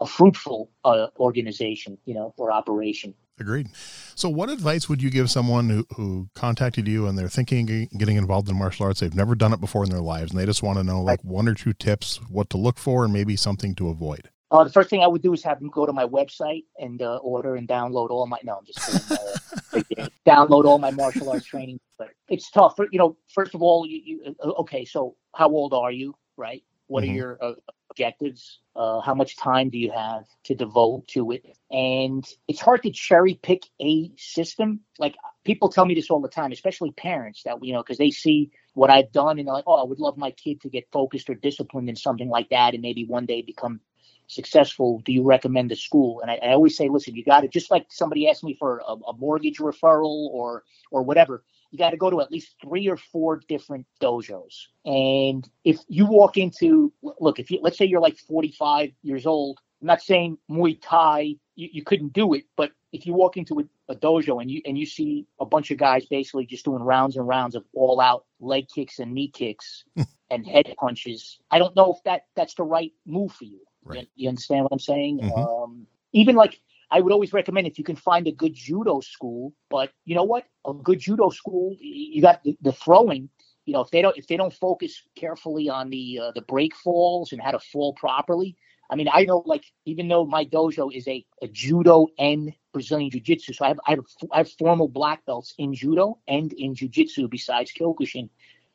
a 0.00 0.06
fruitful 0.06 0.70
uh, 0.84 1.08
organization, 1.18 1.98
you 2.04 2.14
know, 2.14 2.34
or 2.36 2.50
operation. 2.50 3.14
Agreed. 3.38 3.68
So, 4.14 4.28
what 4.28 4.48
advice 4.48 4.88
would 4.88 5.02
you 5.02 5.10
give 5.10 5.30
someone 5.30 5.68
who, 5.68 5.86
who 5.96 6.28
contacted 6.34 6.86
you 6.86 7.06
and 7.06 7.18
they're 7.18 7.28
thinking 7.28 7.88
getting 7.98 8.16
involved 8.16 8.48
in 8.48 8.56
martial 8.56 8.86
arts? 8.86 9.00
They've 9.00 9.14
never 9.14 9.34
done 9.34 9.52
it 9.52 9.60
before 9.60 9.82
in 9.84 9.90
their 9.90 10.00
lives, 10.00 10.30
and 10.30 10.40
they 10.40 10.46
just 10.46 10.62
want 10.62 10.78
to 10.78 10.84
know 10.84 11.02
like 11.02 11.22
one 11.22 11.48
or 11.48 11.54
two 11.54 11.72
tips, 11.72 12.20
what 12.28 12.48
to 12.50 12.56
look 12.56 12.78
for, 12.78 13.04
and 13.04 13.12
maybe 13.12 13.34
something 13.34 13.74
to 13.76 13.88
avoid. 13.88 14.30
Uh, 14.54 14.62
the 14.62 14.70
first 14.70 14.88
thing 14.88 15.02
I 15.02 15.08
would 15.08 15.20
do 15.20 15.32
is 15.32 15.42
have 15.42 15.58
them 15.58 15.68
go 15.68 15.84
to 15.84 15.92
my 15.92 16.06
website 16.06 16.62
and 16.78 17.02
uh, 17.02 17.16
order 17.16 17.56
and 17.56 17.66
download 17.66 18.10
all 18.10 18.24
my. 18.28 18.38
No, 18.44 18.58
I'm 18.58 18.64
just 18.64 19.10
kidding. 19.10 19.98
Uh, 19.98 20.08
download 20.26 20.64
all 20.64 20.78
my 20.78 20.92
martial 20.92 21.28
arts 21.28 21.44
training. 21.44 21.80
But 21.98 22.10
it's 22.28 22.52
tough. 22.52 22.76
You 22.92 22.98
know, 23.00 23.16
first 23.34 23.56
of 23.56 23.62
all, 23.62 23.84
you, 23.84 24.00
you 24.04 24.36
uh, 24.40 24.50
okay. 24.60 24.84
So, 24.84 25.16
how 25.34 25.48
old 25.48 25.74
are 25.74 25.90
you? 25.90 26.14
Right. 26.36 26.62
What 26.86 27.02
mm-hmm. 27.02 27.12
are 27.12 27.16
your 27.16 27.38
uh, 27.42 27.54
objectives? 27.90 28.60
Uh, 28.76 29.00
how 29.00 29.12
much 29.12 29.36
time 29.36 29.70
do 29.70 29.78
you 29.78 29.90
have 29.90 30.24
to 30.44 30.54
devote 30.54 31.08
to 31.08 31.32
it? 31.32 31.44
And 31.72 32.24
it's 32.46 32.60
hard 32.60 32.84
to 32.84 32.92
cherry 32.92 33.40
pick 33.42 33.64
a 33.80 34.12
system. 34.16 34.80
Like 35.00 35.16
people 35.44 35.68
tell 35.68 35.84
me 35.84 35.94
this 35.94 36.10
all 36.10 36.20
the 36.20 36.28
time, 36.28 36.52
especially 36.52 36.92
parents 36.92 37.42
that, 37.44 37.56
you 37.64 37.72
know, 37.72 37.82
because 37.82 37.98
they 37.98 38.10
see 38.10 38.52
what 38.74 38.90
I've 38.90 39.10
done 39.10 39.40
and 39.40 39.48
they're 39.48 39.54
like, 39.54 39.64
oh, 39.66 39.80
I 39.80 39.84
would 39.84 40.00
love 40.00 40.16
my 40.16 40.30
kid 40.32 40.60
to 40.60 40.68
get 40.68 40.86
focused 40.92 41.28
or 41.28 41.34
disciplined 41.34 41.88
in 41.88 41.96
something 41.96 42.28
like 42.28 42.50
that 42.50 42.74
and 42.74 42.82
maybe 42.82 43.04
one 43.04 43.26
day 43.26 43.42
become 43.42 43.80
successful. 44.26 45.00
Do 45.04 45.12
you 45.12 45.22
recommend 45.22 45.72
a 45.72 45.76
school? 45.76 46.20
And 46.20 46.30
I, 46.30 46.38
I 46.42 46.52
always 46.52 46.76
say, 46.76 46.88
listen, 46.88 47.14
you 47.14 47.24
got 47.24 47.40
to, 47.40 47.48
just 47.48 47.70
like 47.70 47.86
somebody 47.90 48.28
asked 48.28 48.44
me 48.44 48.56
for 48.58 48.82
a, 48.86 48.92
a 48.92 49.16
mortgage 49.16 49.58
referral 49.58 50.28
or, 50.30 50.64
or 50.90 51.02
whatever 51.02 51.44
you 51.74 51.78
got 51.78 51.90
to 51.90 51.96
go 51.96 52.08
to 52.08 52.20
at 52.20 52.30
least 52.30 52.54
three 52.62 52.88
or 52.88 52.96
four 52.96 53.40
different 53.48 53.84
dojos. 54.00 54.66
And 54.84 55.44
if 55.64 55.80
you 55.88 56.06
walk 56.06 56.36
into, 56.36 56.92
look, 57.02 57.40
if 57.40 57.50
you, 57.50 57.58
let's 57.62 57.76
say 57.76 57.84
you're 57.84 58.00
like 58.00 58.16
45 58.16 58.92
years 59.02 59.26
old, 59.26 59.58
I'm 59.80 59.88
not 59.88 60.00
saying 60.00 60.38
Muay 60.48 60.78
Thai, 60.80 61.34
you, 61.56 61.68
you 61.72 61.82
couldn't 61.82 62.12
do 62.12 62.32
it, 62.34 62.44
but 62.56 62.70
if 62.92 63.06
you 63.06 63.12
walk 63.12 63.36
into 63.36 63.58
a, 63.58 63.92
a, 63.92 63.96
dojo 63.96 64.40
and 64.40 64.48
you 64.48 64.62
and 64.64 64.78
you 64.78 64.86
see 64.86 65.26
a 65.40 65.44
bunch 65.44 65.72
of 65.72 65.78
guys 65.78 66.06
basically 66.06 66.46
just 66.46 66.64
doing 66.64 66.80
rounds 66.80 67.16
and 67.16 67.26
rounds 67.26 67.56
of 67.56 67.64
all 67.74 68.00
out 68.00 68.24
leg 68.38 68.68
kicks 68.72 69.00
and 69.00 69.12
knee 69.12 69.28
kicks 69.28 69.82
hmm. 69.96 70.02
and 70.30 70.46
head 70.46 70.72
punches, 70.78 71.40
I 71.50 71.58
don't 71.58 71.74
know 71.74 71.94
if 71.94 72.04
that 72.04 72.26
that's 72.36 72.54
the 72.54 72.62
right 72.62 72.92
move 73.04 73.32
for 73.32 73.46
you. 73.46 73.58
Right. 73.84 74.08
You, 74.16 74.24
you 74.24 74.28
understand 74.28 74.62
what 74.64 74.72
I'm 74.72 74.78
saying? 74.78 75.20
Mm-hmm. 75.20 75.38
Um, 75.38 75.86
even 76.12 76.36
like 76.36 76.60
I 76.90 77.00
would 77.00 77.12
always 77.12 77.32
recommend 77.32 77.66
if 77.66 77.78
you 77.78 77.84
can 77.84 77.96
find 77.96 78.26
a 78.26 78.32
good 78.32 78.54
judo 78.54 79.00
school. 79.00 79.52
But 79.70 79.90
you 80.04 80.14
know 80.14 80.24
what? 80.24 80.44
A 80.66 80.72
good 80.72 81.00
judo 81.00 81.30
school, 81.30 81.76
you 81.78 82.22
got 82.22 82.42
the, 82.44 82.56
the 82.62 82.72
throwing. 82.72 83.28
You 83.66 83.72
know, 83.72 83.80
if 83.80 83.90
they 83.90 84.02
don't 84.02 84.16
if 84.16 84.26
they 84.26 84.36
don't 84.36 84.52
focus 84.52 85.02
carefully 85.16 85.68
on 85.68 85.90
the 85.90 86.20
uh, 86.22 86.32
the 86.32 86.42
break 86.42 86.74
falls 86.76 87.32
and 87.32 87.40
how 87.40 87.50
to 87.50 87.58
fall 87.58 87.94
properly. 87.94 88.56
I 88.90 88.96
mean, 88.96 89.08
I 89.10 89.24
know 89.24 89.42
like 89.46 89.64
even 89.86 90.08
though 90.08 90.26
my 90.26 90.44
dojo 90.44 90.94
is 90.94 91.08
a, 91.08 91.24
a 91.40 91.48
judo 91.48 92.08
and 92.18 92.52
Brazilian 92.72 93.10
jiu-jitsu, 93.10 93.54
so 93.54 93.64
I 93.64 93.68
have, 93.68 93.80
I 93.86 93.90
have 93.92 94.00
I 94.30 94.38
have 94.38 94.52
formal 94.52 94.88
black 94.88 95.24
belts 95.24 95.54
in 95.56 95.72
judo 95.74 96.18
and 96.28 96.52
in 96.52 96.74
jiu-jitsu 96.74 97.28
besides 97.28 97.72
Kyokushin. 97.72 98.28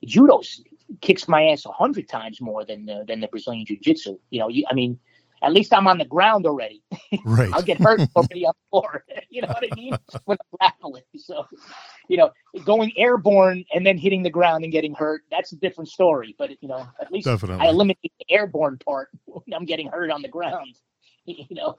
Judo 0.04 0.42
kicks 1.02 1.28
my 1.28 1.46
ass 1.46 1.66
a 1.66 1.72
hundred 1.72 2.08
times 2.08 2.42
more 2.42 2.66
than 2.66 2.86
the, 2.86 3.04
than 3.08 3.20
the 3.20 3.28
Brazilian 3.28 3.66
jiu-jitsu. 3.66 4.18
You 4.30 4.40
know, 4.40 4.50
you, 4.50 4.66
I 4.70 4.74
mean, 4.74 5.00
at 5.42 5.54
least 5.54 5.74
I'm 5.74 5.88
on 5.88 5.98
the 5.98 6.06
ground 6.06 6.46
already. 6.46 6.84
Right. 7.26 7.52
I'll 7.54 7.64
get 7.64 7.80
hurt 7.80 8.02
already 8.16 8.46
on 8.46 8.54
the 8.56 8.70
floor. 8.70 9.04
you 9.30 9.42
know 9.42 9.48
what 9.48 9.64
I 9.64 9.76
mean? 9.76 9.94
When 10.26 10.38
I'm 10.40 10.58
grappling. 10.60 11.04
So, 11.18 11.48
you 12.08 12.18
know, 12.18 12.32
going 12.66 12.92
airborne 12.98 13.66
and 13.74 13.84
then 13.84 13.98
hitting 13.98 14.22
the 14.22 14.30
ground 14.30 14.64
and 14.64 14.72
getting 14.72 14.94
hurt, 14.94 15.24
that's 15.32 15.52
a 15.52 15.56
different 15.56 15.90
story. 15.90 16.36
But, 16.38 16.52
you 16.62 16.68
know, 16.68 16.88
at 17.02 17.12
least 17.12 17.26
Definitely. 17.26 17.66
I 17.66 17.70
eliminate 17.70 18.12
the 18.20 18.26
airborne 18.30 18.78
part 18.78 19.10
when 19.26 19.54
I'm 19.54 19.66
getting 19.66 19.88
hurt 19.88 20.12
on 20.12 20.22
the 20.22 20.28
ground. 20.28 20.76
You 21.26 21.46
know, 21.52 21.76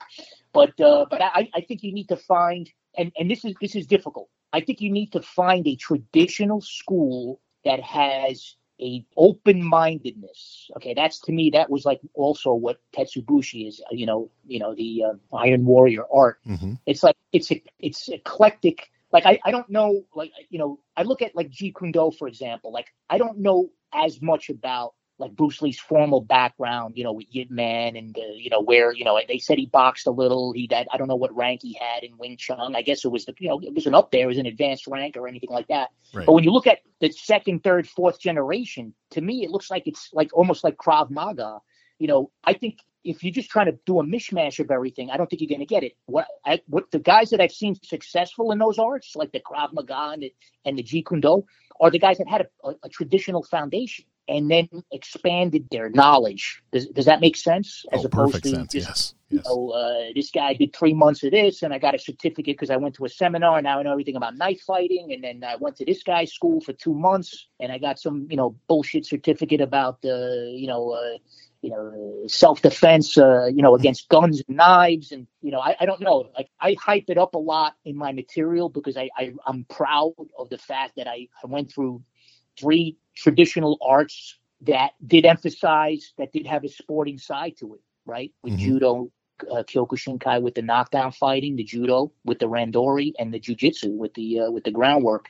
but 0.53 0.79
uh, 0.81 1.07
but 1.11 1.21
I, 1.21 1.49
I 1.55 1.61
think 1.63 1.83
you 1.83 1.93
need 1.93 2.09
to 2.09 2.17
find 2.17 2.71
and, 2.97 3.13
and 3.19 3.31
this 3.31 3.45
is 3.45 3.55
this 3.61 3.75
is 3.75 3.87
difficult. 3.87 4.29
I 4.53 4.61
think 4.61 4.81
you 4.81 4.91
need 4.91 5.13
to 5.13 5.23
find 5.23 5.67
a 5.67 5.77
traditional 5.77 6.61
school 6.61 7.41
that 7.65 7.81
has 7.81 8.57
a 8.81 9.05
open-mindedness. 9.17 10.71
Okay, 10.77 10.95
that's 10.95 11.21
to 11.21 11.33
me 11.33 11.51
that 11.51 11.71
was 11.71 11.85
like 11.85 12.01
also 12.15 12.55
what 12.55 12.79
Tetsubushi 12.97 13.69
is. 13.69 13.83
You 13.91 14.07
know, 14.07 14.31
you 14.47 14.59
know 14.59 14.75
the 14.75 15.05
uh, 15.05 15.37
Iron 15.37 15.65
Warrior 15.65 16.05
art. 16.13 16.39
Mm-hmm. 16.47 16.75
It's 16.87 17.03
like 17.03 17.17
it's 17.33 17.53
it's 17.79 18.09
eclectic. 18.09 18.91
Like 19.13 19.27
I, 19.27 19.41
I 19.45 19.51
don't 19.51 19.69
know 19.69 20.05
like 20.15 20.33
you 20.49 20.59
know 20.59 20.79
I 20.97 21.03
look 21.03 21.23
at 21.23 21.37
like 21.37 21.51
Jeet 21.51 21.75
Kune 21.77 21.93
Do 21.93 22.11
for 22.11 22.29
example. 22.29 22.73
Like 22.73 22.87
I 23.09 23.19
don't 23.19 23.39
know 23.39 23.71
as 23.93 24.23
much 24.23 24.51
about 24.51 24.95
like 25.21 25.37
Bruce 25.37 25.61
Lee's 25.61 25.79
formal 25.79 26.23
background, 26.23 26.95
you 26.97 27.05
know, 27.05 27.13
with 27.13 27.27
Yip 27.31 27.51
Man 27.51 27.95
and, 27.95 28.17
uh, 28.17 28.33
you 28.35 28.51
know, 28.51 28.61
where, 28.61 28.93
you 28.93 29.05
know, 29.05 29.21
they 29.29 29.39
said 29.39 29.59
he 29.59 29.67
boxed 29.67 30.07
a 30.07 30.11
little. 30.11 30.53
He 30.53 30.69
I 30.73 30.97
don't 30.97 31.09
know 31.09 31.17
what 31.17 31.35
rank 31.37 31.61
he 31.63 31.79
had 31.79 32.03
in 32.03 32.17
Wing 32.17 32.37
Chun. 32.39 32.75
I 32.75 32.83
guess 32.83 33.05
it 33.05 33.09
was 33.09 33.27
the, 33.27 33.35
you 33.39 33.49
know, 33.49 33.61
it 33.63 33.75
wasn't 33.75 33.95
up 33.95 34.11
there 34.11 34.31
as 34.31 34.39
an 34.39 34.47
advanced 34.47 34.87
rank 34.87 35.17
or 35.17 35.29
anything 35.29 35.51
like 35.51 35.69
that. 35.69 35.91
Right. 36.15 36.27
But 36.27 36.33
when 36.33 36.45
you 36.45 36.51
look 36.51 36.67
at 36.67 36.79
the 37.01 37.13
second, 37.13 37.63
third, 37.63 37.87
fourth 37.87 38.19
generation, 38.19 38.95
to 39.11 39.21
me, 39.21 39.45
it 39.45 39.51
looks 39.51 39.71
like 39.71 39.87
it's 39.87 40.09
like 40.13 40.31
almost 40.33 40.65
like 40.65 40.77
Krav 40.77 41.11
Maga. 41.11 41.59
You 41.99 42.09
know, 42.09 42.31
I 42.43 42.55
think 42.55 42.79
if 43.05 43.23
you're 43.23 43.33
just 43.33 43.51
trying 43.51 43.67
to 43.67 43.79
do 43.87 44.01
a 44.01 44.05
mishmash 44.05 44.59
of 44.59 44.71
everything, 44.71 45.11
I 45.11 45.19
don't 45.19 45.29
think 45.29 45.43
you're 45.43 45.49
going 45.49 45.61
to 45.61 45.67
get 45.67 45.83
it. 45.83 45.93
What 46.07 46.27
I, 46.47 46.61
what 46.67 46.91
the 46.91 46.99
guys 46.99 47.31
that 47.31 47.41
I've 47.41 47.53
seen 47.53 47.75
successful 47.75 48.53
in 48.53 48.59
those 48.59 48.79
arts, 48.79 49.15
like 49.17 49.33
the 49.33 49.41
Krav 49.41 49.73
Maga 49.73 50.13
and 50.15 50.23
the, 50.23 50.35
and 50.65 50.79
the 50.79 50.83
Jeet 50.83 51.07
Kune 51.07 51.21
Do, 51.21 51.45
are 51.81 51.91
the 51.91 51.99
guys 51.99 52.19
that 52.19 52.29
had 52.29 52.43
a, 52.43 52.69
a, 52.69 52.75
a 52.85 52.89
traditional 52.89 53.43
foundation 53.43 54.05
and 54.31 54.49
then 54.49 54.69
expanded 54.93 55.67
their 55.71 55.91
knowledge. 55.91 56.63
Does, 56.73 56.87
does 56.87 57.07
that 57.07 57.21
make 57.21 57.37
sense? 57.37 57.85
As 57.93 58.05
oh, 58.05 58.07
opposed 58.07 58.43
to 58.45 58.49
sense. 58.49 58.73
Just, 58.73 58.89
yes. 58.89 59.15
yes. 59.29 59.45
You 59.45 59.51
know, 59.57 59.71
uh, 59.71 60.13
this 60.15 60.31
guy 60.31 60.55
did 60.55 60.75
three 60.75 60.95
months 60.95 61.25
of 61.25 61.33
this, 61.33 61.65
and 61.65 61.75
I 61.75 61.79
got 61.79 61.97
a 61.97 61.99
certificate 61.99 62.57
because 62.57 62.71
I 62.71 62.77
went 62.77 62.95
to 62.95 63.05
a 63.05 63.09
seminar. 63.09 63.59
And 63.59 63.65
now 63.65 63.81
I 63.81 63.83
know 63.83 63.91
everything 63.91 64.15
about 64.15 64.37
knife 64.37 64.61
fighting. 64.61 65.13
And 65.13 65.25
then 65.25 65.43
I 65.43 65.57
went 65.57 65.77
to 65.79 65.85
this 65.85 66.05
guy's 66.05 66.33
school 66.33 66.61
for 66.61 66.73
two 66.73 66.95
months, 66.95 67.49
and 67.59 67.73
I 67.73 67.79
got 67.79 67.99
some, 67.99 68.29
you 68.31 68.37
know, 68.37 68.55
bullshit 68.69 69.05
certificate 69.05 69.61
about 69.61 70.01
the, 70.01 70.55
you 70.57 70.69
know, 70.69 70.91
uh, 70.93 71.19
you 71.63 71.71
know, 71.71 72.23
self 72.29 72.63
defense, 72.63 73.19
uh, 73.19 73.47
you 73.47 73.63
know, 73.63 73.75
against 73.75 74.09
guns 74.09 74.43
and 74.47 74.57
knives. 74.57 75.11
And, 75.11 75.27
you 75.43 75.51
know, 75.51 75.59
I, 75.59 75.75
I 75.81 75.87
don't 75.87 76.01
know, 76.01 76.31
like 76.37 76.49
I 76.61 76.77
hype 76.81 77.07
it 77.09 77.19
up 77.19 77.35
a 77.35 77.39
lot 77.39 77.75
in 77.85 77.97
my 77.97 78.13
material 78.13 78.69
because 78.69 78.97
I, 78.97 79.11
I, 79.19 79.33
am 79.47 79.67
proud 79.69 80.15
of 80.39 80.49
the 80.49 80.57
fact 80.57 80.95
that 80.97 81.07
I, 81.07 81.29
I 81.43 81.49
went 81.49 81.71
through 81.71 82.03
three 82.59 82.97
traditional 83.21 83.79
arts 83.87 84.39
that 84.63 84.93
did 85.07 85.25
emphasize, 85.25 86.13
that 86.19 86.33
did 86.33 86.47
have 86.47 86.65
a 86.65 86.69
sporting 86.69 87.19
side 87.19 87.57
to 87.59 87.75
it, 87.75 87.81
right? 88.05 88.33
With 88.43 88.55
mm-hmm. 88.55 88.65
judo, 88.65 89.13
uh, 89.51 89.63
Kyokushinkai 89.63 90.43
with 90.43 90.55
the 90.55 90.63
knockdown 90.63 91.13
fighting, 91.13 91.57
the 91.57 91.65
judo 91.65 92.13
with 92.25 92.39
the 92.39 92.47
randori, 92.47 93.13
and 93.19 93.33
the 93.33 93.41
jujitsu 93.41 93.97
with 93.97 94.13
the 94.15 94.41
uh, 94.41 94.51
with 94.51 94.65
the 94.65 94.71
groundwork. 94.71 95.27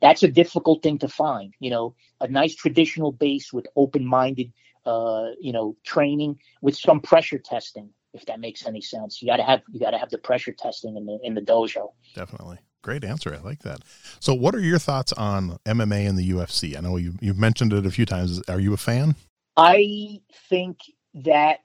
That's 0.00 0.22
a 0.22 0.28
difficult 0.28 0.82
thing 0.82 0.98
to 0.98 1.08
find. 1.08 1.54
You 1.58 1.70
know, 1.70 1.94
a 2.20 2.28
nice 2.28 2.54
traditional 2.54 3.10
base 3.10 3.52
with 3.52 3.66
open-minded 3.74 4.52
uh, 4.88 5.32
you 5.38 5.52
know, 5.52 5.76
training 5.84 6.38
with 6.62 6.76
some 6.76 7.00
pressure 7.00 7.38
testing, 7.38 7.90
if 8.14 8.24
that 8.26 8.40
makes 8.40 8.66
any 8.66 8.80
sense. 8.80 9.20
You 9.20 9.28
got 9.28 9.36
to 9.36 9.42
have 9.42 9.62
you 9.70 9.78
got 9.80 9.90
to 9.90 9.98
have 9.98 10.10
the 10.10 10.18
pressure 10.18 10.52
testing 10.52 10.96
in 10.96 11.04
the 11.04 11.18
in 11.22 11.34
the 11.34 11.42
dojo. 11.42 11.92
Definitely. 12.14 12.58
Great 12.88 13.04
answer. 13.04 13.34
I 13.34 13.44
like 13.44 13.58
that. 13.64 13.80
So, 14.18 14.32
what 14.32 14.54
are 14.54 14.60
your 14.60 14.78
thoughts 14.78 15.12
on 15.12 15.58
MMA 15.66 16.08
and 16.08 16.16
the 16.16 16.30
UFC? 16.30 16.74
I 16.74 16.80
know 16.80 16.96
you 16.96 17.12
you've 17.20 17.36
mentioned 17.36 17.74
it 17.74 17.84
a 17.84 17.90
few 17.90 18.06
times. 18.06 18.40
Are 18.48 18.58
you 18.58 18.72
a 18.72 18.78
fan? 18.78 19.14
I 19.58 20.22
think 20.48 20.78
that 21.12 21.58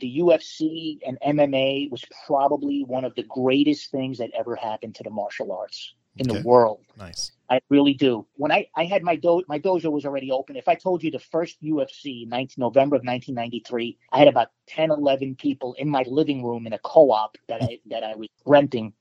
the 0.00 0.18
UFC 0.18 0.98
and 1.06 1.16
MMA 1.26 1.90
was 1.90 2.04
probably 2.26 2.84
one 2.84 3.06
of 3.06 3.14
the 3.14 3.22
greatest 3.22 3.90
things 3.90 4.18
that 4.18 4.28
ever 4.38 4.54
happened 4.54 4.94
to 4.96 5.02
the 5.02 5.08
martial 5.08 5.50
arts 5.50 5.94
in 6.18 6.30
okay. 6.30 6.42
the 6.42 6.46
world. 6.46 6.80
Nice. 6.98 7.32
I 7.48 7.62
really 7.70 7.94
do. 7.94 8.26
When 8.34 8.52
I, 8.52 8.66
I 8.76 8.84
had 8.84 9.02
my 9.02 9.16
do 9.16 9.42
my 9.48 9.58
dojo 9.58 9.90
was 9.90 10.04
already 10.04 10.30
open. 10.30 10.56
If 10.56 10.68
I 10.68 10.74
told 10.74 11.02
you 11.02 11.10
the 11.10 11.18
first 11.18 11.56
UFC, 11.62 12.28
19 12.28 12.56
November 12.58 12.96
of 12.96 13.02
1993, 13.02 13.96
I 14.12 14.18
had 14.18 14.28
about 14.28 14.48
10, 14.66 14.90
11 14.90 15.36
people 15.36 15.72
in 15.78 15.88
my 15.88 16.04
living 16.06 16.44
room 16.44 16.66
in 16.66 16.74
a 16.74 16.78
co-op 16.80 17.38
that 17.48 17.62
I 17.62 17.78
that 17.86 18.04
I 18.04 18.14
was 18.14 18.28
renting, 18.44 18.92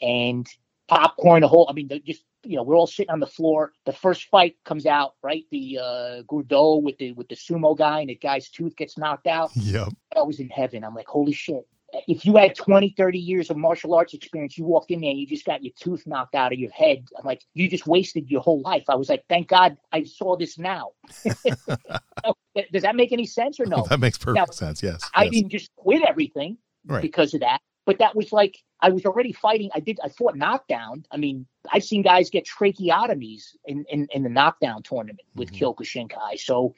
and 0.00 0.48
popcorn, 0.88 1.42
the 1.42 1.48
whole. 1.48 1.66
I 1.68 1.72
mean, 1.72 1.88
just 2.04 2.24
you 2.42 2.56
know, 2.56 2.62
we're 2.62 2.76
all 2.76 2.86
sitting 2.86 3.10
on 3.10 3.20
the 3.20 3.26
floor. 3.26 3.72
The 3.86 3.92
first 3.92 4.28
fight 4.28 4.56
comes 4.64 4.86
out, 4.86 5.14
right? 5.22 5.44
The 5.50 5.78
uh 5.78 6.22
Gordeau 6.22 6.82
with 6.82 6.98
the 6.98 7.12
with 7.12 7.28
the 7.28 7.36
sumo 7.36 7.76
guy, 7.76 8.00
and 8.00 8.10
the 8.10 8.16
guy's 8.16 8.48
tooth 8.48 8.76
gets 8.76 8.98
knocked 8.98 9.26
out. 9.26 9.50
Yep. 9.54 9.88
I 10.16 10.22
was 10.22 10.40
in 10.40 10.48
heaven. 10.48 10.84
I'm 10.84 10.94
like, 10.94 11.06
holy 11.06 11.32
shit 11.32 11.66
if 12.06 12.24
you 12.24 12.36
had 12.36 12.54
20, 12.54 12.94
30 12.96 13.18
years 13.18 13.50
of 13.50 13.56
martial 13.56 13.94
arts 13.94 14.12
experience, 14.12 14.58
you 14.58 14.64
walked 14.64 14.90
in 14.90 15.00
there 15.00 15.10
and 15.10 15.18
you 15.18 15.26
just 15.26 15.44
got 15.44 15.62
your 15.62 15.72
tooth 15.78 16.06
knocked 16.06 16.34
out 16.34 16.52
of 16.52 16.58
your 16.58 16.70
head. 16.70 17.06
I'm 17.18 17.24
like, 17.24 17.42
you 17.54 17.68
just 17.68 17.86
wasted 17.86 18.30
your 18.30 18.42
whole 18.42 18.60
life. 18.60 18.84
I 18.88 18.94
was 18.94 19.08
like, 19.08 19.24
thank 19.28 19.48
God 19.48 19.76
I 19.92 20.04
saw 20.04 20.36
this 20.36 20.58
now. 20.58 20.90
Does 22.72 22.82
that 22.82 22.94
make 22.94 23.12
any 23.12 23.26
sense 23.26 23.58
or 23.58 23.66
no? 23.66 23.86
that 23.88 24.00
makes 24.00 24.18
perfect 24.18 24.36
now, 24.36 24.52
sense. 24.52 24.82
Yes. 24.82 25.08
I 25.14 25.24
yes. 25.24 25.32
didn't 25.32 25.50
just 25.50 25.74
quit 25.76 26.02
everything 26.06 26.58
right. 26.86 27.00
because 27.00 27.32
of 27.34 27.40
that. 27.40 27.60
But 27.86 27.98
that 27.98 28.14
was 28.14 28.32
like 28.32 28.58
I 28.80 28.90
was 28.90 29.04
already 29.04 29.32
fighting. 29.32 29.70
I 29.74 29.80
did. 29.80 29.98
I 30.02 30.08
fought 30.08 30.36
knockdown. 30.36 31.04
I 31.10 31.16
mean, 31.16 31.46
I've 31.72 31.84
seen 31.84 32.02
guys 32.02 32.30
get 32.30 32.46
tracheotomies 32.46 33.56
in 33.64 33.84
in, 33.90 34.08
in 34.12 34.22
the 34.22 34.28
knockdown 34.28 34.82
tournament 34.82 35.20
with 35.34 35.52
mm-hmm. 35.52 35.64
Kyokushinkai. 35.64 36.38
So 36.38 36.74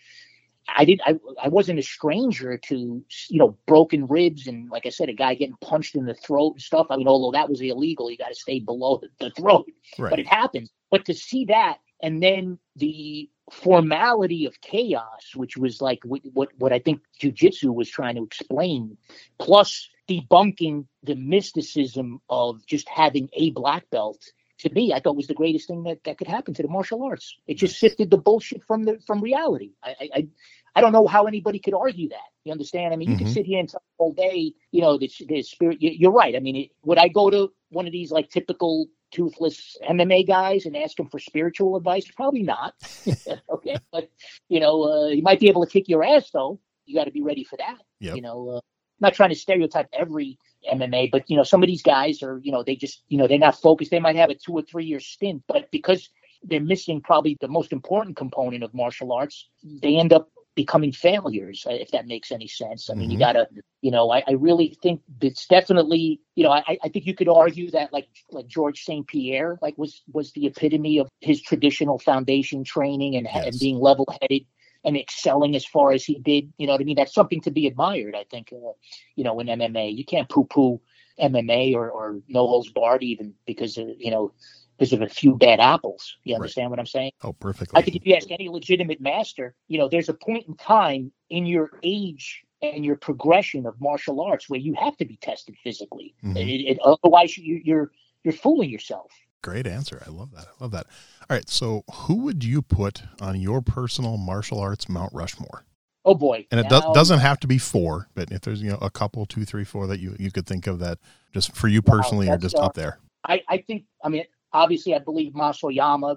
I 0.68 0.84
did 0.84 1.00
I 1.04 1.16
I 1.42 1.48
wasn't 1.48 1.78
a 1.78 1.82
stranger 1.82 2.56
to 2.56 3.04
you 3.28 3.38
know 3.38 3.58
broken 3.66 4.06
ribs 4.06 4.46
and 4.46 4.70
like 4.70 4.86
I 4.86 4.90
said 4.90 5.08
a 5.08 5.14
guy 5.14 5.34
getting 5.34 5.56
punched 5.60 5.94
in 5.94 6.06
the 6.06 6.14
throat 6.14 6.52
and 6.54 6.62
stuff. 6.62 6.86
I 6.90 6.96
mean, 6.96 7.08
although 7.08 7.36
that 7.36 7.48
was 7.48 7.60
illegal, 7.60 8.10
you 8.10 8.16
got 8.16 8.28
to 8.28 8.34
stay 8.34 8.60
below 8.60 9.00
the, 9.00 9.08
the 9.18 9.30
throat, 9.30 9.66
right. 9.98 10.10
but 10.10 10.18
it 10.18 10.26
happens. 10.26 10.70
But 10.90 11.04
to 11.06 11.14
see 11.14 11.44
that 11.46 11.78
and 12.02 12.22
then 12.22 12.58
the 12.76 13.28
formality 13.50 14.46
of 14.46 14.60
chaos, 14.60 15.34
which 15.34 15.56
was 15.56 15.80
like 15.80 16.00
what 16.04 16.22
what, 16.32 16.48
what 16.58 16.72
I 16.72 16.78
think 16.78 17.00
jujitsu 17.20 17.74
was 17.74 17.88
trying 17.88 18.16
to 18.16 18.24
explain, 18.24 18.96
plus 19.38 19.88
debunking 20.08 20.86
the 21.02 21.14
mysticism 21.14 22.20
of 22.28 22.64
just 22.66 22.88
having 22.88 23.28
a 23.32 23.50
black 23.50 23.88
belt 23.90 24.22
to 24.60 24.70
me, 24.74 24.92
I 24.92 25.00
thought 25.00 25.16
was 25.16 25.26
the 25.26 25.34
greatest 25.34 25.68
thing 25.68 25.84
that, 25.84 26.04
that 26.04 26.18
could 26.18 26.28
happen 26.28 26.52
to 26.54 26.62
the 26.62 26.68
martial 26.68 27.02
arts. 27.02 27.36
It 27.46 27.54
just 27.54 27.78
sifted 27.78 28.10
the 28.10 28.18
bullshit 28.18 28.62
from 28.64 28.84
the 28.84 28.98
from 29.06 29.20
reality. 29.20 29.72
I 29.82 29.94
I, 30.14 30.28
I 30.76 30.80
don't 30.80 30.92
know 30.92 31.06
how 31.06 31.24
anybody 31.24 31.58
could 31.58 31.74
argue 31.74 32.10
that. 32.10 32.29
You 32.44 32.52
understand? 32.52 32.92
I 32.92 32.96
mean, 32.96 33.10
you 33.10 33.16
mm-hmm. 33.16 33.24
can 33.26 33.34
sit 33.34 33.46
here 33.46 33.60
and 33.60 33.68
talk 33.68 33.82
all 33.98 34.12
day. 34.12 34.52
You 34.72 34.80
know, 34.80 34.98
the, 34.98 35.10
the 35.28 35.42
spirit. 35.42 35.78
You, 35.80 36.08
are 36.08 36.12
right. 36.12 36.34
I 36.34 36.40
mean, 36.40 36.56
it, 36.56 36.70
would 36.84 36.98
I 36.98 37.08
go 37.08 37.30
to 37.30 37.52
one 37.70 37.86
of 37.86 37.92
these 37.92 38.10
like 38.10 38.30
typical 38.30 38.86
toothless 39.10 39.76
MMA 39.88 40.26
guys 40.26 40.66
and 40.66 40.76
ask 40.76 40.96
them 40.96 41.08
for 41.08 41.18
spiritual 41.18 41.76
advice? 41.76 42.10
Probably 42.10 42.42
not. 42.42 42.74
okay, 43.50 43.76
but 43.92 44.08
you 44.48 44.60
know, 44.60 44.84
uh, 44.84 45.08
you 45.08 45.22
might 45.22 45.40
be 45.40 45.48
able 45.48 45.64
to 45.64 45.70
kick 45.70 45.88
your 45.88 46.02
ass 46.02 46.30
though. 46.30 46.60
You 46.86 46.96
got 46.96 47.04
to 47.04 47.12
be 47.12 47.22
ready 47.22 47.44
for 47.44 47.56
that. 47.58 47.76
Yep. 48.00 48.16
You 48.16 48.22
know, 48.22 48.48
uh, 48.48 48.60
not 49.00 49.14
trying 49.14 49.30
to 49.30 49.36
stereotype 49.36 49.88
every 49.92 50.38
MMA, 50.70 51.10
but 51.10 51.28
you 51.28 51.36
know, 51.36 51.42
some 51.42 51.62
of 51.62 51.66
these 51.66 51.82
guys 51.82 52.22
are, 52.22 52.38
you 52.42 52.52
know, 52.52 52.62
they 52.62 52.76
just, 52.76 53.02
you 53.08 53.18
know, 53.18 53.26
they're 53.26 53.38
not 53.38 53.60
focused. 53.60 53.90
They 53.90 54.00
might 54.00 54.16
have 54.16 54.30
a 54.30 54.34
two 54.34 54.52
or 54.52 54.62
three 54.62 54.84
year 54.84 55.00
stint, 55.00 55.42
but 55.46 55.70
because 55.70 56.08
they're 56.42 56.60
missing 56.60 57.00
probably 57.00 57.36
the 57.40 57.48
most 57.48 57.72
important 57.72 58.16
component 58.16 58.64
of 58.64 58.72
martial 58.74 59.12
arts, 59.12 59.48
they 59.62 59.96
end 59.96 60.12
up 60.12 60.30
becoming 60.60 60.92
failures, 60.92 61.64
uh, 61.66 61.72
if 61.72 61.90
that 61.90 62.06
makes 62.06 62.30
any 62.30 62.46
sense. 62.46 62.90
I 62.90 62.94
mean, 62.94 63.04
mm-hmm. 63.04 63.12
you 63.12 63.18
gotta, 63.18 63.48
you 63.80 63.90
know, 63.90 64.10
I, 64.10 64.22
I, 64.28 64.32
really 64.32 64.76
think 64.82 65.00
it's 65.22 65.46
definitely, 65.46 66.20
you 66.34 66.44
know, 66.44 66.50
I, 66.50 66.76
I 66.84 66.88
think 66.90 67.06
you 67.06 67.14
could 67.14 67.28
argue 67.28 67.70
that 67.70 67.94
like 67.94 68.08
like 68.30 68.46
George 68.46 68.84
St. 68.84 69.06
Pierre, 69.06 69.58
like 69.62 69.78
was 69.78 70.02
was 70.12 70.32
the 70.32 70.46
epitome 70.46 70.98
of 70.98 71.08
his 71.20 71.40
traditional 71.40 71.98
foundation 71.98 72.62
training 72.62 73.16
and, 73.16 73.26
yes. 73.32 73.46
and 73.46 73.58
being 73.58 73.78
level 73.78 74.06
headed 74.20 74.44
and 74.84 74.98
excelling 74.98 75.56
as 75.56 75.64
far 75.64 75.92
as 75.92 76.04
he 76.04 76.18
did. 76.18 76.52
You 76.58 76.66
know 76.66 76.74
what 76.74 76.82
I 76.82 76.84
mean? 76.84 76.96
That's 76.96 77.14
something 77.14 77.40
to 77.42 77.50
be 77.50 77.66
admired. 77.66 78.14
I 78.14 78.24
think, 78.30 78.52
uh, 78.52 78.72
you 79.16 79.24
know, 79.24 79.40
in 79.40 79.46
MMA, 79.46 79.96
you 79.96 80.04
can't 80.04 80.28
poo-poo 80.28 80.78
MMA 81.18 81.74
or, 81.74 81.90
or 81.90 82.20
no 82.28 82.46
holds 82.46 82.70
barred 82.70 83.02
even 83.02 83.32
because 83.46 83.78
of, 83.78 83.88
you 83.98 84.10
know 84.10 84.32
because 84.80 84.94
of 84.94 85.02
a 85.02 85.08
few 85.08 85.36
bad 85.36 85.60
apples. 85.60 86.16
You 86.24 86.34
understand 86.34 86.64
right. 86.64 86.70
what 86.70 86.78
I'm 86.78 86.86
saying? 86.86 87.12
Oh, 87.22 87.34
perfectly. 87.34 87.78
I 87.78 87.82
think 87.82 87.96
if 87.96 88.06
you 88.06 88.14
ask 88.14 88.30
any 88.30 88.48
legitimate 88.48 88.98
master, 88.98 89.54
you 89.68 89.78
know, 89.78 89.88
there's 89.88 90.08
a 90.08 90.14
point 90.14 90.46
in 90.48 90.56
time 90.56 91.12
in 91.28 91.44
your 91.44 91.70
age 91.82 92.42
and 92.62 92.82
your 92.82 92.96
progression 92.96 93.66
of 93.66 93.78
martial 93.78 94.22
arts 94.22 94.48
where 94.48 94.58
you 94.58 94.74
have 94.80 94.96
to 94.96 95.04
be 95.04 95.16
tested 95.16 95.54
physically. 95.62 96.14
Mm-hmm. 96.24 96.36
It, 96.38 96.42
it, 96.42 96.78
otherwise, 96.82 97.36
you, 97.36 97.60
you're 97.62 97.92
you're 98.24 98.32
fooling 98.32 98.70
yourself. 98.70 99.10
Great 99.42 99.66
answer. 99.66 100.02
I 100.06 100.10
love 100.10 100.32
that. 100.32 100.46
I 100.48 100.64
love 100.64 100.70
that. 100.72 100.86
All 101.28 101.36
right. 101.36 101.48
So, 101.48 101.84
who 101.92 102.16
would 102.24 102.42
you 102.42 102.62
put 102.62 103.02
on 103.20 103.38
your 103.38 103.60
personal 103.60 104.16
martial 104.16 104.60
arts 104.60 104.88
Mount 104.88 105.12
Rushmore? 105.12 105.64
Oh 106.06 106.14
boy! 106.14 106.46
And 106.50 106.58
it 106.58 106.70
do- 106.70 106.80
doesn't 106.94 107.18
have 107.18 107.38
to 107.40 107.46
be 107.46 107.58
four, 107.58 108.08
but 108.14 108.32
if 108.32 108.40
there's 108.40 108.62
you 108.62 108.70
know 108.70 108.78
a 108.80 108.90
couple, 108.90 109.26
two, 109.26 109.44
three, 109.44 109.64
four 109.64 109.86
that 109.88 110.00
you 110.00 110.16
you 110.18 110.30
could 110.30 110.46
think 110.46 110.66
of 110.66 110.78
that 110.78 110.98
just 111.34 111.54
for 111.54 111.68
you 111.68 111.82
personally 111.82 112.28
wow, 112.28 112.34
are 112.34 112.38
just 112.38 112.56
uh, 112.56 112.62
up 112.62 112.74
there. 112.74 112.98
I 113.26 113.42
I 113.46 113.58
think 113.58 113.84
I 114.02 114.08
mean 114.08 114.24
obviously 114.52 114.94
I 114.94 114.98
believe 114.98 115.34
Mas 115.34 115.62
Oyama 115.62 116.16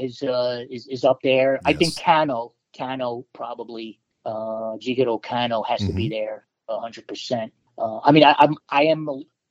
is 0.00 0.22
uh 0.22 0.64
is 0.70 0.86
is 0.86 1.04
up 1.04 1.18
there. 1.22 1.54
Yes. 1.54 1.62
I 1.64 1.72
think 1.74 1.98
Kano 1.98 2.52
Kano 2.76 3.24
probably 3.32 4.00
uh 4.24 4.76
Jigoro 4.78 5.22
Kano 5.22 5.62
has 5.62 5.80
mm-hmm. 5.80 5.88
to 5.88 5.94
be 5.94 6.04
mm-hmm. 6.04 6.14
there 6.14 6.46
hundred 6.68 7.04
uh, 7.04 7.08
percent. 7.08 7.52
I 7.78 8.12
mean 8.12 8.24
I, 8.24 8.34
I'm 8.38 8.56
I 8.68 8.84
am 8.84 9.08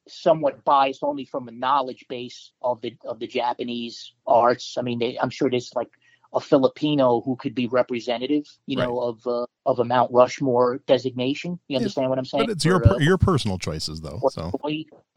somewhat 0.09 0.63
biased 0.63 1.03
only 1.03 1.25
from 1.25 1.47
a 1.47 1.51
knowledge 1.51 2.05
base 2.09 2.51
of 2.61 2.81
the 2.81 2.95
of 3.05 3.19
the 3.19 3.27
Japanese 3.27 4.13
arts. 4.25 4.75
I 4.77 4.81
mean, 4.81 4.99
they, 4.99 5.17
I'm 5.19 5.29
sure 5.29 5.49
there's 5.49 5.71
like 5.75 5.89
a 6.33 6.39
Filipino 6.39 7.21
who 7.21 7.35
could 7.35 7.55
be 7.55 7.67
representative, 7.67 8.45
you 8.65 8.77
right. 8.77 8.87
know, 8.87 8.99
of 8.99 9.25
uh, 9.25 9.45
of 9.65 9.79
a 9.79 9.83
Mount 9.83 10.11
Rushmore 10.11 10.79
designation. 10.87 11.59
You 11.67 11.77
understand 11.77 12.05
yeah, 12.05 12.09
what 12.09 12.19
I'm 12.19 12.25
saying? 12.25 12.45
But 12.45 12.51
it's 12.51 12.65
your 12.65 12.87
uh, 12.87 12.97
your 12.97 13.17
personal 13.17 13.57
choices, 13.57 14.01
though. 14.01 14.19
So 14.31 14.51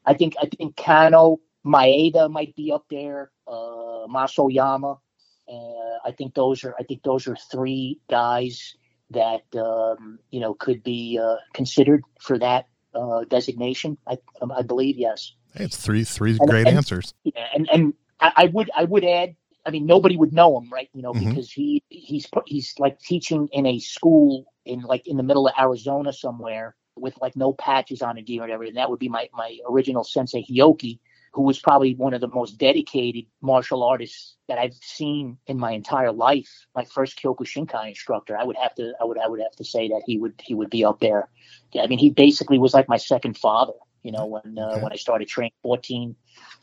I 0.07 0.15
think 0.15 0.35
I 0.41 0.47
think 0.47 0.77
Kano, 0.77 1.39
Maeda 1.65 2.31
might 2.31 2.55
be 2.57 2.73
up 2.73 2.85
there. 2.91 3.31
Uh, 3.47 4.07
Mas 4.09 4.39
Oyama. 4.39 4.99
Uh, 5.49 5.99
I 6.05 6.13
think 6.13 6.35
those 6.35 6.65
are 6.65 6.75
I 6.79 6.85
think 6.85 7.03
those 7.03 7.27
are 7.27 7.37
three 7.51 8.01
guys 8.09 8.77
that 9.11 9.43
um, 9.57 10.19
you 10.31 10.41
know 10.41 10.55
could 10.55 10.83
be 10.83 11.19
uh, 11.23 11.37
considered 11.53 12.03
for 12.21 12.39
that 12.39 12.67
uh, 12.95 13.25
designation. 13.29 13.99
I, 14.07 14.19
um, 14.41 14.53
I 14.53 14.63
believe 14.63 14.97
yes. 14.97 15.33
Hey, 15.55 15.65
it's 15.65 15.77
three 15.77 16.05
three 16.05 16.39
and, 16.39 16.49
great 16.49 16.67
and, 16.67 16.77
answers. 16.77 17.15
Yeah, 17.25 17.47
and 17.55 17.69
and 17.73 17.95
I, 18.21 18.33
I, 18.37 18.45
would 18.47 18.71
I 18.77 18.85
would 18.85 19.05
add. 19.05 19.35
I 19.65 19.71
mean, 19.71 19.87
nobody 19.87 20.17
would 20.17 20.33
know 20.33 20.59
him, 20.59 20.71
right? 20.73 20.89
You 20.93 21.03
know, 21.03 21.13
mm-hmm. 21.13 21.29
because 21.29 21.53
he 21.53 21.83
he's 21.89 22.27
he's 22.47 22.75
like 22.79 22.99
teaching 23.01 23.49
in 23.53 23.67
a 23.67 23.79
school 23.79 24.47
in 24.65 24.81
like 24.81 25.07
in 25.07 25.17
the 25.17 25.23
middle 25.23 25.47
of 25.49 25.55
Arizona 25.59 26.13
somewhere 26.13 26.75
with 26.97 27.15
like 27.21 27.37
no 27.37 27.53
patches 27.53 28.03
on 28.03 28.19
a 28.19 28.23
gear 28.23 28.41
or 28.41 28.45
whatever. 28.45 28.65
And 28.65 28.77
that 28.77 28.91
would 28.91 28.99
be 28.99 29.09
my 29.09 29.29
my 29.35 29.59
original 29.69 30.05
sensei 30.05 30.45
Hioki. 30.45 30.99
Who 31.33 31.43
was 31.43 31.59
probably 31.59 31.95
one 31.95 32.15
of 32.15 32.21
the 32.21 32.29
most 32.29 32.59
dedicated 32.59 33.25
martial 33.41 33.83
artists 33.83 34.37
that 34.49 34.59
I've 34.59 34.75
seen 34.75 35.39
in 35.47 35.59
my 35.59 35.73
entire 35.73 36.13
life. 36.13 36.67
My 36.75 36.85
first 36.85 37.21
Kyokushinkai 37.21 37.89
instructor, 37.89 38.37
I 38.37 38.45
would 38.45 38.57
have 38.57 38.75
to, 38.75 38.93
I 39.01 39.05
would, 39.05 39.19
I 39.19 39.29
would 39.29 39.41
have 39.41 39.57
to 39.57 39.65
say 39.65 39.89
that 39.89 40.03
he 40.07 40.19
would, 40.19 40.35
he 40.43 40.55
would 40.55 40.71
be 40.71 40.85
up 40.85 41.01
there. 41.01 41.29
I 41.79 41.87
mean, 41.87 41.99
he 41.99 42.11
basically 42.11 42.59
was 42.59 42.75
like 42.75 42.89
my 42.89 42.99
second 42.99 43.39
father. 43.39 43.73
You 44.03 44.11
know, 44.11 44.27
when 44.27 44.59
uh, 44.59 44.73
okay. 44.73 44.83
when 44.83 44.93
I 44.93 44.97
started 44.97 45.29
training, 45.29 45.53
fourteen, 45.63 46.17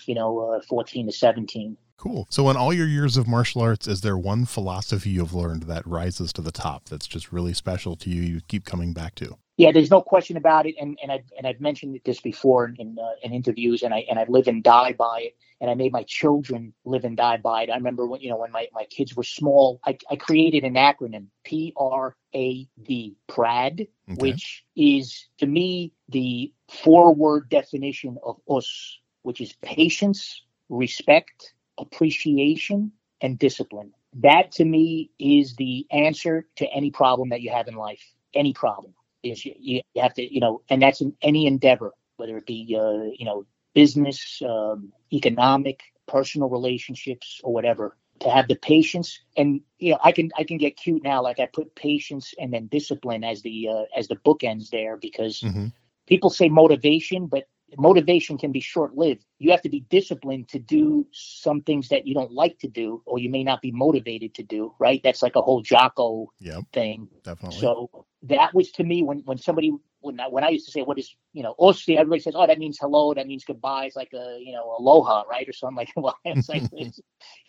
you 0.05 0.13
know, 0.13 0.39
uh, 0.39 0.61
fourteen 0.67 1.05
to 1.05 1.13
seventeen. 1.13 1.77
Cool. 1.95 2.27
So, 2.29 2.49
in 2.49 2.57
all 2.57 2.73
your 2.73 2.85
years 2.87 3.15
of 3.15 3.29
martial 3.29 3.61
arts, 3.61 3.87
is 3.87 4.01
there 4.01 4.17
one 4.17 4.45
philosophy 4.45 5.11
you've 5.11 5.33
learned 5.33 5.63
that 5.63 5.87
rises 5.87 6.33
to 6.33 6.41
the 6.41 6.51
top 6.51 6.89
that's 6.89 7.07
just 7.07 7.31
really 7.31 7.53
special 7.53 7.95
to 7.95 8.09
you? 8.09 8.21
You 8.21 8.41
keep 8.47 8.65
coming 8.65 8.91
back 8.91 9.15
to. 9.15 9.37
Yeah, 9.59 9.73
there's 9.73 9.91
no 9.91 10.01
question 10.01 10.37
about 10.37 10.67
it, 10.67 10.75
and 10.79 10.97
and 11.03 11.11
I 11.11 11.21
and 11.37 11.45
I've 11.45 11.59
mentioned 11.59 11.99
this 12.05 12.21
before 12.21 12.73
in 12.77 12.97
uh, 12.97 13.15
in 13.23 13.33
interviews, 13.33 13.83
and 13.83 13.93
I 13.93 14.05
and 14.09 14.17
I 14.17 14.25
live 14.29 14.47
and 14.47 14.63
die 14.63 14.93
by 14.93 15.23
it, 15.27 15.35
and 15.59 15.69
I 15.69 15.75
made 15.75 15.91
my 15.91 16.03
children 16.03 16.73
live 16.85 17.03
and 17.03 17.17
die 17.17 17.35
by 17.35 17.63
it. 17.63 17.69
I 17.69 17.75
remember 17.75 18.07
when 18.07 18.21
you 18.21 18.29
know 18.29 18.37
when 18.37 18.53
my, 18.53 18.67
my 18.73 18.85
kids 18.85 19.17
were 19.17 19.23
small, 19.23 19.81
I, 19.85 19.97
I 20.09 20.15
created 20.15 20.63
an 20.63 20.75
acronym 20.75 21.25
P 21.43 21.73
R 21.75 22.15
A 22.33 22.69
D 22.81 23.17
PRAD, 23.27 23.81
okay. 23.81 23.87
which 24.21 24.63
is 24.77 25.27
to 25.39 25.45
me 25.45 25.91
the 26.07 26.53
four 26.69 27.13
word 27.13 27.49
definition 27.49 28.17
of 28.23 28.39
Osu, 28.47 28.93
which 29.23 29.41
is 29.41 29.51
patience, 29.61 30.41
respect, 30.69 31.53
appreciation, 31.77 32.93
and 33.19 33.37
discipline. 33.37 33.91
That 34.13 34.53
to 34.53 34.63
me 34.63 35.11
is 35.19 35.57
the 35.57 35.85
answer 35.91 36.47
to 36.55 36.65
any 36.73 36.91
problem 36.91 37.27
that 37.29 37.41
you 37.41 37.51
have 37.51 37.67
in 37.67 37.75
life. 37.75 38.01
Any 38.33 38.53
problem 38.53 38.93
is 39.23 39.45
you, 39.45 39.81
you 39.93 40.01
have 40.01 40.13
to 40.13 40.33
you 40.33 40.39
know 40.39 40.61
and 40.69 40.81
that's 40.81 41.01
in 41.01 41.13
any 41.21 41.45
endeavor 41.45 41.93
whether 42.17 42.37
it 42.37 42.45
be 42.45 42.77
uh, 42.79 43.03
you 43.17 43.25
know 43.25 43.45
business 43.73 44.41
um, 44.47 44.91
economic 45.13 45.81
personal 46.07 46.49
relationships 46.49 47.39
or 47.43 47.53
whatever 47.53 47.95
to 48.19 48.29
have 48.29 48.47
the 48.47 48.55
patience 48.55 49.19
and 49.37 49.61
you 49.77 49.91
know 49.91 49.99
i 50.03 50.11
can 50.11 50.29
i 50.37 50.43
can 50.43 50.57
get 50.57 50.75
cute 50.75 51.03
now 51.03 51.21
like 51.21 51.39
i 51.39 51.45
put 51.45 51.73
patience 51.75 52.33
and 52.39 52.53
then 52.53 52.67
discipline 52.67 53.23
as 53.23 53.41
the 53.41 53.69
uh, 53.69 53.83
as 53.95 54.07
the 54.07 54.15
bookends 54.17 54.69
there 54.69 54.97
because 54.97 55.41
mm-hmm. 55.41 55.67
people 56.07 56.29
say 56.29 56.49
motivation 56.49 57.27
but 57.27 57.47
motivation 57.77 58.37
can 58.37 58.51
be 58.51 58.59
short 58.59 58.95
lived. 58.95 59.25
You 59.37 59.51
have 59.51 59.61
to 59.61 59.69
be 59.69 59.81
disciplined 59.89 60.49
to 60.49 60.59
do 60.59 61.05
some 61.11 61.61
things 61.61 61.89
that 61.89 62.07
you 62.07 62.13
don't 62.13 62.31
like 62.31 62.57
to 62.59 62.67
do, 62.67 63.01
or 63.05 63.19
you 63.19 63.29
may 63.29 63.43
not 63.43 63.61
be 63.61 63.71
motivated 63.71 64.33
to 64.35 64.43
do, 64.43 64.73
right? 64.79 65.01
That's 65.03 65.21
like 65.21 65.35
a 65.35 65.41
whole 65.41 65.61
Jocko 65.61 66.31
yep, 66.39 66.63
thing. 66.73 67.07
Definitely. 67.23 67.59
So 67.59 68.05
that 68.23 68.53
was 68.53 68.71
to 68.73 68.83
me 68.83 69.03
when, 69.03 69.19
when 69.25 69.37
somebody, 69.37 69.71
when 70.01 70.19
I, 70.19 70.27
when 70.27 70.43
I 70.43 70.49
used 70.49 70.65
to 70.65 70.71
say, 70.71 70.81
what 70.81 70.99
is, 70.99 71.15
you 71.33 71.43
know, 71.43 71.55
Osu, 71.59 71.95
everybody 71.97 72.21
says, 72.21 72.33
oh, 72.35 72.47
that 72.47 72.59
means 72.59 72.77
hello, 72.79 73.13
that 73.13 73.27
means 73.27 73.45
goodbye. 73.45 73.85
It's 73.85 73.95
like 73.95 74.13
a, 74.13 74.39
you 74.41 74.53
know, 74.53 74.75
aloha, 74.79 75.23
right? 75.29 75.47
Or 75.47 75.53
something 75.53 75.77
like, 75.77 75.91
well, 75.95 76.17
it's 76.25 76.49
like, 76.49 76.63
it's, 76.73 76.99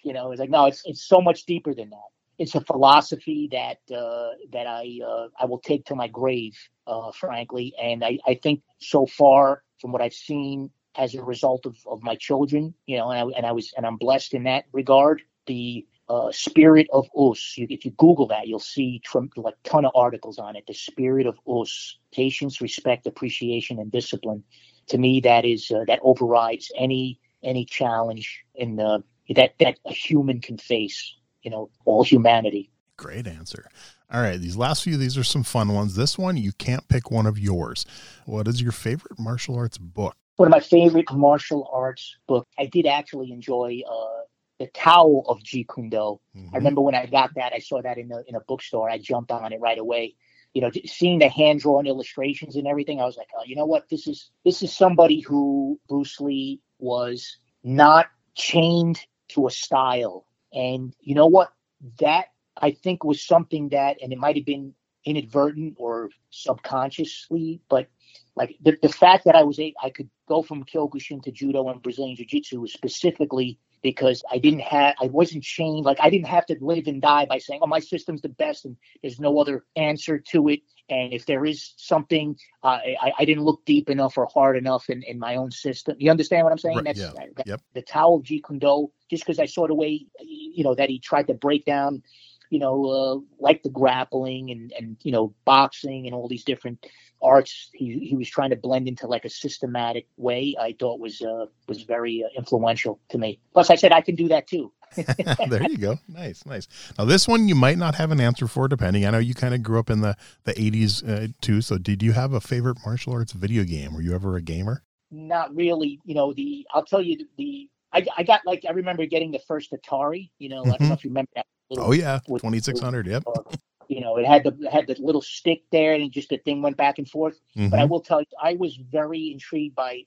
you 0.05 0.13
know, 0.13 0.33
it's 0.33 0.41
like, 0.41 0.51
no, 0.51 0.67
it's, 0.67 0.83
it's 0.85 1.07
so 1.07 1.21
much 1.21 1.45
deeper 1.45 1.75
than 1.75 1.91
that 1.91 2.11
it's 2.39 2.55
a 2.55 2.61
philosophy 2.63 3.51
that 3.53 3.95
uh, 3.95 4.31
that 4.51 4.67
I 4.67 4.99
uh, 5.07 5.29
I 5.39 5.45
will 5.45 5.59
take 5.59 5.85
to 5.85 5.95
my 5.95 6.09
grave, 6.09 6.57
uh, 6.87 7.13
frankly. 7.13 7.75
And 7.81 8.03
I, 8.03 8.19
I 8.27 8.41
think 8.43 8.63
so 8.79 9.05
far 9.05 9.63
from 9.81 9.93
what 9.93 10.03
I've 10.03 10.15
seen 10.15 10.71
as 10.97 11.15
a 11.15 11.23
result 11.23 11.67
of, 11.67 11.77
of 11.87 12.03
my 12.03 12.17
children, 12.17 12.75
you 12.87 12.99
know, 12.99 13.11
and 13.11 13.19
I, 13.19 13.37
and 13.37 13.47
I 13.47 13.53
was 13.53 13.73
and 13.77 13.87
I'm 13.87 13.97
blessed 13.97 14.35
in 14.35 14.45
that 14.45 14.65
regard. 14.73 15.23
The 15.47 15.87
uh, 16.09 16.33
spirit 16.33 16.89
of 16.93 17.09
Osu. 17.17 17.59
You, 17.59 17.67
if 17.71 17.85
you 17.85 17.93
Google 17.93 18.27
that, 18.29 18.49
you'll 18.49 18.59
see 18.59 19.01
tr- 19.05 19.19
like 19.37 19.55
ton 19.63 19.85
of 19.85 19.93
articles 19.95 20.39
on 20.39 20.57
it. 20.57 20.65
The 20.67 20.75
spirit 20.75 21.27
of 21.27 21.39
Osu: 21.47 21.95
patience, 22.13 22.61
respect, 22.61 23.07
appreciation, 23.07 23.79
and 23.79 23.91
discipline. 23.91 24.43
To 24.89 24.99
me, 24.99 25.21
that 25.21 25.45
is 25.45 25.71
uh, 25.71 25.85
that 25.87 26.01
overrides 26.03 26.71
any 26.77 27.21
any 27.43 27.65
challenge 27.65 28.45
in 28.55 28.77
the 28.77 29.03
that 29.35 29.55
that 29.61 29.79
a 29.87 29.93
human 29.93 30.41
can 30.41 30.59
face. 30.59 31.15
You 31.43 31.51
know, 31.51 31.71
all 31.85 32.03
humanity. 32.03 32.71
Great 32.97 33.27
answer. 33.27 33.67
All 34.13 34.21
right, 34.21 34.41
these 34.41 34.57
last 34.57 34.83
few, 34.83 34.97
these 34.97 35.17
are 35.17 35.25
some 35.25 35.45
fun 35.45 35.73
ones. 35.73 35.95
This 35.95 36.19
one, 36.19 36.37
you 36.37 36.53
can't 36.53 36.87
pick 36.89 37.13
one 37.13 37.27
of 37.27 37.39
yours. 37.39 37.87
What 38.27 38.49
is 38.49 38.61
your 38.61 38.73
favorite 38.73 39.19
martial 39.19 39.55
arts 39.57 39.79
book? 39.79 40.17
One 40.37 40.49
of 40.49 40.51
my 40.51 40.61
favorite 40.61 41.13
martial 41.13 41.71
arts 41.73 42.17
book. 42.27 42.49
I 42.59 42.67
did 42.67 42.87
actually 42.87 43.31
enjoy 43.31 43.83
uh, 43.89 44.23
the 44.59 44.67
Tao 44.69 45.23
of 45.27 45.39
Jeet 45.41 45.67
Kune 45.73 45.91
Do. 45.91 46.21
Mm-hmm. 46.37 46.49
I 46.53 46.57
remember 46.57 46.81
when 46.81 46.95
I 46.95 47.07
got 47.07 47.35
that, 47.35 47.53
I 47.53 47.61
saw 47.61 47.83
that 47.83 47.99
in 47.99 48.11
a 48.11 48.23
in 48.27 48.35
a 48.35 48.41
bookstore. 48.41 48.91
I 48.91 48.99
jumped 48.99 49.31
on 49.31 49.53
it 49.53 49.61
right 49.61 49.79
away. 49.79 50.15
You 50.55 50.63
know, 50.63 50.71
seeing 50.87 51.21
the 51.21 51.29
hand 51.29 51.61
drawn 51.61 51.87
illustrations 51.87 52.57
and 52.57 52.67
everything, 52.67 53.01
I 53.01 53.05
was 53.05 53.17
like, 53.17 53.29
oh, 53.39 53.45
you 53.47 53.55
know 53.55 53.67
what? 53.67 53.89
This 53.89 54.09
is 54.09 54.31
this 54.45 54.63
is 54.63 54.77
somebody 54.77 55.21
who 55.21 55.79
Bruce 55.89 56.21
Lee 56.21 56.61
was 56.79 57.39
not 57.63 58.07
chained 58.35 59.01
to 59.29 59.47
a 59.47 59.51
style, 59.51 60.27
and 60.53 60.93
you 61.01 61.15
know 61.15 61.27
what? 61.27 61.53
That 62.01 62.27
I 62.61 62.73
think 62.73 63.05
was 63.05 63.23
something 63.23 63.71
that, 63.71 63.97
and 64.03 64.13
it 64.13 64.19
might 64.19 64.37
have 64.37 64.45
been 64.45 64.75
inadvertent 65.05 65.75
or 65.79 66.11
subconsciously, 66.31 67.61
but 67.69 67.89
like 68.37 68.57
the, 68.63 68.77
the 68.83 68.89
fact 68.89 69.25
that 69.25 69.35
I 69.35 69.43
was 69.43 69.59
a, 69.59 69.75
I 69.83 69.91
could 69.91 70.11
go 70.29 70.43
from 70.43 70.65
Kyokushin 70.65 71.23
to 71.23 71.33
Judo 71.33 71.69
and 71.69 71.83
Brazilian 71.83 72.17
Jiu 72.17 72.27
Jitsu 72.27 72.61
was 72.61 72.73
specifically 72.73 73.59
because 73.83 74.23
I 74.31 74.39
didn't 74.39 74.61
have, 74.61 74.95
I 75.01 75.07
wasn't 75.07 75.43
chained. 75.43 75.87
Like 75.87 75.99
I 76.01 76.11
didn't 76.11 76.27
have 76.27 76.47
to 76.47 76.57
live 76.61 76.87
and 76.87 77.01
die 77.01 77.27
by 77.27 77.39
saying, 77.39 77.61
oh, 77.63 77.67
my 77.67 77.81
system's 77.81 78.21
the 78.21 78.29
best 78.29 78.67
and 78.67 78.77
there's 79.03 79.19
no 79.19 79.41
other 79.41 79.65
answer 79.77 80.19
to 80.19 80.49
it. 80.49 80.61
And 80.91 81.13
if 81.13 81.25
there 81.25 81.47
is 81.47 81.73
something, 81.77 82.37
uh, 82.63 82.79
I, 83.01 83.13
I 83.21 83.25
didn't 83.25 83.45
look 83.45 83.65
deep 83.65 83.89
enough 83.89 84.19
or 84.19 84.27
hard 84.27 84.57
enough 84.57 84.91
in, 84.91 85.03
in 85.05 85.19
my 85.19 85.37
own 85.37 85.51
system. 85.51 85.97
You 85.99 86.11
understand 86.11 86.45
what 86.45 86.53
I'm 86.53 86.59
saying? 86.59 86.77
Right, 86.77 86.85
That's 86.85 87.01
yeah. 87.01 87.13
that, 87.37 87.47
yep. 87.47 87.63
the 87.75 87.83
Tao 87.83 88.17
of 88.17 88.23
Jeet 88.23 88.45
Kune 88.45 88.59
Do, 88.59 88.91
just 89.09 89.25
because 89.25 89.39
I 89.39 89.47
saw 89.47 89.67
the 89.67 89.75
way, 89.75 90.07
you 90.21 90.65
know, 90.65 90.75
that 90.75 90.91
he 90.91 90.99
tried 90.99 91.29
to 91.29 91.35
break 91.35 91.65
down 91.65 92.03
you 92.51 92.59
know, 92.59 92.85
uh, 92.85 93.19
like 93.39 93.63
the 93.63 93.71
grappling 93.71 94.51
and, 94.51 94.73
and, 94.79 94.97
you 95.03 95.13
know, 95.13 95.33
boxing 95.45 96.07
and 96.07 96.15
all 96.15 96.29
these 96.29 96.45
different 96.45 96.85
arts 97.23 97.69
he, 97.75 97.99
he 97.99 98.17
was 98.17 98.29
trying 98.29 98.51
to 98.51 98.57
blend 98.57 98.89
into 98.89 99.07
like 99.07 99.25
a 99.25 99.31
systematic 99.31 100.07
way 100.17 100.55
I 100.59 100.75
thought 100.79 101.01
was, 101.01 101.23
uh, 101.23 101.47
was 101.69 101.83
very 101.83 102.25
uh, 102.25 102.29
influential 102.37 102.99
to 103.11 103.19
me. 103.19 103.41
Plus 103.53 103.71
I 103.71 103.77
said, 103.77 103.93
I 103.93 104.01
can 104.01 104.17
do 104.17 104.29
that 104.29 104.47
too. 104.47 104.73
there 105.49 105.63
you 105.63 105.79
go. 105.79 105.99
Nice, 106.09 106.45
nice. 106.45 106.67
Now 106.99 107.05
this 107.05 107.29
one 107.29 107.49
you 107.49 107.55
might 107.55 107.79
not 107.79 107.95
have 107.95 108.11
an 108.11 108.21
answer 108.21 108.49
for, 108.49 108.67
depending. 108.67 109.07
I 109.07 109.11
know 109.11 109.19
you 109.19 109.35
kind 109.35 109.55
of 109.55 109.63
grew 109.63 109.79
up 109.79 109.89
in 109.89 110.01
the 110.01 110.17
the 110.43 110.53
'80s 110.55 111.09
uh, 111.09 111.29
too. 111.41 111.61
So 111.61 111.79
did 111.79 112.03
you 112.03 112.11
have 112.11 112.33
a 112.33 112.41
favorite 112.41 112.79
martial 112.85 113.13
arts 113.13 113.31
video 113.31 113.63
game? 113.63 113.95
Were 113.95 114.01
you 114.01 114.17
ever 114.17 114.35
a 114.35 114.43
gamer? 114.43 114.83
Not 115.13 115.55
really. 115.55 116.01
You 116.05 116.17
know 116.17 116.33
the. 116.33 116.67
I'll 116.75 116.85
tell 116.85 117.01
you 117.01 117.25
the. 117.39 117.69
I, 117.93 118.05
I 118.19 118.25
got 118.25 118.41
like 118.45 118.65
I 118.69 118.73
remember 118.73 119.07
getting 119.07 119.31
the 119.31 119.39
first 119.47 119.71
Atari. 119.71 120.31
You 120.39 120.49
know, 120.49 120.63
mm-hmm. 120.63 120.73
I 120.73 120.77
don't 120.79 120.89
know 120.89 120.95
if 120.95 121.05
you 121.05 121.11
remember 121.11 121.31
that 121.37 121.47
oh 121.79 121.93
yeah, 121.93 122.21
twenty 122.39 122.61
six 122.61 122.81
hundred. 122.81 123.07
Yep. 123.07 123.25
Uh, 123.27 123.57
you 123.91 124.01
know, 124.01 124.17
it 124.17 124.25
had 124.25 124.45
the 124.45 124.71
had 124.71 124.87
the 124.87 124.97
little 125.01 125.21
stick 125.21 125.63
there, 125.73 125.95
and 125.95 126.13
just 126.13 126.29
the 126.29 126.39
thing 126.39 126.63
went 126.63 126.77
back 126.77 126.99
and 126.99 127.09
forth. 127.09 127.41
Mm-hmm. 127.57 127.71
But 127.71 127.81
I 127.81 127.85
will 127.85 128.01
tell 128.01 128.21
you, 128.21 128.27
I 128.41 128.55
was 128.55 128.77
very 128.77 129.33
intrigued 129.33 129.75
by 129.75 130.05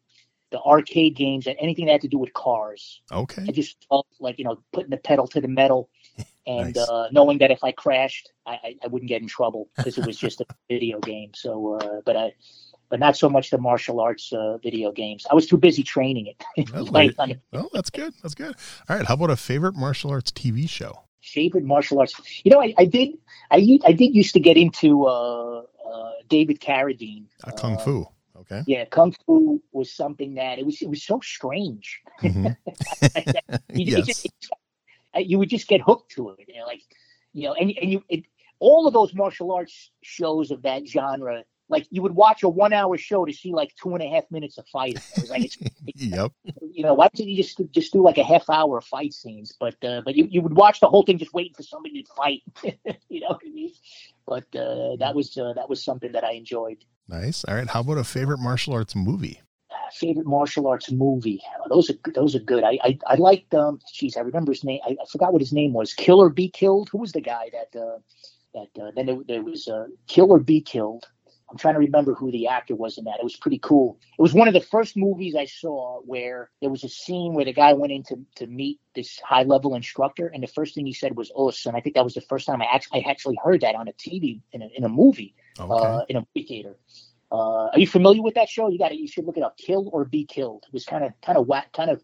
the 0.51 0.61
arcade 0.61 1.15
games 1.15 1.47
and 1.47 1.57
anything 1.59 1.87
that 1.87 1.93
had 1.93 2.01
to 2.01 2.07
do 2.07 2.17
with 2.17 2.31
cars. 2.31 3.01
Okay. 3.11 3.43
I 3.45 3.51
just 3.51 3.85
felt 3.89 4.07
like 4.19 4.39
you 4.39 4.45
know 4.45 4.63
putting 4.71 4.91
the 4.91 4.97
pedal 4.97 5.27
to 5.27 5.41
the 5.41 5.49
metal, 5.49 5.89
and 6.47 6.73
nice. 6.75 6.87
uh, 6.87 7.09
knowing 7.11 7.39
that 7.39 7.51
if 7.51 7.61
I 7.61 7.73
crashed, 7.73 8.31
I, 8.45 8.51
I, 8.63 8.75
I 8.85 8.87
wouldn't 8.87 9.09
get 9.09 9.21
in 9.21 9.27
trouble 9.27 9.67
because 9.75 9.97
it 9.97 10.05
was 10.05 10.17
just 10.17 10.39
a 10.39 10.45
video 10.69 10.99
game. 10.99 11.31
So, 11.35 11.75
uh, 11.75 12.01
but 12.05 12.15
I. 12.15 12.33
But 12.89 12.99
not 12.99 13.17
so 13.17 13.27
much 13.27 13.49
the 13.49 13.57
martial 13.57 13.99
arts 13.99 14.31
uh, 14.31 14.57
video 14.57 14.91
games. 14.91 15.25
I 15.31 15.33
was 15.33 15.47
too 15.47 15.57
busy 15.57 15.81
training 15.81 16.27
it. 16.27 16.71
well, 16.73 16.87
well, 17.51 17.69
that's 17.73 17.89
good. 17.89 18.13
That's 18.21 18.35
good. 18.35 18.55
All 18.87 18.95
right. 18.95 19.03
How 19.03 19.15
about 19.15 19.31
a 19.31 19.35
favorite 19.35 19.73
martial 19.73 20.11
arts 20.11 20.31
TV 20.31 20.69
show? 20.69 20.99
Favorite 21.23 21.63
martial 21.63 21.99
arts. 21.99 22.13
You 22.43 22.51
know, 22.51 22.61
I, 22.61 22.73
I 22.77 22.85
did 22.85 23.17
I 23.51 23.79
I 23.85 23.93
did 23.93 24.15
used 24.15 24.33
to 24.33 24.39
get 24.39 24.57
into 24.57 25.05
uh, 25.05 25.63
uh, 25.89 26.11
David 26.29 26.59
Carradine. 26.59 27.25
Uh, 27.43 27.51
kung 27.51 27.77
Fu. 27.79 28.05
Okay. 28.35 28.63
Yeah, 28.67 28.85
kung 28.85 29.15
fu 29.25 29.61
was 29.71 29.91
something 29.91 30.35
that 30.35 30.59
it 30.59 30.65
was 30.65 30.81
it 30.81 30.89
was 30.89 31.03
so 31.03 31.19
strange. 31.21 32.01
Mm-hmm. 32.21 32.47
you, 33.77 33.97
yes. 33.97 34.05
just, 34.05 34.27
you 35.15 35.39
would 35.39 35.49
just 35.49 35.67
get 35.67 35.81
hooked 35.81 36.11
to 36.13 36.31
it, 36.31 36.45
you 36.47 36.59
know, 36.59 36.65
like 36.65 36.81
you 37.31 37.47
know, 37.47 37.53
and 37.53 37.71
and 37.79 37.91
you 37.91 38.03
it, 38.09 38.25
all 38.59 38.87
of 38.87 38.93
those 38.93 39.13
martial 39.13 39.51
arts 39.51 39.91
shows 40.01 40.51
of 40.51 40.63
that 40.63 40.87
genre 40.87 41.43
like 41.69 41.87
you 41.89 42.01
would 42.01 42.13
watch 42.15 42.43
a 42.43 42.49
one 42.49 42.73
hour 42.73 42.97
show 42.97 43.25
to 43.25 43.33
see 43.33 43.51
like 43.51 43.73
two 43.81 43.93
and 43.93 44.03
a 44.03 44.09
half 44.09 44.23
minutes 44.29 44.57
of 44.57 44.67
fighting. 44.67 45.01
It 45.15 45.21
was 45.21 45.29
like, 45.29 45.43
it's, 45.43 45.57
yep. 45.95 46.31
You 46.61 46.83
know, 46.83 46.93
why 46.93 47.09
didn't 47.13 47.29
you 47.29 47.37
just 47.41 47.61
just 47.71 47.93
do 47.93 48.03
like 48.03 48.17
a 48.17 48.23
half 48.23 48.49
hour 48.49 48.77
of 48.77 48.85
fight 48.85 49.13
scenes? 49.13 49.55
But 49.59 49.83
uh, 49.83 50.01
but 50.03 50.15
you, 50.15 50.27
you 50.29 50.41
would 50.41 50.55
watch 50.55 50.79
the 50.79 50.89
whole 50.89 51.03
thing 51.03 51.17
just 51.17 51.33
waiting 51.33 51.53
for 51.53 51.63
somebody 51.63 52.03
to 52.03 52.13
fight. 52.15 52.41
you 53.09 53.21
know, 53.21 53.29
what 53.29 53.41
I 53.45 53.49
mean? 53.49 53.71
but 54.25 54.43
uh, 54.55 54.95
that 54.97 55.13
was 55.15 55.37
uh, 55.37 55.53
that 55.53 55.69
was 55.69 55.83
something 55.83 56.11
that 56.11 56.23
I 56.23 56.33
enjoyed. 56.33 56.83
Nice. 57.07 57.43
All 57.45 57.55
right. 57.55 57.67
How 57.67 57.81
about 57.81 57.97
a 57.97 58.03
favorite 58.03 58.39
martial 58.39 58.73
arts 58.73 58.95
movie? 58.95 59.41
favorite 59.93 60.25
martial 60.25 60.67
arts 60.67 60.91
movie. 60.91 61.41
Those 61.69 61.89
are 61.89 61.95
those 62.13 62.35
are 62.35 62.39
good. 62.39 62.63
I 62.63 62.79
I, 62.83 62.99
I 63.07 63.15
liked 63.15 63.53
um. 63.53 63.79
Geez, 63.93 64.17
I 64.17 64.21
remember 64.21 64.51
his 64.51 64.63
name. 64.63 64.79
I, 64.85 64.91
I 64.91 65.05
forgot 65.11 65.33
what 65.33 65.41
his 65.41 65.53
name 65.53 65.73
was. 65.73 65.93
Kill 65.93 66.21
or 66.21 66.29
Be 66.29 66.49
Killed. 66.49 66.89
Who 66.89 66.97
was 66.97 67.11
the 67.11 67.21
guy 67.21 67.49
that 67.51 67.79
uh 67.79 67.99
that 68.53 68.81
uh, 68.81 68.91
then 68.95 69.05
there, 69.05 69.17
there 69.27 69.43
was 69.43 69.67
uh, 69.67 69.87
Kill 70.07 70.31
or 70.31 70.39
Be 70.39 70.61
Killed 70.61 71.07
I'm 71.53 71.59
trying 71.59 71.75
to 71.75 71.79
remember 71.79 72.15
who 72.15 72.31
the 72.31 72.47
actor 72.47 72.75
was 72.75 72.97
in 72.97 73.03
that. 73.05 73.19
It 73.19 73.23
was 73.23 73.35
pretty 73.35 73.59
cool. 73.59 73.99
It 74.17 74.21
was 74.21 74.33
one 74.33 74.47
of 74.47 74.55
the 74.55 74.59
first 74.59 74.97
movies 74.97 75.35
I 75.35 75.45
saw 75.45 76.01
where 76.01 76.49
there 76.61 76.71
was 76.71 76.83
a 76.83 76.89
scene 76.89 77.35
where 77.35 77.45
the 77.45 77.53
guy 77.53 77.73
went 77.73 77.93
in 77.93 78.01
to, 78.05 78.15
to 78.37 78.47
meet 78.47 78.79
this 78.95 79.19
high 79.19 79.43
level 79.43 79.75
instructor, 79.75 80.27
and 80.33 80.41
the 80.41 80.47
first 80.47 80.73
thing 80.73 80.87
he 80.87 80.93
said 80.93 81.15
was 81.15 81.31
"Osu," 81.37 81.67
and 81.67 81.77
I 81.77 81.79
think 81.81 81.93
that 81.93 82.03
was 82.03 82.15
the 82.15 82.21
first 82.21 82.47
time 82.47 82.59
I 82.59 82.65
actually 82.73 83.05
I 83.05 83.09
actually 83.11 83.37
heard 83.43 83.61
that 83.61 83.75
on 83.75 83.87
a 83.87 83.93
TV 83.93 84.41
in 84.53 84.63
a, 84.63 84.67
in 84.75 84.83
a 84.83 84.89
movie 84.89 85.35
Okay. 85.59 85.85
uh, 85.85 86.01
in 86.09 86.15
a 86.17 86.21
movie 86.21 86.47
theater. 86.47 86.75
Uh, 87.31 87.67
are 87.67 87.79
you 87.79 87.85
familiar 87.87 88.23
with 88.23 88.33
that 88.33 88.49
show? 88.49 88.67
You 88.69 88.79
got 88.79 88.95
you 88.97 89.07
should 89.07 89.25
look 89.25 89.37
it 89.37 89.43
up. 89.43 89.55
Kill 89.57 89.89
or 89.93 90.05
Be 90.05 90.25
Killed. 90.25 90.63
It 90.67 90.73
was 90.73 90.85
kind 90.85 91.03
of 91.03 91.11
kind 91.21 91.37
of 91.37 91.45
whack, 91.47 91.71
kind 91.73 91.91
of 91.91 92.01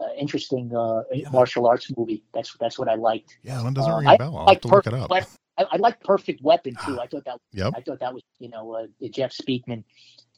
uh, 0.00 0.12
interesting 0.16 0.74
uh, 0.76 1.02
martial 1.32 1.66
arts 1.66 1.90
movie. 1.96 2.22
That's 2.34 2.56
that's 2.60 2.78
what 2.78 2.88
I 2.88 2.94
liked. 2.94 3.36
yeah, 3.42 3.56
that 3.56 3.64
one 3.64 3.74
doesn't 3.74 3.92
Uh, 3.92 3.98
ring 3.98 4.08
a 4.08 4.16
bell. 4.18 4.32
I'll 4.36 4.38
have 4.42 4.46
like 4.46 4.60
to 4.62 4.68
look 4.68 4.86
it 4.86 4.94
up. 4.94 5.10
I, 5.58 5.64
I 5.72 5.76
like 5.76 6.00
Perfect 6.00 6.42
Weapon 6.42 6.76
too. 6.76 6.98
I 7.00 7.06
thought 7.06 7.24
that 7.24 7.38
Yep. 7.52 7.74
I 7.76 7.80
thought 7.82 8.00
that 8.00 8.14
was 8.14 8.22
you 8.38 8.48
know 8.48 8.72
uh, 8.74 9.08
Jeff 9.10 9.32
Speakman. 9.32 9.84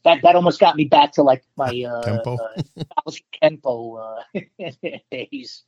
That 0.04 0.20
that 0.22 0.36
almost 0.36 0.60
got 0.60 0.76
me 0.76 0.84
back 0.84 1.12
to 1.12 1.22
like 1.22 1.44
my 1.56 1.66
uh, 1.88 2.02
Kempo. 3.40 3.98
uh, 4.32 4.40
uh, 4.64 4.98
days. 5.10 5.62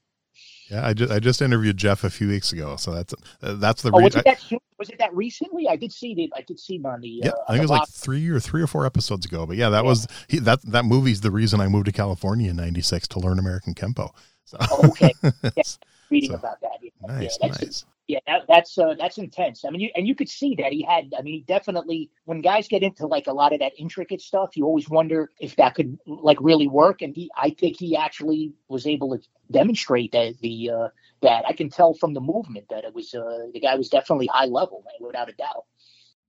Yeah, 0.70 0.86
I 0.86 0.92
just 0.92 1.10
I 1.12 1.18
just 1.18 1.40
interviewed 1.40 1.76
Jeff 1.78 2.04
a 2.04 2.10
few 2.10 2.28
weeks 2.28 2.52
ago, 2.52 2.76
so 2.76 2.92
that's 2.92 3.14
uh, 3.42 3.54
that's 3.54 3.80
the 3.82 3.90
Oh, 3.92 4.00
was 4.02 4.14
reason. 4.14 4.20
it 4.20 4.24
that 4.24 4.60
was 4.78 4.90
it 4.90 4.98
that 4.98 5.14
recently? 5.14 5.66
I 5.68 5.76
did 5.76 5.92
see 5.92 6.12
it. 6.18 6.30
I 6.36 6.42
did 6.42 6.58
see 6.60 6.76
him 6.76 6.84
on 6.86 7.00
the. 7.00 7.08
Yeah, 7.08 7.30
uh, 7.30 7.34
I 7.48 7.52
think 7.52 7.58
it 7.58 7.62
was 7.62 7.70
the 7.70 7.74
like 7.78 7.88
three 7.88 8.28
or 8.28 8.40
three 8.40 8.60
or 8.62 8.66
four 8.66 8.84
episodes 8.84 9.24
ago. 9.24 9.46
But 9.46 9.56
yeah, 9.56 9.70
that 9.70 9.84
Yeah. 9.84 9.88
was 9.88 10.06
he, 10.28 10.38
that 10.40 10.60
that 10.62 10.84
movie's 10.84 11.22
the 11.22 11.30
reason 11.30 11.60
I 11.60 11.68
moved 11.68 11.86
to 11.86 11.92
California 11.92 12.50
in 12.50 12.56
'96 12.56 13.08
to 13.08 13.20
learn 13.20 13.38
American 13.38 13.74
Kempo. 13.74 14.10
So 14.44 14.58
Oh, 14.70 14.88
okay. 14.90 15.14
reading 16.10 16.30
So, 16.32 16.36
about 16.36 16.60
that. 16.60 16.78
Yeah, 16.82 16.90
nice, 17.06 17.38
yeah, 17.40 17.48
nice. 17.48 17.84
Yeah, 18.08 18.20
that, 18.28 18.42
that's 18.48 18.78
uh, 18.78 18.94
that's 18.96 19.18
intense. 19.18 19.64
I 19.64 19.70
mean, 19.70 19.80
you, 19.80 19.90
and 19.96 20.06
you 20.06 20.14
could 20.14 20.28
see 20.28 20.54
that 20.56 20.72
he 20.72 20.82
had. 20.82 21.12
I 21.18 21.22
mean, 21.22 21.34
he 21.34 21.40
definitely. 21.40 22.10
When 22.24 22.40
guys 22.40 22.68
get 22.68 22.84
into 22.84 23.06
like 23.08 23.26
a 23.26 23.32
lot 23.32 23.52
of 23.52 23.58
that 23.58 23.72
intricate 23.76 24.20
stuff, 24.20 24.56
you 24.56 24.64
always 24.64 24.88
wonder 24.88 25.32
if 25.40 25.56
that 25.56 25.74
could 25.74 25.98
like 26.06 26.38
really 26.40 26.68
work. 26.68 27.02
And 27.02 27.14
he, 27.16 27.30
I 27.36 27.50
think 27.50 27.76
he 27.78 27.96
actually 27.96 28.52
was 28.68 28.86
able 28.86 29.16
to 29.16 29.22
demonstrate 29.50 30.12
that 30.12 30.34
the 30.40 30.70
uh, 30.70 30.88
that 31.22 31.46
I 31.48 31.52
can 31.52 31.68
tell 31.68 31.94
from 31.94 32.14
the 32.14 32.20
movement 32.20 32.66
that 32.70 32.84
it 32.84 32.94
was 32.94 33.12
uh, 33.12 33.46
the 33.52 33.60
guy 33.60 33.74
was 33.74 33.88
definitely 33.88 34.28
high 34.28 34.46
level, 34.46 34.84
without 35.00 35.28
a 35.28 35.32
doubt. 35.32 35.64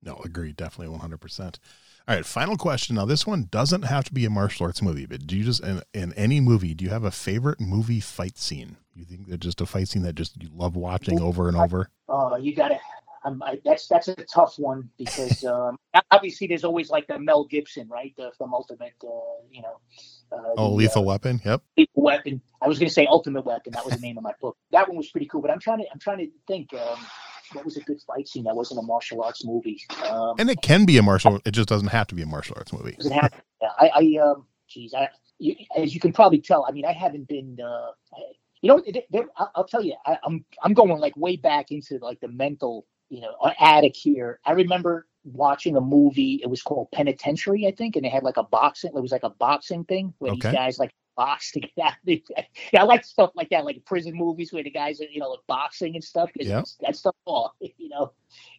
No, 0.02 0.20
agreed, 0.26 0.56
definitely 0.56 0.90
100. 0.90 1.18
percent 1.20 1.60
All 2.08 2.16
right, 2.16 2.26
final 2.26 2.55
question. 2.55 2.95
Now, 2.95 3.03
this 3.03 3.28
one 3.28 3.49
doesn't 3.51 3.82
have 3.82 4.05
to 4.05 4.14
be 4.14 4.24
a 4.24 4.30
martial 4.30 4.66
arts 4.66 4.82
movie, 4.82 5.05
but 5.05 5.28
do 5.28 5.36
you 5.36 5.43
just 5.43 5.62
in, 5.62 5.82
in 5.93 6.14
any 6.14 6.39
movie 6.39 6.74
do 6.74 6.86
you 6.86 6.91
have 6.91 7.03
a 7.03 7.12
favorite 7.12 7.60
movie 7.60 7.99
fight 7.99 8.38
scene? 8.38 8.78
You 8.95 9.03
think 9.03 9.28
that 9.28 9.41
just 9.41 9.60
a 9.60 9.66
fight 9.66 9.89
scene 9.89 10.03
that 10.03 10.16
just 10.16 10.41
you 10.41 10.49
love 10.53 10.78
watching 10.78 11.20
over 11.20 11.49
and 11.49 11.58
over? 11.58 11.89
Uh, 12.08 12.38
you 12.39 12.55
gotta. 12.55 12.80
Um, 13.26 13.43
I, 13.43 13.60
that's 13.66 13.89
that's 13.89 14.08
a 14.08 14.16
tough 14.16 14.58
one 14.58 14.89
because 14.97 15.43
um, 15.43 15.78
obviously 16.10 16.47
there's 16.47 16.64
always 16.64 16.89
like 16.89 17.08
the 17.08 17.20
Mel 17.20 17.43
Gibson, 17.43 17.89
right, 17.89 18.14
the, 18.16 18.32
from 18.38 18.53
Ultimate, 18.53 18.93
uh, 19.03 19.43
you 19.51 19.62
know. 19.62 19.82
Uh, 20.32 20.53
Oh, 20.58 20.70
the, 20.70 20.76
Lethal 20.76 21.01
uh, 21.01 21.08
Weapon. 21.08 21.41
Yep. 21.43 21.62
Lethal 21.76 22.03
Weapon. 22.03 22.41
I 22.62 22.70
was 22.70 22.80
going 22.80 22.88
to 22.88 22.93
say 22.93 23.05
Ultimate 23.05 23.45
Weapon. 23.45 23.74
That 23.74 23.84
was 23.84 23.95
the 23.95 23.99
name 23.99 24.18
of 24.18 24.24
my 24.24 24.34
book. 24.39 24.55
That 24.72 24.88
one 24.88 24.95
was 24.95 25.10
pretty 25.10 25.26
cool. 25.26 25.41
But 25.41 25.51
I'm 25.51 25.60
trying 25.60 25.80
to 25.80 25.86
I'm 25.91 25.99
trying 25.99 26.20
to 26.20 26.30
think. 26.47 26.74
Um, 26.74 26.99
what 27.54 27.66
was 27.66 27.78
a 27.78 27.82
good 27.82 28.02
fight 28.02 28.28
scene 28.28 28.43
that 28.45 28.56
wasn't 28.56 28.80
a 28.80 28.84
martial 28.84 29.24
arts 29.24 29.45
movie? 29.45 29.82
Um, 30.10 30.36
And 30.39 30.50
it 30.50 30.62
can 30.62 30.86
be 30.86 30.98
a 30.98 31.04
martial. 31.04 31.39
It 31.45 31.52
just 31.52 31.70
doesn't 31.70 31.89
have 31.89 32.08
to 32.08 32.16
be 32.16 32.22
a 32.22 32.26
martial 32.26 32.56
arts 32.58 32.74
movie. 32.74 32.93
does 32.98 33.08
it 33.08 33.14
have? 33.14 33.34
Yeah, 33.62 33.70
I, 33.80 33.88
I 34.20 34.22
um, 34.24 34.45
geez, 34.68 34.93
I, 34.93 35.10
you, 35.39 35.56
as 35.76 35.93
you 35.93 36.00
can 36.00 36.14
probably 36.14 36.39
tell, 36.39 36.66
I 36.68 36.72
mean, 36.72 36.86
I 36.86 36.93
haven't 36.93 37.28
been. 37.28 37.58
Uh, 37.60 37.91
you 38.62 38.70
know, 38.70 38.82
there- 38.91 39.04
there- 39.12 39.30
I'll, 39.38 39.52
I'll 39.56 39.68
tell 39.68 39.84
you, 39.84 39.95
I, 40.06 40.18
I'm 40.24 40.43
I'm 40.64 40.74
going 40.74 40.98
like 41.00 41.16
way 41.16 41.36
back 41.36 41.72
into 41.72 42.00
like 42.02 42.20
the 42.20 42.28
mental, 42.28 42.86
you 43.10 43.22
know, 43.22 43.36
attic 43.60 43.95
here. 43.95 44.39
I 44.45 44.54
remember 44.54 45.08
watching 45.24 45.76
a 45.76 45.82
movie. 45.82 46.39
It 46.41 46.50
was 46.50 46.62
called 46.64 46.89
Penitentiary, 46.91 47.68
I 47.68 47.72
think, 47.72 47.95
and 47.95 48.04
they 48.06 48.10
had 48.10 48.24
like 48.24 48.38
a 48.38 48.43
boxing. 48.43 48.91
It 48.95 49.00
was 49.02 49.12
like 49.12 49.24
a 49.24 49.30
boxing 49.30 49.84
thing 49.86 50.14
where 50.20 50.32
Okay. 50.34 50.48
these 50.50 50.54
guys 50.56 50.80
like 50.80 50.91
box 51.18 51.51
to 51.51 51.59
get 51.59 51.72
out. 51.84 51.93
yeah, 52.05 52.82
I 52.82 52.84
like 52.84 53.03
stuff 53.03 53.32
like 53.36 53.49
that, 53.49 53.65
like 53.65 53.84
prison 53.86 54.13
movies 54.15 54.53
where 54.53 54.63
the 54.63 54.70
guys 54.72 55.01
are, 55.01 55.05
you 55.11 55.20
know, 55.20 55.32
like 55.32 55.39
boxing 55.47 55.95
and 55.95 56.03
stuff. 56.03 56.30
'cause 56.38 56.47
Yeah. 56.47 56.61
That 56.82 56.95
stuff, 56.95 57.15
oh, 57.28 57.49
you 57.59 57.89
know, 57.89 58.13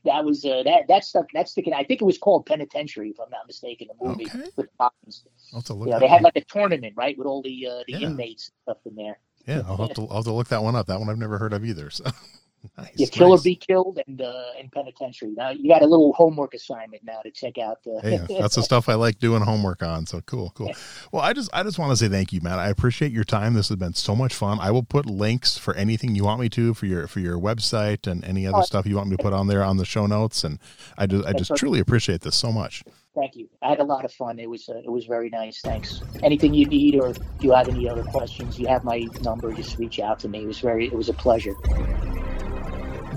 that 0.04 0.22
was 0.24 0.44
uh, 0.44 0.62
that 0.64 0.82
that 0.88 1.04
stuff. 1.04 1.24
That's 1.32 1.52
sticking. 1.52 1.72
I 1.72 1.84
think 1.84 2.02
it 2.02 2.04
was 2.04 2.18
called 2.18 2.44
Penitentiary, 2.44 3.08
if 3.10 3.20
I'm 3.20 3.30
not 3.30 3.46
mistaken. 3.46 3.88
The 3.88 4.04
movie 4.06 4.26
Okay. 4.26 4.44
with 4.56 4.68
boxing. 4.76 5.30
I'll 5.54 5.60
have 5.60 5.64
to 5.66 5.74
look. 5.74 5.86
You 5.88 5.94
know, 5.94 6.00
they 6.00 6.08
had 6.08 6.22
like 6.22 6.36
a 6.36 6.44
tournament, 6.44 6.92
right, 6.96 7.16
with 7.16 7.26
all 7.26 7.40
the 7.40 7.66
uh, 7.66 7.82
the 7.86 7.94
Yeah. 7.94 8.08
inmates 8.08 8.48
and 8.50 8.54
stuff 8.76 8.78
in 8.86 8.94
there. 8.96 9.18
yeah, 9.46 9.62
I'll 9.66 9.76
have 9.78 9.94
to. 9.94 10.02
I'll 10.08 10.16
have 10.16 10.24
to 10.24 10.32
look 10.32 10.48
that 10.48 10.62
one 10.62 10.76
up. 10.76 10.86
That 10.88 10.98
one 11.00 11.08
I've 11.08 11.16
never 11.18 11.38
heard 11.38 11.52
of 11.54 11.64
either. 11.64 11.88
So 11.90 12.04
nice. 12.76 12.90
Yeah, 12.94 13.06
kill 13.10 13.32
or 13.32 13.40
be 13.40 13.54
killed, 13.54 14.00
and 14.06 14.20
uh, 14.20 14.32
and 14.58 14.70
penitentiary. 14.72 15.34
Now 15.36 15.50
you 15.50 15.68
got 15.68 15.82
a 15.82 15.86
little 15.86 16.12
homework 16.12 16.54
assignment 16.54 17.04
now 17.04 17.20
to 17.22 17.30
check 17.30 17.58
out. 17.58 17.78
Uh, 17.86 18.00
Hey, 18.00 18.20
that's 18.40 18.54
the 18.56 18.62
stuff 18.62 18.88
I 18.88 18.94
like 18.94 19.18
doing 19.18 19.42
homework 19.42 19.82
on. 19.82 20.06
So 20.06 20.20
cool, 20.22 20.50
cool. 20.54 20.72
Well, 21.12 21.22
I 21.22 21.32
just 21.32 21.50
I 21.52 21.62
just 21.62 21.78
want 21.78 21.90
to 21.92 21.96
say 21.96 22.08
thank 22.08 22.32
you, 22.32 22.40
Matt. 22.40 22.58
I 22.58 22.68
appreciate 22.68 23.12
your 23.12 23.24
time. 23.24 23.54
This 23.54 23.68
has 23.68 23.76
been 23.76 23.94
so 23.94 24.14
much 24.14 24.34
fun. 24.34 24.58
I 24.60 24.70
will 24.70 24.82
put 24.82 25.06
links 25.06 25.56
for 25.56 25.74
anything 25.74 26.14
you 26.14 26.24
want 26.24 26.40
me 26.40 26.48
to 26.50 26.74
for 26.74 26.86
your 26.86 27.06
for 27.06 27.20
your 27.20 27.38
website 27.38 28.06
and 28.06 28.24
any 28.24 28.46
other 28.46 28.58
Oh. 28.58 28.62
stuff 28.62 28.86
you 28.86 28.96
want 28.96 29.08
me 29.08 29.16
to 29.16 29.22
put 29.22 29.32
on 29.32 29.46
there 29.46 29.62
on 29.62 29.76
the 29.76 29.84
show 29.84 30.06
notes. 30.06 30.44
And 30.44 30.58
I 30.96 31.06
just 31.06 31.26
I 31.26 31.32
just 31.32 31.54
truly 31.56 31.80
appreciate 31.80 32.20
this 32.22 32.36
so 32.36 32.52
much. 32.52 32.82
Thank 33.14 33.34
you. 33.36 33.48
I 33.62 33.70
had 33.70 33.80
a 33.80 33.84
lot 33.84 34.04
of 34.04 34.12
fun. 34.12 34.38
It 34.38 34.48
was 34.48 34.68
uh, 34.68 34.78
it 34.84 34.90
was 34.90 35.06
very 35.06 35.28
nice. 35.30 35.60
Thanks. 35.60 36.02
Anything 36.22 36.54
you 36.54 36.66
need, 36.66 36.94
or 36.94 37.08
if 37.10 37.18
you 37.40 37.52
have 37.52 37.68
any 37.68 37.88
other 37.88 38.04
questions, 38.04 38.58
you 38.58 38.66
have 38.68 38.84
my 38.84 39.06
number. 39.22 39.52
Just 39.52 39.78
reach 39.78 39.98
out 39.98 40.20
to 40.20 40.28
me. 40.28 40.42
It 40.42 40.46
was 40.46 40.60
very 40.60 40.86
it 40.86 40.92
was 40.92 41.08
a 41.08 41.14
pleasure. 41.14 41.54